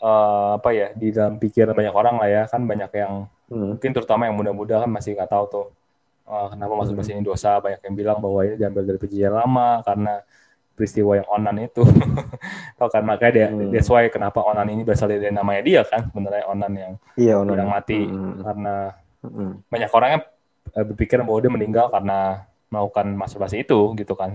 uh, 0.00 0.56
apa 0.56 0.70
ya 0.72 0.88
di 0.96 1.12
dalam 1.12 1.36
pikiran 1.36 1.76
banyak 1.76 1.94
orang 1.94 2.16
lah 2.16 2.28
ya 2.32 2.42
kan 2.48 2.64
banyak 2.64 2.90
yang 2.96 3.28
hmm. 3.50 3.76
mungkin 3.76 3.90
terutama 3.92 4.28
yang 4.28 4.36
muda-muda 4.36 4.84
kan 4.84 4.90
masih 4.90 5.16
nggak 5.16 5.30
tahu 5.30 5.44
tuh 5.50 5.66
uh, 6.28 6.46
kenapa 6.52 6.72
hmm. 6.72 6.80
masturbasi 6.84 7.10
ini 7.16 7.22
dosa. 7.24 7.60
Banyak 7.60 7.80
yang 7.84 7.94
bilang 7.96 8.18
bahwa 8.20 8.40
ini 8.44 8.56
diambil 8.56 8.82
dari 8.84 8.98
perjanjian 8.98 9.34
lama 9.34 9.80
karena 9.84 10.14
peristiwa 10.74 11.12
yang 11.14 11.28
onan 11.30 11.56
itu. 11.62 11.82
Tahu 12.78 12.88
kan 12.90 13.02
makanya 13.06 13.32
dia 13.32 13.46
hmm. 13.48 13.70
that's 13.70 13.88
why 13.88 14.04
kenapa 14.10 14.42
onan 14.42 14.66
ini 14.74 14.82
berasal 14.82 15.06
dari 15.06 15.30
namanya 15.30 15.62
dia 15.62 15.80
kan 15.86 16.10
sebenarnya 16.10 16.44
onan 16.50 16.72
yang 16.74 16.92
iya, 17.14 17.34
onan. 17.38 17.54
yang 17.54 17.70
mati 17.70 18.00
hmm. 18.02 18.42
karena 18.42 18.74
hmm. 19.22 19.52
banyak 19.70 19.90
orang 19.94 20.08
yang 20.18 20.22
eh, 20.74 20.84
berpikir 20.84 21.16
bahwa 21.22 21.38
dia 21.38 21.52
meninggal 21.52 21.86
karena 21.88 22.48
melakukan 22.68 23.06
masturbasi 23.14 23.62
itu 23.62 23.94
gitu 23.94 24.14
kan. 24.18 24.34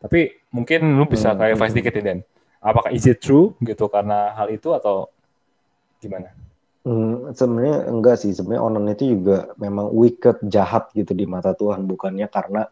Tapi 0.00 0.40
mungkin 0.52 0.96
lu 0.96 1.04
bisa 1.04 1.32
hmm. 1.32 1.38
kayak 1.38 1.56
hmm. 1.60 1.76
dikit 1.76 1.94
ya 2.00 2.02
Den. 2.02 2.20
Apakah 2.64 2.96
is 2.96 3.04
it 3.04 3.20
true 3.20 3.52
gitu 3.60 3.92
karena 3.92 4.32
hal 4.32 4.48
itu 4.48 4.72
atau 4.72 5.12
gimana? 6.00 6.32
Hmm, 6.84 7.32
sebenarnya 7.32 7.88
enggak 7.88 8.20
sih. 8.20 8.36
Sebenarnya 8.36 8.62
onan 8.62 8.92
itu 8.92 9.16
juga 9.16 9.56
memang 9.56 9.88
wicked 9.88 10.44
jahat 10.52 10.92
gitu 10.92 11.16
di 11.16 11.24
mata 11.24 11.56
Tuhan. 11.56 11.88
Bukannya 11.88 12.28
karena 12.28 12.68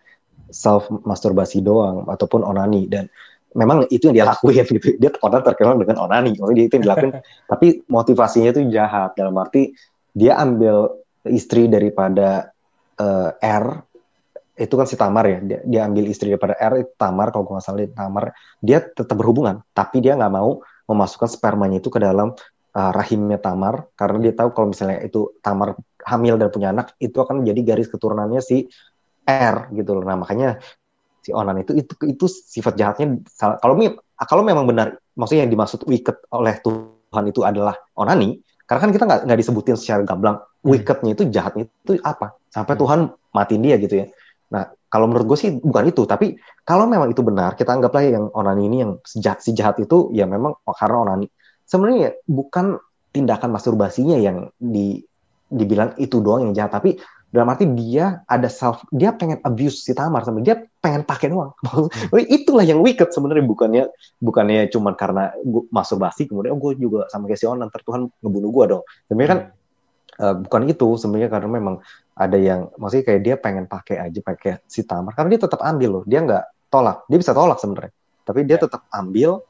self 0.52 0.92
masturbasi 0.92 1.64
doang 1.64 2.04
ataupun 2.04 2.44
onani. 2.44 2.92
Dan 2.92 3.08
memang 3.56 3.88
itu 3.88 4.12
yang 4.12 4.16
dia 4.20 4.26
lakuin 4.28 4.68
gitu. 4.68 5.00
Dia 5.00 5.16
orang 5.24 5.40
terkenal 5.40 5.80
dengan 5.80 6.04
onani. 6.04 6.36
Maksudnya 6.36 6.58
dia 6.60 6.66
itu 6.68 6.74
yang 6.76 6.84
dilakuin. 6.92 7.12
Tapi 7.50 7.66
motivasinya 7.88 8.48
itu 8.52 8.60
jahat. 8.68 9.16
Dalam 9.16 9.32
arti 9.40 9.72
dia 10.12 10.36
ambil 10.36 10.92
istri 11.32 11.72
daripada 11.72 12.52
uh, 13.00 13.32
R. 13.40 13.66
Itu 14.60 14.76
kan 14.76 14.84
si 14.84 15.00
Tamar 15.00 15.24
ya. 15.24 15.40
Dia, 15.40 15.58
dia 15.64 15.80
ambil 15.88 16.04
istri 16.12 16.28
daripada 16.28 16.52
R. 16.60 16.84
Itu 16.84 16.92
Tamar 17.00 17.32
kalau 17.32 17.48
gue 17.48 17.56
nggak 17.56 17.64
salah 17.64 17.88
Tamar. 17.96 18.36
Dia 18.60 18.84
tetap 18.84 19.16
berhubungan. 19.16 19.64
Tapi 19.72 20.04
dia 20.04 20.20
nggak 20.20 20.32
mau 20.36 20.60
memasukkan 20.84 21.32
spermanya 21.32 21.80
itu 21.80 21.88
ke 21.88 21.96
dalam 21.96 22.36
uh, 22.76 22.90
rahimnya 22.92 23.38
Tamar 23.38 23.92
karena 23.96 24.18
dia 24.28 24.34
tahu 24.36 24.50
kalau 24.56 24.68
misalnya 24.72 25.04
itu 25.04 25.36
Tamar 25.44 25.76
hamil 26.02 26.34
dan 26.40 26.48
punya 26.50 26.74
anak 26.74 26.96
itu 26.98 27.16
akan 27.16 27.44
menjadi 27.44 27.74
garis 27.74 27.88
keturunannya 27.88 28.40
si 28.42 28.66
R 29.22 29.70
gitu 29.72 29.90
loh. 29.96 30.04
Nah 30.04 30.18
makanya 30.18 30.58
si 31.22 31.30
onan 31.30 31.62
itu 31.62 31.78
itu 31.78 31.94
itu 32.10 32.26
sifat 32.26 32.74
jahatnya 32.74 33.22
kalau 33.62 33.78
kalau 34.18 34.42
memang 34.42 34.66
benar 34.66 34.98
maksudnya 35.14 35.46
yang 35.46 35.54
dimaksud 35.54 35.86
wicked 35.86 36.26
oleh 36.34 36.58
Tuhan 36.58 37.24
itu 37.30 37.46
adalah 37.46 37.78
onani 37.94 38.42
karena 38.66 38.80
kan 38.82 38.90
kita 38.90 39.04
nggak 39.06 39.20
nggak 39.30 39.38
disebutin 39.38 39.76
secara 39.78 40.02
gamblang 40.02 40.42
hmm. 40.42 40.66
wickednya 40.66 41.10
itu 41.14 41.22
jahatnya 41.30 41.70
itu 41.70 42.02
apa 42.02 42.34
sampai 42.50 42.74
hmm. 42.74 42.82
Tuhan 42.82 43.00
matiin 43.30 43.62
dia 43.62 43.76
gitu 43.78 43.94
ya 44.02 44.06
nah 44.50 44.68
kalau 44.90 45.08
menurut 45.08 45.32
gue 45.32 45.38
sih 45.38 45.50
bukan 45.56 45.88
itu 45.88 46.02
tapi 46.04 46.36
kalau 46.66 46.84
memang 46.90 47.14
itu 47.14 47.22
benar 47.24 47.54
kita 47.54 47.70
anggaplah 47.72 48.02
yang 48.04 48.28
onani 48.34 48.62
ini 48.68 48.76
yang 48.84 48.92
sejahat 49.06 49.40
si 49.40 49.54
jahat 49.54 49.78
itu 49.78 50.10
ya 50.12 50.26
memang 50.26 50.58
karena 50.66 50.98
onani 51.06 51.26
sebenarnya 51.72 52.20
bukan 52.28 52.76
tindakan 53.16 53.56
masturbasinya 53.56 54.20
yang 54.20 54.52
di 54.60 55.00
dibilang 55.48 55.96
itu 55.96 56.20
doang 56.20 56.48
yang 56.48 56.52
jahat 56.52 56.76
tapi 56.80 57.00
dalam 57.32 57.48
arti 57.48 57.64
dia 57.72 58.20
ada 58.28 58.44
self 58.52 58.84
dia 58.92 59.12
pengen 59.16 59.40
abuse 59.40 59.88
si 59.88 59.96
Tamar 59.96 60.20
sampai 60.20 60.44
dia 60.44 60.68
pengen 60.84 61.04
pakai 61.08 61.32
doang 61.32 61.56
hmm. 61.64 62.12
itulah 62.28 62.60
yang 62.60 62.84
wicked 62.84 63.08
sebenarnya 63.08 63.44
bukannya 63.48 63.84
bukannya 64.20 64.68
cuma 64.68 64.92
karena 64.92 65.32
gua 65.40 65.64
masturbasi 65.72 66.28
kemudian 66.28 66.52
oh, 66.52 66.60
gue 66.60 66.76
juga 66.76 67.08
sama 67.08 67.28
kayak 67.28 67.40
si 67.40 67.48
Onan 67.48 67.72
Tuhan 67.72 68.12
ngebunuh 68.20 68.50
gue 68.52 68.64
dong 68.76 68.82
sebenarnya 69.08 69.30
kan 69.32 69.40
hmm. 69.40 70.20
uh, 70.20 70.34
bukan 70.44 70.62
itu 70.68 70.88
sebenarnya 71.00 71.28
karena 71.32 71.48
memang 71.48 71.76
ada 72.12 72.36
yang 72.36 72.68
maksudnya 72.76 73.04
kayak 73.08 73.20
dia 73.24 73.34
pengen 73.40 73.64
pakai 73.64 73.96
aja 73.96 74.20
pakai 74.20 74.52
si 74.68 74.84
Tamar 74.84 75.16
karena 75.16 75.36
dia 75.36 75.40
tetap 75.48 75.60
ambil 75.64 75.88
loh 75.88 76.04
dia 76.04 76.20
nggak 76.20 76.44
tolak 76.68 77.08
dia 77.08 77.16
bisa 77.16 77.32
tolak 77.32 77.56
sebenarnya 77.56 77.92
tapi 78.28 78.44
dia 78.44 78.60
ya. 78.60 78.68
tetap 78.68 78.84
ambil 78.92 79.40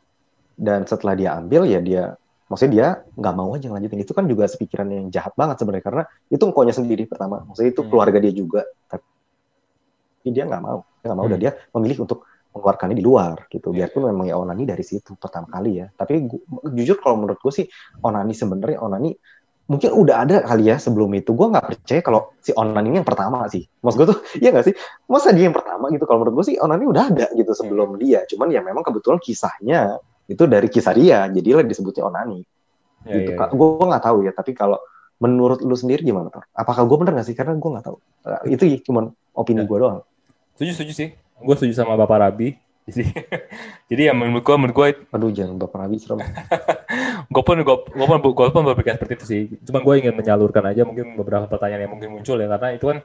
dan 0.56 0.84
setelah 0.84 1.14
dia 1.16 1.36
ambil 1.36 1.64
ya 1.64 1.80
dia 1.80 2.16
maksudnya 2.52 2.72
dia 2.72 2.86
nggak 3.16 3.34
mau 3.34 3.56
aja 3.56 3.72
lanjutin 3.72 4.04
itu 4.04 4.12
kan 4.12 4.28
juga 4.28 4.44
sepikiran 4.44 4.84
yang 4.92 5.06
jahat 5.08 5.32
banget 5.32 5.64
sebenarnya 5.64 5.84
karena 5.88 6.02
itu 6.28 6.42
engkaunya 6.44 6.74
sendiri 6.76 7.08
pertama. 7.08 7.40
Maksudnya 7.48 7.72
itu 7.72 7.80
hmm. 7.80 7.88
keluarga 7.88 8.18
dia 8.20 8.32
juga. 8.36 8.60
Tapi 8.92 10.28
dia 10.28 10.44
nggak 10.44 10.60
mau. 10.60 10.84
Dia 11.00 11.06
nggak 11.08 11.18
mau 11.18 11.24
hmm. 11.24 11.32
dan 11.32 11.40
dia 11.40 11.52
memilih 11.72 12.04
untuk 12.04 12.28
mengeluarkannya 12.52 12.96
di 13.00 13.04
luar 13.04 13.48
gitu. 13.48 13.72
Iya. 13.72 13.88
biarpun 13.88 14.12
memang 14.12 14.26
ya 14.28 14.36
onani 14.36 14.68
dari 14.68 14.84
situ 14.84 15.16
pertama 15.16 15.48
kali 15.48 15.80
ya. 15.80 15.86
Tapi 15.88 16.28
gua, 16.28 16.68
jujur 16.68 17.00
kalau 17.00 17.16
menurut 17.24 17.40
gue 17.40 17.52
sih 17.64 17.66
onani 18.04 18.36
sebenarnya 18.36 18.84
onani 18.84 19.16
mungkin 19.62 19.88
udah 19.94 20.16
ada 20.28 20.36
kali 20.44 20.68
ya 20.68 20.76
sebelum 20.76 21.08
itu. 21.16 21.32
Gue 21.32 21.48
nggak 21.48 21.64
percaya 21.64 22.00
kalau 22.04 22.36
si 22.44 22.52
onani 22.52 22.92
ini 22.92 22.96
yang 23.00 23.08
pertama 23.08 23.48
sih. 23.48 23.64
Maksud 23.80 23.96
gue 23.96 24.08
tuh 24.12 24.18
iya 24.44 24.52
nggak 24.52 24.66
sih? 24.68 24.74
Masa 25.08 25.32
dia 25.32 25.48
yang 25.48 25.56
pertama 25.56 25.88
gitu? 25.88 26.04
Kalau 26.04 26.20
menurut 26.20 26.44
gue 26.44 26.52
sih 26.52 26.56
onani 26.60 26.84
udah 26.84 27.04
ada 27.08 27.26
gitu 27.32 27.56
sebelum 27.56 27.96
hmm. 27.96 28.00
dia. 28.04 28.20
Cuman 28.28 28.52
ya 28.52 28.60
memang 28.60 28.84
kebetulan 28.84 29.16
kisahnya 29.16 29.96
itu 30.30 30.42
dari 30.46 30.68
kisah 30.70 30.94
dia 30.94 31.26
jadilah 31.30 31.64
disebutnya 31.66 32.06
onani. 32.06 32.40
Ya, 33.02 33.18
gitu 33.18 33.34
ya, 33.34 33.50
ya. 33.50 33.54
gue 33.54 33.86
nggak 33.90 34.04
tahu 34.06 34.18
ya 34.22 34.30
tapi 34.30 34.54
kalau 34.54 34.78
menurut 35.18 35.58
lu 35.62 35.74
sendiri 35.74 36.02
gimana 36.02 36.30
Tor? 36.30 36.46
apakah 36.54 36.82
gue 36.82 36.96
bener 36.98 37.18
gak 37.18 37.26
sih? 37.30 37.34
Karena 37.38 37.54
gue 37.54 37.70
nggak 37.70 37.86
tahu. 37.86 37.96
Uh, 38.26 38.42
itu 38.50 38.62
ya, 38.66 38.78
cuma 38.82 39.14
opini 39.34 39.62
ya. 39.62 39.70
gue 39.70 39.78
doang. 39.78 40.02
Setuju 40.58 40.70
setuju 40.74 40.92
sih. 40.94 41.08
Gue 41.38 41.54
setuju 41.54 41.72
sama 41.78 41.94
bapak 41.94 42.18
Rabi. 42.26 42.58
Jadi 42.90 43.14
jadi 43.86 44.10
ya 44.10 44.12
menurut 44.12 44.42
gue 44.42 44.56
menurut 44.58 44.74
gue 44.74 44.86
aduh 45.14 45.30
jangan 45.30 45.54
bapak 45.54 45.86
Rabi 45.86 46.02
serem. 46.02 46.18
Gue 47.32 47.42
pun 47.46 47.54
gue 47.62 47.76
gue 47.78 48.06
pun 48.10 48.18
gue 48.18 48.46
pun 48.50 48.62
berpikir 48.66 48.98
seperti 48.98 49.14
itu 49.14 49.26
sih. 49.30 49.42
Cuma 49.62 49.78
gue 49.86 50.02
ingin 50.02 50.10
menyalurkan 50.18 50.66
aja 50.66 50.82
mungkin 50.82 51.14
beberapa 51.14 51.46
pertanyaan 51.46 51.86
yang 51.86 51.92
mungkin 51.94 52.10
muncul 52.10 52.34
ya 52.42 52.50
karena 52.50 52.68
itu 52.74 52.90
kan 52.90 52.98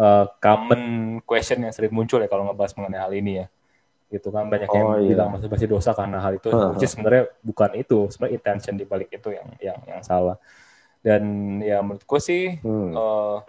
uh, 0.00 0.24
common 0.40 0.82
question 1.28 1.60
yang 1.60 1.72
sering 1.76 1.92
muncul 1.92 2.16
ya 2.16 2.32
kalau 2.32 2.48
ngebahas 2.48 2.72
mengenai 2.80 3.00
hal 3.04 3.12
ini 3.12 3.32
ya 3.44 3.46
gitu 4.10 4.28
kan. 4.34 4.50
Banyak 4.50 4.68
yang 4.68 4.86
oh, 4.86 4.98
iya. 4.98 5.08
bilang 5.14 5.28
masih 5.32 5.48
masih 5.48 5.68
dosa 5.70 5.94
karena 5.94 6.18
hal 6.18 6.36
itu 6.36 6.50
uh, 6.50 6.74
which 6.74 6.84
is 6.84 6.92
sebenarnya 6.92 7.30
bukan 7.40 7.70
itu. 7.78 8.10
Sebenarnya 8.10 8.34
intention 8.36 8.74
di 8.76 8.84
balik 8.84 9.08
itu 9.14 9.30
yang 9.32 9.48
yang 9.62 9.78
yang 9.86 10.02
salah. 10.02 10.36
Dan 11.00 11.22
ya 11.64 11.80
menurut 11.80 12.04
gue 12.04 12.20
sih 12.20 12.58
hmm. 12.60 12.92
uh, 12.92 13.40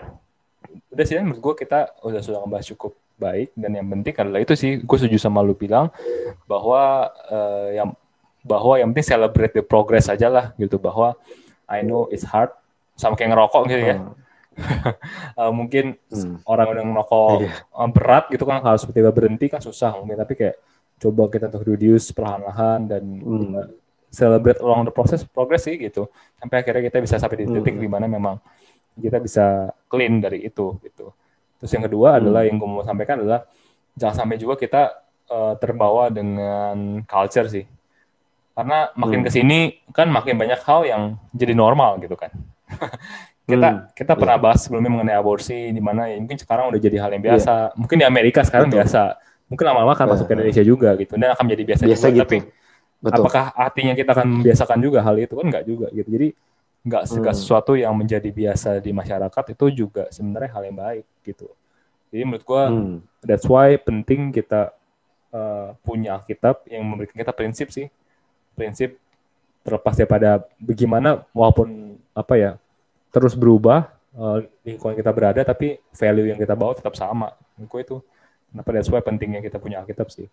udah 0.94 1.06
sih 1.06 1.20
menurut 1.20 1.42
gue 1.42 1.54
kita 1.68 2.00
udah 2.06 2.22
sudah 2.24 2.40
ngebahas 2.46 2.68
cukup 2.78 2.94
baik. 3.18 3.50
Dan 3.58 3.72
yang 3.76 3.88
penting 3.90 4.14
adalah 4.16 4.40
itu 4.40 4.54
sih 4.56 4.80
gue 4.80 4.98
setuju 4.98 5.18
sama 5.18 5.44
lu 5.44 5.58
bilang 5.58 5.90
bahwa 6.46 7.12
uh, 7.28 7.68
yang 7.74 7.92
bahwa 8.42 8.78
yang 8.78 8.90
penting 8.94 9.18
celebrate 9.18 9.54
the 9.58 9.66
progress 9.66 10.08
aja 10.08 10.30
lah 10.30 10.46
gitu. 10.56 10.78
Bahwa 10.78 11.18
I 11.66 11.82
know 11.82 12.06
it's 12.14 12.24
hard 12.24 12.54
sama 12.96 13.18
kayak 13.18 13.34
ngerokok 13.34 13.66
gitu 13.66 13.86
ya. 13.86 13.98
Hmm 13.98 14.21
uh, 14.60 15.52
mungkin 15.58 15.96
hmm. 16.12 16.44
orang 16.44 16.68
udah 16.76 16.84
ngerokok 16.84 17.38
yeah. 17.46 17.90
berat 17.92 18.26
gitu 18.32 18.44
kan 18.44 18.60
harus 18.60 18.84
tiba-tiba 18.84 19.12
berhenti 19.12 19.46
kan 19.48 19.64
susah 19.64 19.96
mungkin 19.96 20.20
tapi 20.20 20.34
kayak 20.36 20.56
coba 21.02 21.32
kita 21.32 21.50
untuk 21.50 21.66
reduce 21.66 22.14
perlahan-lahan 22.14 22.80
dan 22.86 23.04
hmm. 23.04 23.52
uh, 23.58 23.68
celebrate 24.12 24.60
along 24.60 24.86
the 24.86 24.94
process 24.94 25.24
progress 25.24 25.66
sih 25.66 25.80
gitu 25.80 26.12
sampai 26.38 26.62
akhirnya 26.62 26.92
kita 26.92 26.98
bisa 27.00 27.16
sampai 27.18 27.42
di 27.42 27.46
titik 27.48 27.80
hmm. 27.80 27.84
di 27.84 27.90
mana 27.90 28.06
memang 28.06 28.36
kita 29.00 29.18
bisa 29.24 29.72
clean 29.88 30.20
dari 30.20 30.44
itu 30.44 30.76
gitu 30.84 31.16
terus 31.58 31.72
yang 31.72 31.88
kedua 31.88 32.16
hmm. 32.16 32.20
adalah 32.20 32.42
yang 32.44 32.60
gue 32.60 32.70
mau 32.70 32.84
sampaikan 32.84 33.24
adalah 33.24 33.48
jangan 33.96 34.28
sampai 34.28 34.36
juga 34.36 34.60
kita 34.60 34.92
uh, 35.32 35.56
terbawa 35.58 36.12
dengan 36.12 37.02
culture 37.08 37.48
sih 37.48 37.66
karena 38.52 38.92
makin 39.00 39.24
hmm. 39.24 39.26
ke 39.26 39.32
sini 39.32 39.60
kan 39.96 40.12
makin 40.12 40.36
banyak 40.36 40.60
hal 40.68 40.84
yang 40.84 41.04
jadi 41.32 41.56
normal 41.56 42.04
gitu 42.04 42.20
kan 42.20 42.36
kita 43.52 43.70
hmm, 43.70 43.82
kita 43.92 44.14
pernah 44.16 44.38
yeah. 44.40 44.46
bahas 44.48 44.60
sebelumnya 44.64 44.92
mengenai 44.92 45.16
aborsi 45.20 45.76
di 45.76 45.82
mana 45.84 46.08
ya, 46.08 46.18
mungkin 46.18 46.40
sekarang 46.40 46.72
udah 46.72 46.80
jadi 46.80 46.98
hal 47.04 47.12
yang 47.12 47.24
biasa. 47.24 47.54
Yeah. 47.54 47.80
Mungkin 47.80 47.96
di 48.00 48.06
Amerika 48.08 48.40
sekarang 48.48 48.68
Betul. 48.72 48.80
biasa. 48.80 49.02
Mungkin 49.52 49.66
lama-lama 49.68 49.92
akan 50.00 50.08
masuk 50.16 50.26
ke 50.32 50.34
Indonesia 50.40 50.64
juga 50.64 50.90
gitu 50.96 51.14
dan 51.20 51.36
akan 51.36 51.44
menjadi 51.44 51.64
biasa, 51.68 51.84
biasa 51.84 52.08
juga. 52.08 52.16
Gitu. 52.16 52.24
Tapi 52.24 52.38
Betul. 53.02 53.22
apakah 53.22 53.46
artinya 53.58 53.94
kita 53.98 54.10
akan 54.16 54.28
membiasakan 54.40 54.78
juga 54.80 55.00
hal 55.04 55.16
itu 55.20 55.34
kan 55.36 55.46
enggak 55.52 55.66
juga 55.68 55.88
gitu. 55.92 56.08
Jadi 56.08 56.28
enggak 56.82 57.04
segala 57.06 57.34
hmm. 57.36 57.42
sesuatu 57.44 57.72
yang 57.78 57.94
menjadi 57.94 58.30
biasa 58.32 58.70
di 58.80 58.92
masyarakat 58.96 59.44
itu 59.54 59.66
juga 59.86 60.04
sebenarnya 60.10 60.50
hal 60.56 60.64
yang 60.66 60.78
baik 60.80 61.06
gitu. 61.28 61.48
Jadi 62.10 62.24
menurut 62.24 62.44
gua 62.48 62.64
hmm. 62.72 62.98
that's 63.28 63.46
why 63.46 63.76
penting 63.76 64.32
kita 64.32 64.72
uh, 65.36 65.76
punya 65.84 66.24
kitab 66.24 66.64
yang 66.70 66.88
memberikan 66.88 67.18
kita 67.20 67.34
prinsip 67.36 67.68
sih. 67.70 67.92
Prinsip 68.56 68.98
terlepas 69.62 69.94
daripada 69.94 70.42
bagaimana 70.58 71.22
walaupun 71.32 71.98
apa 72.18 72.34
ya 72.38 72.52
terus 73.12 73.36
berubah 73.38 73.92
uh, 74.16 74.42
lingkungan 74.64 74.96
kita 74.98 75.12
berada 75.12 75.42
tapi 75.44 75.78
value 75.94 76.32
yang 76.32 76.40
kita 76.40 76.56
bawa 76.56 76.74
tetap 76.76 76.96
sama. 76.96 77.36
Menurutku 77.60 77.78
itu. 77.80 77.98
Kenapa 78.52 78.70
that's 78.76 78.92
why 78.92 79.00
pentingnya 79.00 79.40
kita 79.40 79.60
punya 79.60 79.80
Alkitab 79.84 80.12
sih. 80.12 80.28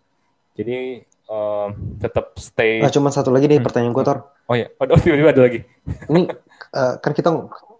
Jadi 0.59 0.99
uh, 1.31 1.71
tetap 2.03 2.35
stay 2.35 2.83
nah, 2.83 2.91
cuma 2.91 3.13
satu 3.15 3.31
lagi 3.31 3.47
nih 3.47 3.63
hmm. 3.63 3.67
pertanyaan 3.67 3.95
gue 3.95 4.03
Tor. 4.03 4.19
Oh 4.49 4.55
ya 4.57 4.67
oh, 4.75 4.99
tiba-tiba 4.99 5.31
ada 5.31 5.43
lagi. 5.47 5.63
Ini 6.11 6.27
uh, 6.75 6.99
kan 6.99 7.11
kita 7.15 7.31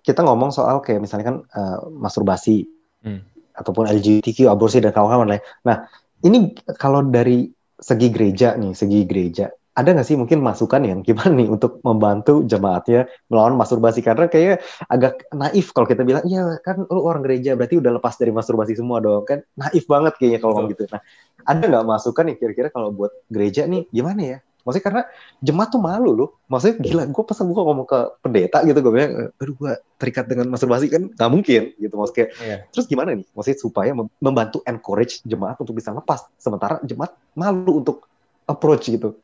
kita 0.03 0.25
ngomong 0.25 0.49
soal 0.49 0.79
kayak 0.81 1.03
misalnya 1.03 1.25
kan 1.27 1.37
uh, 1.53 1.85
masturbasi 1.91 2.65
hmm. 3.03 3.21
ataupun 3.55 3.85
LGBTQ 3.89 4.47
aborsi 4.47 4.81
dan 4.81 4.95
kawan-kawan 4.95 5.37
lain 5.37 5.43
nah 5.61 5.85
ini 6.23 6.55
kalau 6.79 7.05
dari 7.05 7.47
segi 7.79 8.07
gereja 8.11 8.55
nih 8.59 8.75
segi 8.75 8.99
gereja 9.07 9.47
ada 9.79 9.95
nggak 9.95 10.07
sih 10.07 10.19
mungkin 10.19 10.43
masukan 10.43 10.83
yang 10.83 10.99
gimana 11.07 11.31
nih 11.39 11.47
untuk 11.47 11.79
membantu 11.87 12.43
jemaatnya 12.43 13.07
melawan 13.31 13.55
masturbasi 13.55 14.03
karena 14.03 14.27
kayak 14.27 14.59
agak 14.91 15.23
naif 15.31 15.71
kalau 15.71 15.87
kita 15.87 16.03
bilang 16.03 16.27
ya 16.27 16.59
kan 16.59 16.83
lu 16.83 16.99
orang 16.99 17.23
gereja 17.23 17.55
berarti 17.55 17.79
udah 17.79 17.95
lepas 17.95 18.19
dari 18.19 18.35
masturbasi 18.35 18.75
semua 18.75 18.99
dong. 18.99 19.23
Kan 19.23 19.47
naif 19.55 19.87
banget 19.87 20.19
kayaknya 20.19 20.43
kalau 20.43 20.59
ngomong 20.59 20.75
gitu. 20.75 20.83
Nah 20.91 20.99
ada 21.47 21.63
nggak 21.63 21.85
masukan 21.87 22.23
nih 22.27 22.35
kira-kira 22.35 22.67
kalau 22.67 22.91
buat 22.91 23.15
gereja 23.31 23.63
nih 23.71 23.87
gimana 23.87 24.21
ya? 24.21 24.37
Maksudnya 24.67 24.85
karena 24.91 25.01
jemaat 25.39 25.69
tuh 25.71 25.81
malu 25.81 26.11
loh. 26.11 26.29
Maksudnya 26.51 26.75
gila 26.83 27.03
gue 27.07 27.23
pas 27.23 27.39
gue 27.39 27.63
ngomong 27.63 27.87
ke 27.87 27.99
pendeta 28.19 28.57
gitu 28.67 28.79
gue 28.83 28.91
bilang 28.91 29.13
aduh 29.39 29.55
gue 29.55 29.71
terikat 29.95 30.27
dengan 30.27 30.51
masturbasi 30.51 30.91
kan 30.91 31.07
nggak 31.07 31.29
mungkin 31.31 31.61
gitu 31.79 31.95
maksudnya. 31.95 32.27
Yeah. 32.43 32.59
terus 32.75 32.85
gimana 32.91 33.15
nih? 33.15 33.23
Maksudnya 33.31 33.57
supaya 33.63 33.91
membantu 34.19 34.59
encourage 34.67 35.23
jemaat 35.23 35.55
untuk 35.63 35.79
bisa 35.79 35.95
lepas 35.95 36.27
sementara 36.35 36.83
jemaat 36.83 37.15
malu 37.31 37.79
untuk 37.79 38.03
approach 38.43 38.91
gitu 38.91 39.15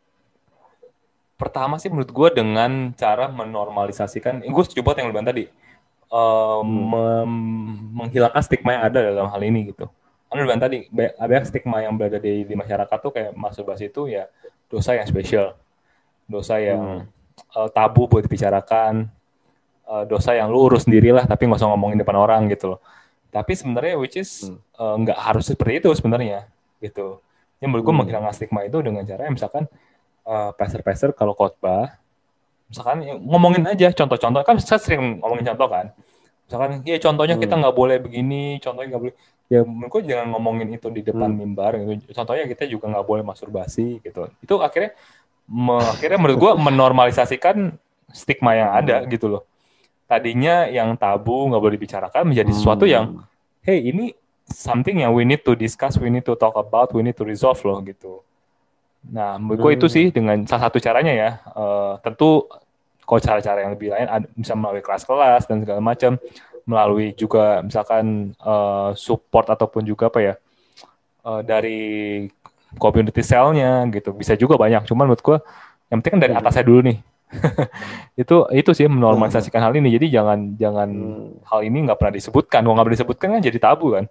pertama 1.36 1.76
sih 1.76 1.92
menurut 1.92 2.12
gue 2.12 2.30
dengan 2.44 2.96
cara 2.96 3.28
menormalisasikan, 3.28 4.40
gue 4.40 4.64
setuju 4.64 4.82
banget 4.84 5.04
yang 5.04 5.08
lu 5.12 5.14
bilang 5.20 5.28
tadi, 5.28 5.44
uh, 6.12 6.64
hmm. 6.64 7.26
menghilangkan 7.92 8.42
stigma 8.44 8.80
yang 8.80 8.84
ada 8.88 9.00
dalam 9.04 9.28
hal 9.28 9.42
ini 9.44 9.76
gitu. 9.76 9.92
Kan 10.32 10.34
lu 10.40 10.48
bilang 10.48 10.64
tadi, 10.64 10.88
ada 10.96 11.44
stigma 11.44 11.84
yang 11.84 11.96
berada 12.00 12.18
di, 12.18 12.48
di 12.48 12.56
masyarakat 12.56 12.98
tuh 12.98 13.12
kayak 13.12 13.32
masturbasi 13.36 13.92
itu 13.92 14.08
ya 14.08 14.32
dosa 14.72 14.96
yang 14.96 15.08
spesial, 15.08 15.60
dosa 16.26 16.58
yang 16.58 17.06
hmm. 17.06 17.56
uh, 17.56 17.70
tabu 17.70 18.08
buat 18.08 18.24
dibicarakan, 18.24 19.12
uh, 19.86 20.04
dosa 20.08 20.34
yang 20.34 20.50
lu 20.50 20.72
urus 20.72 20.88
sendirilah 20.88 21.28
tapi 21.28 21.46
nggak 21.46 21.60
usah 21.62 21.70
ngomongin 21.70 22.00
depan 22.00 22.18
orang 22.18 22.48
gitu 22.50 22.76
loh. 22.76 22.80
Tapi 23.30 23.52
sebenarnya 23.52 24.00
which 24.00 24.16
is 24.16 24.48
nggak 24.80 25.16
hmm. 25.16 25.22
uh, 25.22 25.26
harus 25.28 25.52
seperti 25.52 25.84
itu 25.84 25.90
sebenarnya 25.92 26.48
gitu. 26.80 27.20
Yang 27.60 27.70
menurut 27.72 27.84
gue 27.84 27.92
hmm. 27.92 28.00
menghilangkan 28.04 28.34
stigma 28.36 28.64
itu 28.64 28.80
dengan 28.80 29.04
cara 29.04 29.28
misalkan 29.28 29.68
uh, 30.26 30.52
pastor-pastor 30.58 31.14
kalau 31.14 31.38
khotbah 31.38 31.96
misalkan 32.68 33.06
ya, 33.06 33.14
ngomongin 33.16 33.64
aja 33.70 33.94
contoh-contoh 33.94 34.42
kan 34.42 34.58
saya 34.58 34.82
sering 34.82 35.22
ngomongin 35.22 35.54
contoh 35.54 35.68
kan 35.70 35.86
misalkan 36.46 36.70
ya 36.86 36.98
contohnya 37.02 37.36
hmm. 37.38 37.44
kita 37.46 37.54
nggak 37.58 37.76
boleh 37.76 37.98
begini 38.02 38.58
contohnya 38.62 38.98
nggak 38.98 39.04
boleh 39.06 39.16
ya 39.46 39.62
menurutku 39.62 40.02
jangan 40.02 40.28
ngomongin 40.34 40.68
itu 40.74 40.88
di 40.90 41.02
depan 41.06 41.30
hmm. 41.30 41.38
mimbar 41.38 41.72
gitu. 41.78 42.10
contohnya 42.14 42.44
kita 42.50 42.64
juga 42.66 42.86
nggak 42.90 43.06
boleh 43.06 43.24
masturbasi 43.26 44.02
gitu 44.02 44.30
itu 44.42 44.54
akhirnya 44.58 44.98
me, 45.46 45.78
akhirnya 45.78 46.18
menurut 46.18 46.38
gua 46.42 46.52
menormalisasikan 46.58 47.78
stigma 48.10 48.58
yang 48.58 48.74
ada 48.74 49.06
hmm. 49.06 49.10
gitu 49.14 49.30
loh 49.30 49.44
tadinya 50.06 50.70
yang 50.70 50.94
tabu 50.98 51.50
nggak 51.50 51.62
boleh 51.62 51.76
dibicarakan 51.78 52.34
menjadi 52.34 52.50
hmm. 52.54 52.58
sesuatu 52.58 52.86
yang 52.90 53.26
hey 53.62 53.82
ini 53.86 54.14
something 54.50 55.02
yang 55.02 55.14
we 55.14 55.26
need 55.26 55.42
to 55.42 55.58
discuss 55.58 55.98
we 55.98 56.10
need 56.10 56.26
to 56.26 56.38
talk 56.38 56.54
about 56.58 56.94
we 56.94 57.02
need 57.02 57.18
to 57.18 57.26
resolve 57.26 57.58
loh 57.66 57.82
gitu 57.82 58.22
Nah, 59.12 59.38
menurut 59.38 59.76
hmm. 59.76 59.78
itu 59.78 59.88
sih 59.92 60.06
dengan 60.10 60.42
salah 60.50 60.70
satu 60.70 60.82
caranya 60.82 61.14
ya, 61.14 61.30
uh, 61.54 62.02
tentu 62.02 62.50
kalau 63.06 63.22
cara-cara 63.22 63.62
yang 63.62 63.78
lebih 63.78 63.94
lain 63.94 64.10
ada, 64.10 64.26
bisa 64.34 64.58
melalui 64.58 64.82
kelas-kelas 64.82 65.46
dan 65.46 65.62
segala 65.62 65.82
macam, 65.82 66.18
melalui 66.66 67.14
juga 67.14 67.62
misalkan 67.62 68.34
uh, 68.42 68.98
support 68.98 69.46
ataupun 69.54 69.86
juga 69.86 70.10
apa 70.10 70.20
ya 70.22 70.34
uh, 71.22 71.46
dari 71.46 72.26
community 72.82 73.22
cell-nya 73.22 73.86
gitu, 73.94 74.10
bisa 74.18 74.34
juga 74.34 74.58
banyak. 74.58 74.90
Cuman 74.90 75.06
menurut 75.06 75.22
gue 75.22 75.38
yang 75.94 76.02
penting 76.02 76.18
kan 76.18 76.22
dari 76.26 76.34
atasnya 76.34 76.66
dulu 76.66 76.82
nih, 76.90 76.98
itu 78.22 78.36
itu 78.58 78.72
sih 78.74 78.90
menormalisasikan 78.90 79.62
hal 79.62 79.74
ini. 79.78 79.94
Jadi 79.94 80.10
jangan 80.10 80.58
jangan 80.58 80.90
Hmm. 80.90 81.30
hal 81.46 81.62
ini 81.62 81.86
nggak 81.86 81.98
pernah 82.02 82.14
disebutkan. 82.18 82.66
Kalau 82.66 82.74
nggak 82.74 82.86
pernah 82.90 82.98
disebutkan 82.98 83.28
kan 83.38 83.42
jadi 83.46 83.60
tabu 83.62 83.94
kan. 83.94 84.06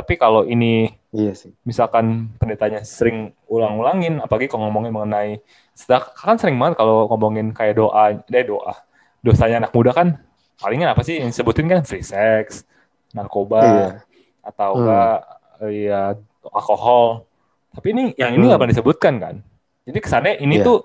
Tapi 0.00 0.16
kalau 0.16 0.48
ini 0.48 0.88
Iya 1.12 1.36
sih. 1.36 1.52
misalkan 1.60 2.32
pendetanya 2.40 2.80
sering 2.88 3.36
ulang-ulangin, 3.52 4.16
apalagi 4.16 4.48
kalau 4.48 4.64
ngomongin 4.72 4.96
mengenai 4.96 5.44
sedak 5.76 6.16
kan 6.16 6.40
sering 6.40 6.56
banget 6.56 6.80
kalau 6.80 7.04
ngomongin 7.12 7.52
kayak 7.52 7.76
doa, 7.76 8.16
deh 8.16 8.44
doa, 8.48 8.80
dosanya 9.20 9.60
anak 9.60 9.76
muda 9.76 9.92
kan 9.92 10.16
palingan 10.56 10.88
apa 10.88 11.04
sih 11.04 11.20
yang 11.20 11.28
disebutin 11.28 11.68
kan 11.68 11.84
free 11.84 12.00
sex, 12.00 12.64
narkoba, 13.12 13.60
Iya. 13.60 13.88
atau 14.40 14.70
Hmm. 14.72 14.80
enggak 14.80 15.16
ya 15.68 16.00
alkohol. 16.48 17.28
Tapi 17.76 17.86
ini 17.92 18.02
yang 18.16 18.32
ini 18.32 18.48
nggak 18.48 18.56
Hmm. 18.56 18.60
pernah 18.64 18.72
disebutkan 18.72 19.14
kan. 19.20 19.34
Jadi 19.84 19.98
kesannya 20.00 20.34
ini 20.40 20.56
Iya. 20.56 20.64
tuh 20.64 20.78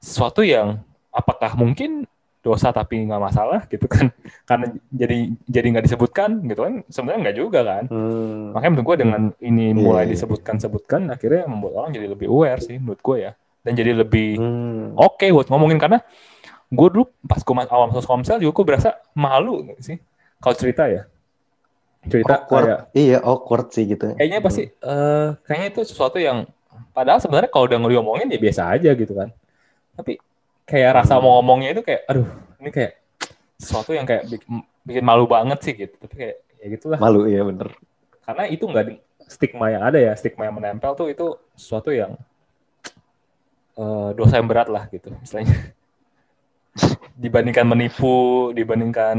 sesuatu 0.00 0.40
yang 0.40 0.80
apakah 1.12 1.52
mungkin 1.60 2.08
dosa 2.40 2.68
tapi 2.70 3.04
nggak 3.04 3.20
masalah 3.20 3.60
gitu 3.66 3.84
kan 3.84 4.08
karena 4.48 4.66
jadi 4.88 5.18
jadi 5.44 5.66
nggak 5.70 5.84
disebutkan 5.86 6.40
gitu 6.42 6.60
kan 6.60 6.74
sebenarnya 6.88 7.20
nggak 7.20 7.36
juga 7.36 7.60
kan 7.62 7.84
Hmm. 7.86 8.56
makanya 8.56 8.70
menurut 8.72 8.86
gue 8.86 8.96
dengan 8.98 9.22
ini 9.38 9.64
Iya, 9.70 9.76
mulai 9.76 10.04
iya. 10.04 10.12
disebutkan-sebutkan 10.16 11.00
akhirnya 11.08 11.44
membuat 11.44 11.74
orang 11.78 11.90
jadi 11.92 12.06
lebih 12.08 12.26
aware 12.26 12.58
sih 12.58 12.76
menurut 12.76 12.98
gue 12.98 13.16
ya 13.20 13.32
dan 13.60 13.72
jadi 13.74 13.92
lebih 13.92 14.40
Hmm. 14.40 14.96
oke 14.96 15.26
buat 15.26 15.46
ngomongin 15.46 15.76
karena 15.76 16.00
gue 16.66 16.88
dulu 16.88 17.04
pas 17.22 17.38
gue 17.38 17.54
awal 17.66 17.86
masuk 17.88 18.06
komsel 18.06 18.38
juga 18.38 18.52
gue 18.54 18.66
berasa 18.66 18.90
malu 19.12 19.60
sih 19.76 20.00
kalau 20.38 20.54
cerita 20.54 20.86
ya 20.86 21.04
cerita 22.00 22.40
Awkward. 22.40 22.64
kayak 22.64 22.80
Iya 22.96 23.18
awkward 23.20 23.66
sih 23.68 23.84
gitu. 23.84 24.16
kayaknya 24.16 24.40
pasti 24.40 24.64
eh 24.64 25.28
kayaknya 25.44 25.66
itu 25.68 25.80
sesuatu 25.84 26.16
yang 26.16 26.48
padahal 26.96 27.20
sebenarnya 27.20 27.52
kalau 27.52 27.68
udah 27.68 27.76
ngomongin 27.76 28.32
ya 28.32 28.40
biasa 28.40 28.72
aja 28.72 28.90
gitu 28.90 29.12
kan 29.12 29.28
tapi 29.92 30.16
kayak 30.70 31.02
rasa 31.02 31.18
Hmm. 31.18 31.26
mau 31.26 31.32
ngomongnya 31.38 31.74
itu 31.74 31.82
kayak 31.82 32.06
aduh 32.06 32.26
ini 32.62 32.70
kayak 32.70 32.92
sesuatu 33.58 33.90
yang 33.90 34.06
kayak 34.06 34.24
bikin, 34.24 34.62
bikin 34.86 35.04
malu 35.04 35.26
banget 35.26 35.58
sih 35.60 35.74
gitu 35.74 35.94
tapi 35.98 36.14
kayak 36.14 36.36
ya 36.62 36.66
gitulah 36.70 36.98
Malu 36.98 37.26
ya 37.26 37.42
bener. 37.42 37.68
karena 38.22 38.44
itu 38.46 38.64
nggak 38.64 38.84
stigma 39.26 39.66
yang 39.68 39.82
ada 39.82 39.98
ya 39.98 40.12
stigma 40.14 40.46
yang 40.46 40.54
menempel 40.54 40.94
tuh 40.94 41.10
itu 41.10 41.26
sesuatu 41.54 41.90
yang 41.90 42.14
eh, 43.76 44.10
dosa 44.14 44.38
yang 44.38 44.46
berat 44.46 44.68
lah 44.68 44.86
gitu 44.88 45.10
misalnya 45.12 45.50
dibandingkan 47.20 47.66
menipu 47.66 48.48
dibandingkan 48.52 49.18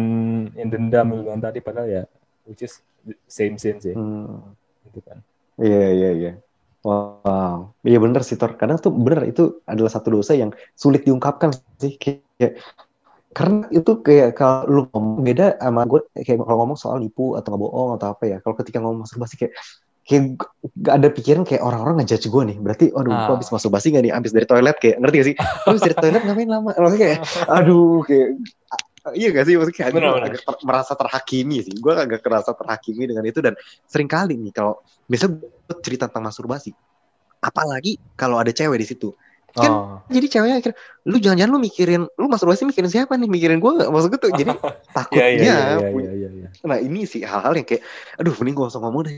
yang 0.56 0.70
dendam 0.70 1.06
gitu 1.14 1.24
kan 1.28 1.40
tadi 1.42 1.60
padahal 1.60 1.88
ya 1.88 2.04
which 2.48 2.64
is 2.64 2.80
same 3.28 3.58
sin 3.58 3.78
sih 3.78 3.94
Hmm. 3.94 4.56
gitu 4.88 5.02
kan 5.04 5.20
Iya 5.62 5.84
iya 5.94 6.10
iya. 6.16 6.32
Wow. 6.82 7.71
Iya 7.82 7.98
bener 7.98 8.22
sih 8.22 8.38
Tor. 8.38 8.54
Kadang 8.62 8.78
tuh 8.78 8.94
bener 8.94 9.26
itu 9.26 9.66
adalah 9.66 9.90
satu 9.90 10.14
dosa 10.14 10.38
yang 10.38 10.54
sulit 10.78 11.02
diungkapkan 11.02 11.50
sih. 11.82 11.98
Kayak, 11.98 12.62
karena 13.34 13.66
itu 13.72 13.92
kayak 14.06 14.38
kalau 14.38 14.60
lu 14.70 14.82
ngomong 14.94 15.24
beda 15.26 15.58
sama 15.58 15.82
gue 15.90 16.04
kayak 16.14 16.38
kalau 16.46 16.58
ngomong 16.62 16.78
soal 16.78 17.02
nipu 17.02 17.34
atau 17.40 17.58
ngebohong 17.58 17.98
atau 17.98 18.14
apa 18.14 18.24
ya. 18.30 18.38
Kalau 18.44 18.54
ketika 18.60 18.78
ngomong 18.84 19.08
masturbasi 19.08 19.34
kayak 19.40 19.54
kayak 20.02 20.24
gak 20.82 20.96
ada 20.98 21.08
pikiran 21.14 21.42
kayak 21.46 21.62
orang-orang 21.62 22.02
ngejudge 22.06 22.28
gue 22.30 22.44
nih. 22.54 22.58
Berarti 22.62 22.86
aduh 22.94 23.14
gue 23.14 23.26
Ah. 23.26 23.34
habis 23.34 23.50
masturbasi 23.50 23.94
gak 23.98 24.04
nih? 24.06 24.14
Habis 24.14 24.32
dari 24.34 24.46
toilet 24.46 24.78
kayak 24.78 24.96
ngerti 25.02 25.16
gak 25.18 25.28
sih? 25.32 25.36
Habis 25.66 25.82
dari 25.82 25.96
toilet 25.98 26.22
ngapain 26.22 26.50
lama? 26.50 26.70
Maksudnya 26.78 27.02
kayak 27.02 27.20
aduh 27.50 28.02
kayak 28.06 28.30
Iya 29.18 29.34
gak 29.34 29.46
sih? 29.50 29.58
Maksudnya 29.58 29.90
gue 29.90 29.98
benar. 29.98 30.22
agak 30.22 30.42
ter- 30.46 30.62
merasa 30.62 30.94
terhakimi 30.94 31.58
sih. 31.66 31.74
Gue 31.82 31.98
agak 31.98 32.22
kerasa 32.22 32.54
terhakimi 32.54 33.10
dengan 33.10 33.26
itu 33.26 33.42
dan 33.42 33.58
sering 33.90 34.06
kali 34.06 34.38
nih 34.38 34.54
kalau 34.54 34.78
biasanya 35.10 35.42
gue 35.42 35.76
cerita 35.82 36.06
tentang 36.06 36.30
masturbasi. 36.30 36.70
Apalagi 37.42 37.98
kalau 38.14 38.38
ada 38.38 38.54
cewek 38.54 38.78
di 38.78 38.88
situ. 38.88 39.10
Kan 39.52 39.68
oh. 39.68 40.00
jadi 40.08 40.32
ceweknya 40.32 40.56
akhirnya, 40.64 40.78
lu 41.12 41.18
jangan-jangan 41.20 41.52
lu 41.52 41.60
mikirin, 41.60 42.02
lu 42.08 42.26
masturbasi 42.32 42.64
mikirin 42.64 42.88
siapa 42.88 43.20
nih? 43.20 43.28
Mikirin 43.28 43.60
gue 43.60 43.72
gak? 43.84 43.90
Maksud 43.92 44.10
gue 44.16 44.20
tuh, 44.22 44.32
jadi 44.32 44.56
takutnya. 44.96 45.82
Punya- 45.92 46.14
iya, 46.16 46.30
iya. 46.32 46.48
Nah 46.64 46.78
ini 46.80 47.04
sih 47.04 47.20
hal-hal 47.28 47.52
yang 47.60 47.68
kayak, 47.68 47.84
aduh 48.16 48.32
mending 48.40 48.56
gue 48.56 48.64
langsung 48.70 48.84
ngomong 48.88 49.04
deh. 49.12 49.16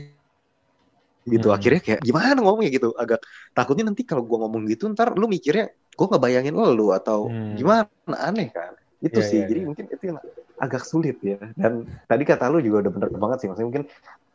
Gitu, 1.24 1.48
Hmm. 1.48 1.56
akhirnya 1.56 1.80
kayak 1.80 2.00
gimana 2.04 2.36
ngomongnya 2.42 2.70
gitu. 2.74 2.92
Agak 2.98 3.22
takutnya 3.56 3.88
nanti 3.88 4.02
kalau 4.04 4.26
gue 4.26 4.38
ngomong 4.42 4.66
gitu, 4.68 4.90
ntar 4.92 5.14
lu 5.16 5.24
mikirnya, 5.30 5.70
gue 5.70 6.06
gak 6.10 6.20
bayangin 6.20 6.52
lu 6.58 6.90
atau 6.90 7.30
Hmm. 7.30 7.54
gimana, 7.54 7.86
aneh 8.18 8.50
kan. 8.50 8.74
Itu 9.00 9.22
Iya, 9.22 9.28
sih, 9.30 9.38
iya, 9.40 9.46
jadi 9.48 9.60
iya. 9.62 9.66
mungkin 9.70 9.84
itu 9.86 10.04
yang 10.10 10.18
agak 10.58 10.82
sulit 10.82 11.16
ya. 11.22 11.38
Dan 11.54 11.86
tadi 12.10 12.22
kata 12.26 12.50
lu 12.50 12.58
juga 12.58 12.88
udah 12.88 12.92
bener 12.92 13.08
banget 13.14 13.38
sih, 13.40 13.46
maksudnya 13.48 13.68
mungkin 13.70 13.84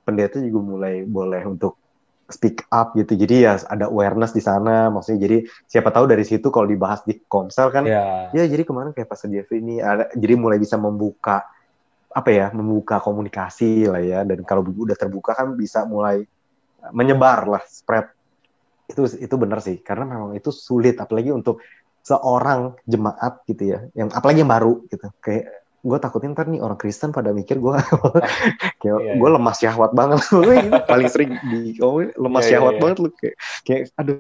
pendeta 0.07 0.37
juga 0.41 0.59
mulai 0.63 0.95
boleh 1.03 1.43
untuk 1.43 1.75
speak 2.29 2.69
up 2.69 2.93
gitu. 2.93 3.17
Jadi 3.17 3.43
ya 3.43 3.57
ada 3.65 3.89
awareness 3.89 4.31
di 4.31 4.39
sana, 4.39 4.93
maksudnya 4.93 5.25
jadi 5.25 5.37
siapa 5.65 5.89
tahu 5.89 6.05
dari 6.05 6.21
situ 6.21 6.53
kalau 6.53 6.69
dibahas 6.69 7.01
di 7.03 7.17
komsel 7.25 7.73
kan, 7.73 7.83
Ya. 7.89 8.29
ya 8.31 8.45
jadi 8.45 8.63
kemarin 8.63 8.93
kayak 8.93 9.09
pas 9.09 9.19
Jeffrey 9.25 9.59
ini 9.65 9.81
ada, 9.81 10.07
jadi 10.13 10.37
mulai 10.37 10.61
bisa 10.61 10.77
membuka 10.77 11.43
apa 12.09 12.29
ya, 12.29 12.53
membuka 12.53 13.01
komunikasi 13.01 13.89
lah 13.89 14.01
ya. 14.01 14.19
Dan 14.23 14.45
kalau 14.45 14.61
udah 14.61 14.93
terbuka 14.93 15.33
kan 15.33 15.57
bisa 15.57 15.83
mulai 15.89 16.21
menyebar 16.93 17.49
lah, 17.49 17.63
spread. 17.65 18.07
Itu 18.89 19.05
itu 19.05 19.35
benar 19.37 19.59
sih, 19.61 19.81
karena 19.81 20.05
memang 20.05 20.37
itu 20.37 20.53
sulit, 20.53 20.97
apalagi 21.01 21.33
untuk 21.33 21.61
seorang 21.99 22.79
jemaat 22.87 23.43
gitu 23.45 23.75
ya, 23.75 23.79
yang 23.93 24.09
apalagi 24.09 24.41
yang 24.41 24.49
baru 24.49 24.85
gitu, 24.89 25.13
kayak 25.21 25.45
gue 25.79 25.97
takutnya 25.97 26.35
ntar 26.35 26.51
nih 26.51 26.59
orang 26.59 26.75
Kristen 26.75 27.15
pada 27.15 27.31
mikir 27.31 27.55
gue 27.59 27.75
kayak 28.83 28.99
Iya, 28.99 29.13
gue 29.15 29.29
iya. 29.29 29.35
lemah 29.39 29.55
syahwat 29.55 29.91
banget 29.95 30.19
paling 30.91 31.07
sering 31.07 31.31
di 31.47 31.79
oh, 31.79 32.03
lemah 32.03 32.41
Iya, 32.43 32.47
iya, 32.47 32.51
syahwat 32.51 32.73
iya. 32.75 32.81
banget 32.83 32.97
lu 32.99 33.09
kayak 33.15 33.35
kayak 33.63 33.81
aduh 33.95 34.19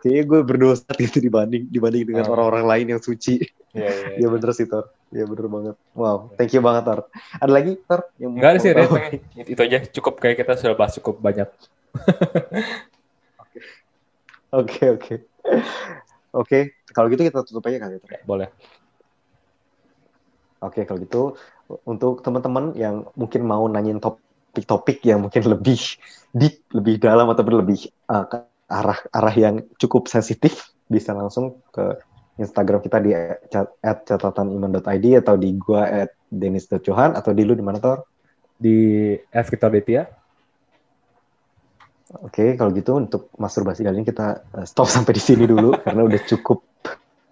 kayaknya 0.00 0.22
gue 0.28 0.40
berdosa 0.44 0.88
gitu 1.04 1.18
dibanding 1.20 1.68
dibanding 1.68 2.04
dengan 2.08 2.24
Oh. 2.28 2.36
orang-orang 2.36 2.64
lain 2.68 2.86
yang 2.96 3.02
suci 3.02 3.40
Iya, 3.74 3.90
iya, 3.90 4.08
Iya 4.22 4.28
bener 4.30 4.50
sih 4.54 4.70
Tor 4.70 4.86
Iya 5.10 5.26
bener 5.26 5.50
banget 5.50 5.74
Wow 5.98 6.30
thank 6.38 6.54
you 6.54 6.62
banget 6.62 6.86
Tor 6.86 7.00
Ada 7.42 7.50
lagi 7.50 7.72
Tor? 7.82 8.06
Yang 8.22 8.30
Enggak 8.38 8.50
ada 8.54 8.58
sih, 8.62 8.70
itu 8.70 8.96
itu 9.50 9.60
aja 9.66 9.78
cukup 9.98 10.14
kayak 10.22 10.36
kita 10.38 10.52
sudah 10.54 10.78
bahas 10.78 10.94
cukup 10.94 11.18
banyak. 11.18 11.50
Oke 14.54 14.84
oke 14.94 15.14
Oke 16.30 16.58
Kalau 16.94 17.10
gitu 17.10 17.26
kita 17.26 17.42
tutup 17.42 17.66
aja 17.66 17.82
kali 17.82 17.98
ya 17.98 18.00
Tor 18.06 18.10
Boleh. 18.22 18.48
Oke 20.64 20.88
kalau 20.88 20.98
gitu 21.04 21.22
Untuk 21.84 22.24
teman-teman 22.24 22.72
yang 22.72 23.04
mungkin 23.14 23.44
mau 23.44 23.68
nanyain 23.68 24.00
topik-topik 24.00 25.04
yang 25.04 25.20
mungkin 25.20 25.44
lebih 25.44 26.00
deep 26.32 26.64
Lebih 26.72 27.04
dalam 27.04 27.28
ataupun 27.28 27.60
lebih 27.60 27.92
uh, 28.08 28.24
ke 28.24 28.36
arah 28.64 28.98
arah 29.12 29.34
yang 29.36 29.60
cukup 29.76 30.08
sensitif 30.08 30.72
Bisa 30.88 31.12
langsung 31.12 31.60
ke 31.68 32.00
Instagram 32.34 32.82
kita 32.82 32.98
di 32.98 33.14
at 33.14 33.98
catataniman.id 34.02 35.06
atau 35.22 35.34
di 35.38 35.54
gua 35.54 35.86
at 35.86 36.10
denis.johan 36.26 37.14
atau 37.14 37.30
di 37.30 37.42
lu 37.46 37.54
di 37.54 37.62
mana 37.62 37.78
Tor? 37.78 38.10
Di 38.58 39.14
F 39.14 39.46
Victor 39.54 39.70
Detia. 39.70 40.02
Oke, 42.22 42.54
kalau 42.54 42.70
gitu 42.74 42.98
untuk 42.98 43.30
masturbasi 43.38 43.82
kali 43.82 44.02
ini 44.02 44.06
kita 44.06 44.46
uh, 44.54 44.66
stop 44.66 44.86
sampai 44.86 45.14
di 45.14 45.22
sini 45.22 45.46
dulu 45.46 45.74
karena 45.84 46.02
udah 46.06 46.20
cukup 46.26 46.62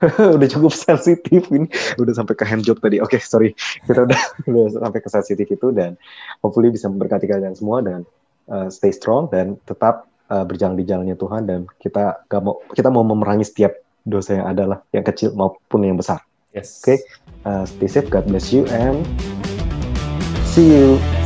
udah 0.36 0.48
cukup 0.50 0.72
sensitif 0.74 1.46
ini 1.54 1.66
udah 1.98 2.14
sampai 2.14 2.34
ke 2.34 2.44
hand 2.44 2.66
job 2.66 2.82
tadi. 2.82 2.98
Oke, 2.98 3.22
sorry. 3.22 3.54
Kita 3.86 4.06
udah 4.06 4.20
udah 4.50 4.64
sampai 4.82 5.00
ke 5.00 5.08
sensitif 5.08 5.46
itu 5.50 5.70
dan 5.70 5.94
hopefully 6.42 6.74
bisa 6.74 6.90
memberkati 6.90 7.30
kalian 7.30 7.54
semua 7.54 7.80
dan 7.80 8.02
uh, 8.50 8.66
stay 8.68 8.90
strong 8.90 9.30
dan 9.30 9.58
tetap 9.64 10.10
uh, 10.30 10.42
berjalan 10.42 10.74
di 10.78 10.84
jalannya 10.84 11.16
Tuhan 11.16 11.42
dan 11.46 11.60
kita 11.78 12.26
gak 12.26 12.42
mau 12.42 12.58
kita 12.74 12.88
mau 12.90 13.06
memerangi 13.06 13.46
setiap 13.46 13.78
dosa 14.02 14.42
yang 14.42 14.46
ada 14.50 14.64
lah, 14.66 14.78
yang 14.90 15.06
kecil 15.06 15.30
maupun 15.38 15.86
yang 15.86 15.94
besar. 15.94 16.22
Yes. 16.52 16.82
Oke. 16.82 17.00
Uh, 17.42 17.66
stay 17.66 17.90
safe, 17.90 18.10
God 18.10 18.26
bless 18.30 18.54
you 18.54 18.66
and 18.70 19.02
see 20.46 20.68
you 20.68 21.21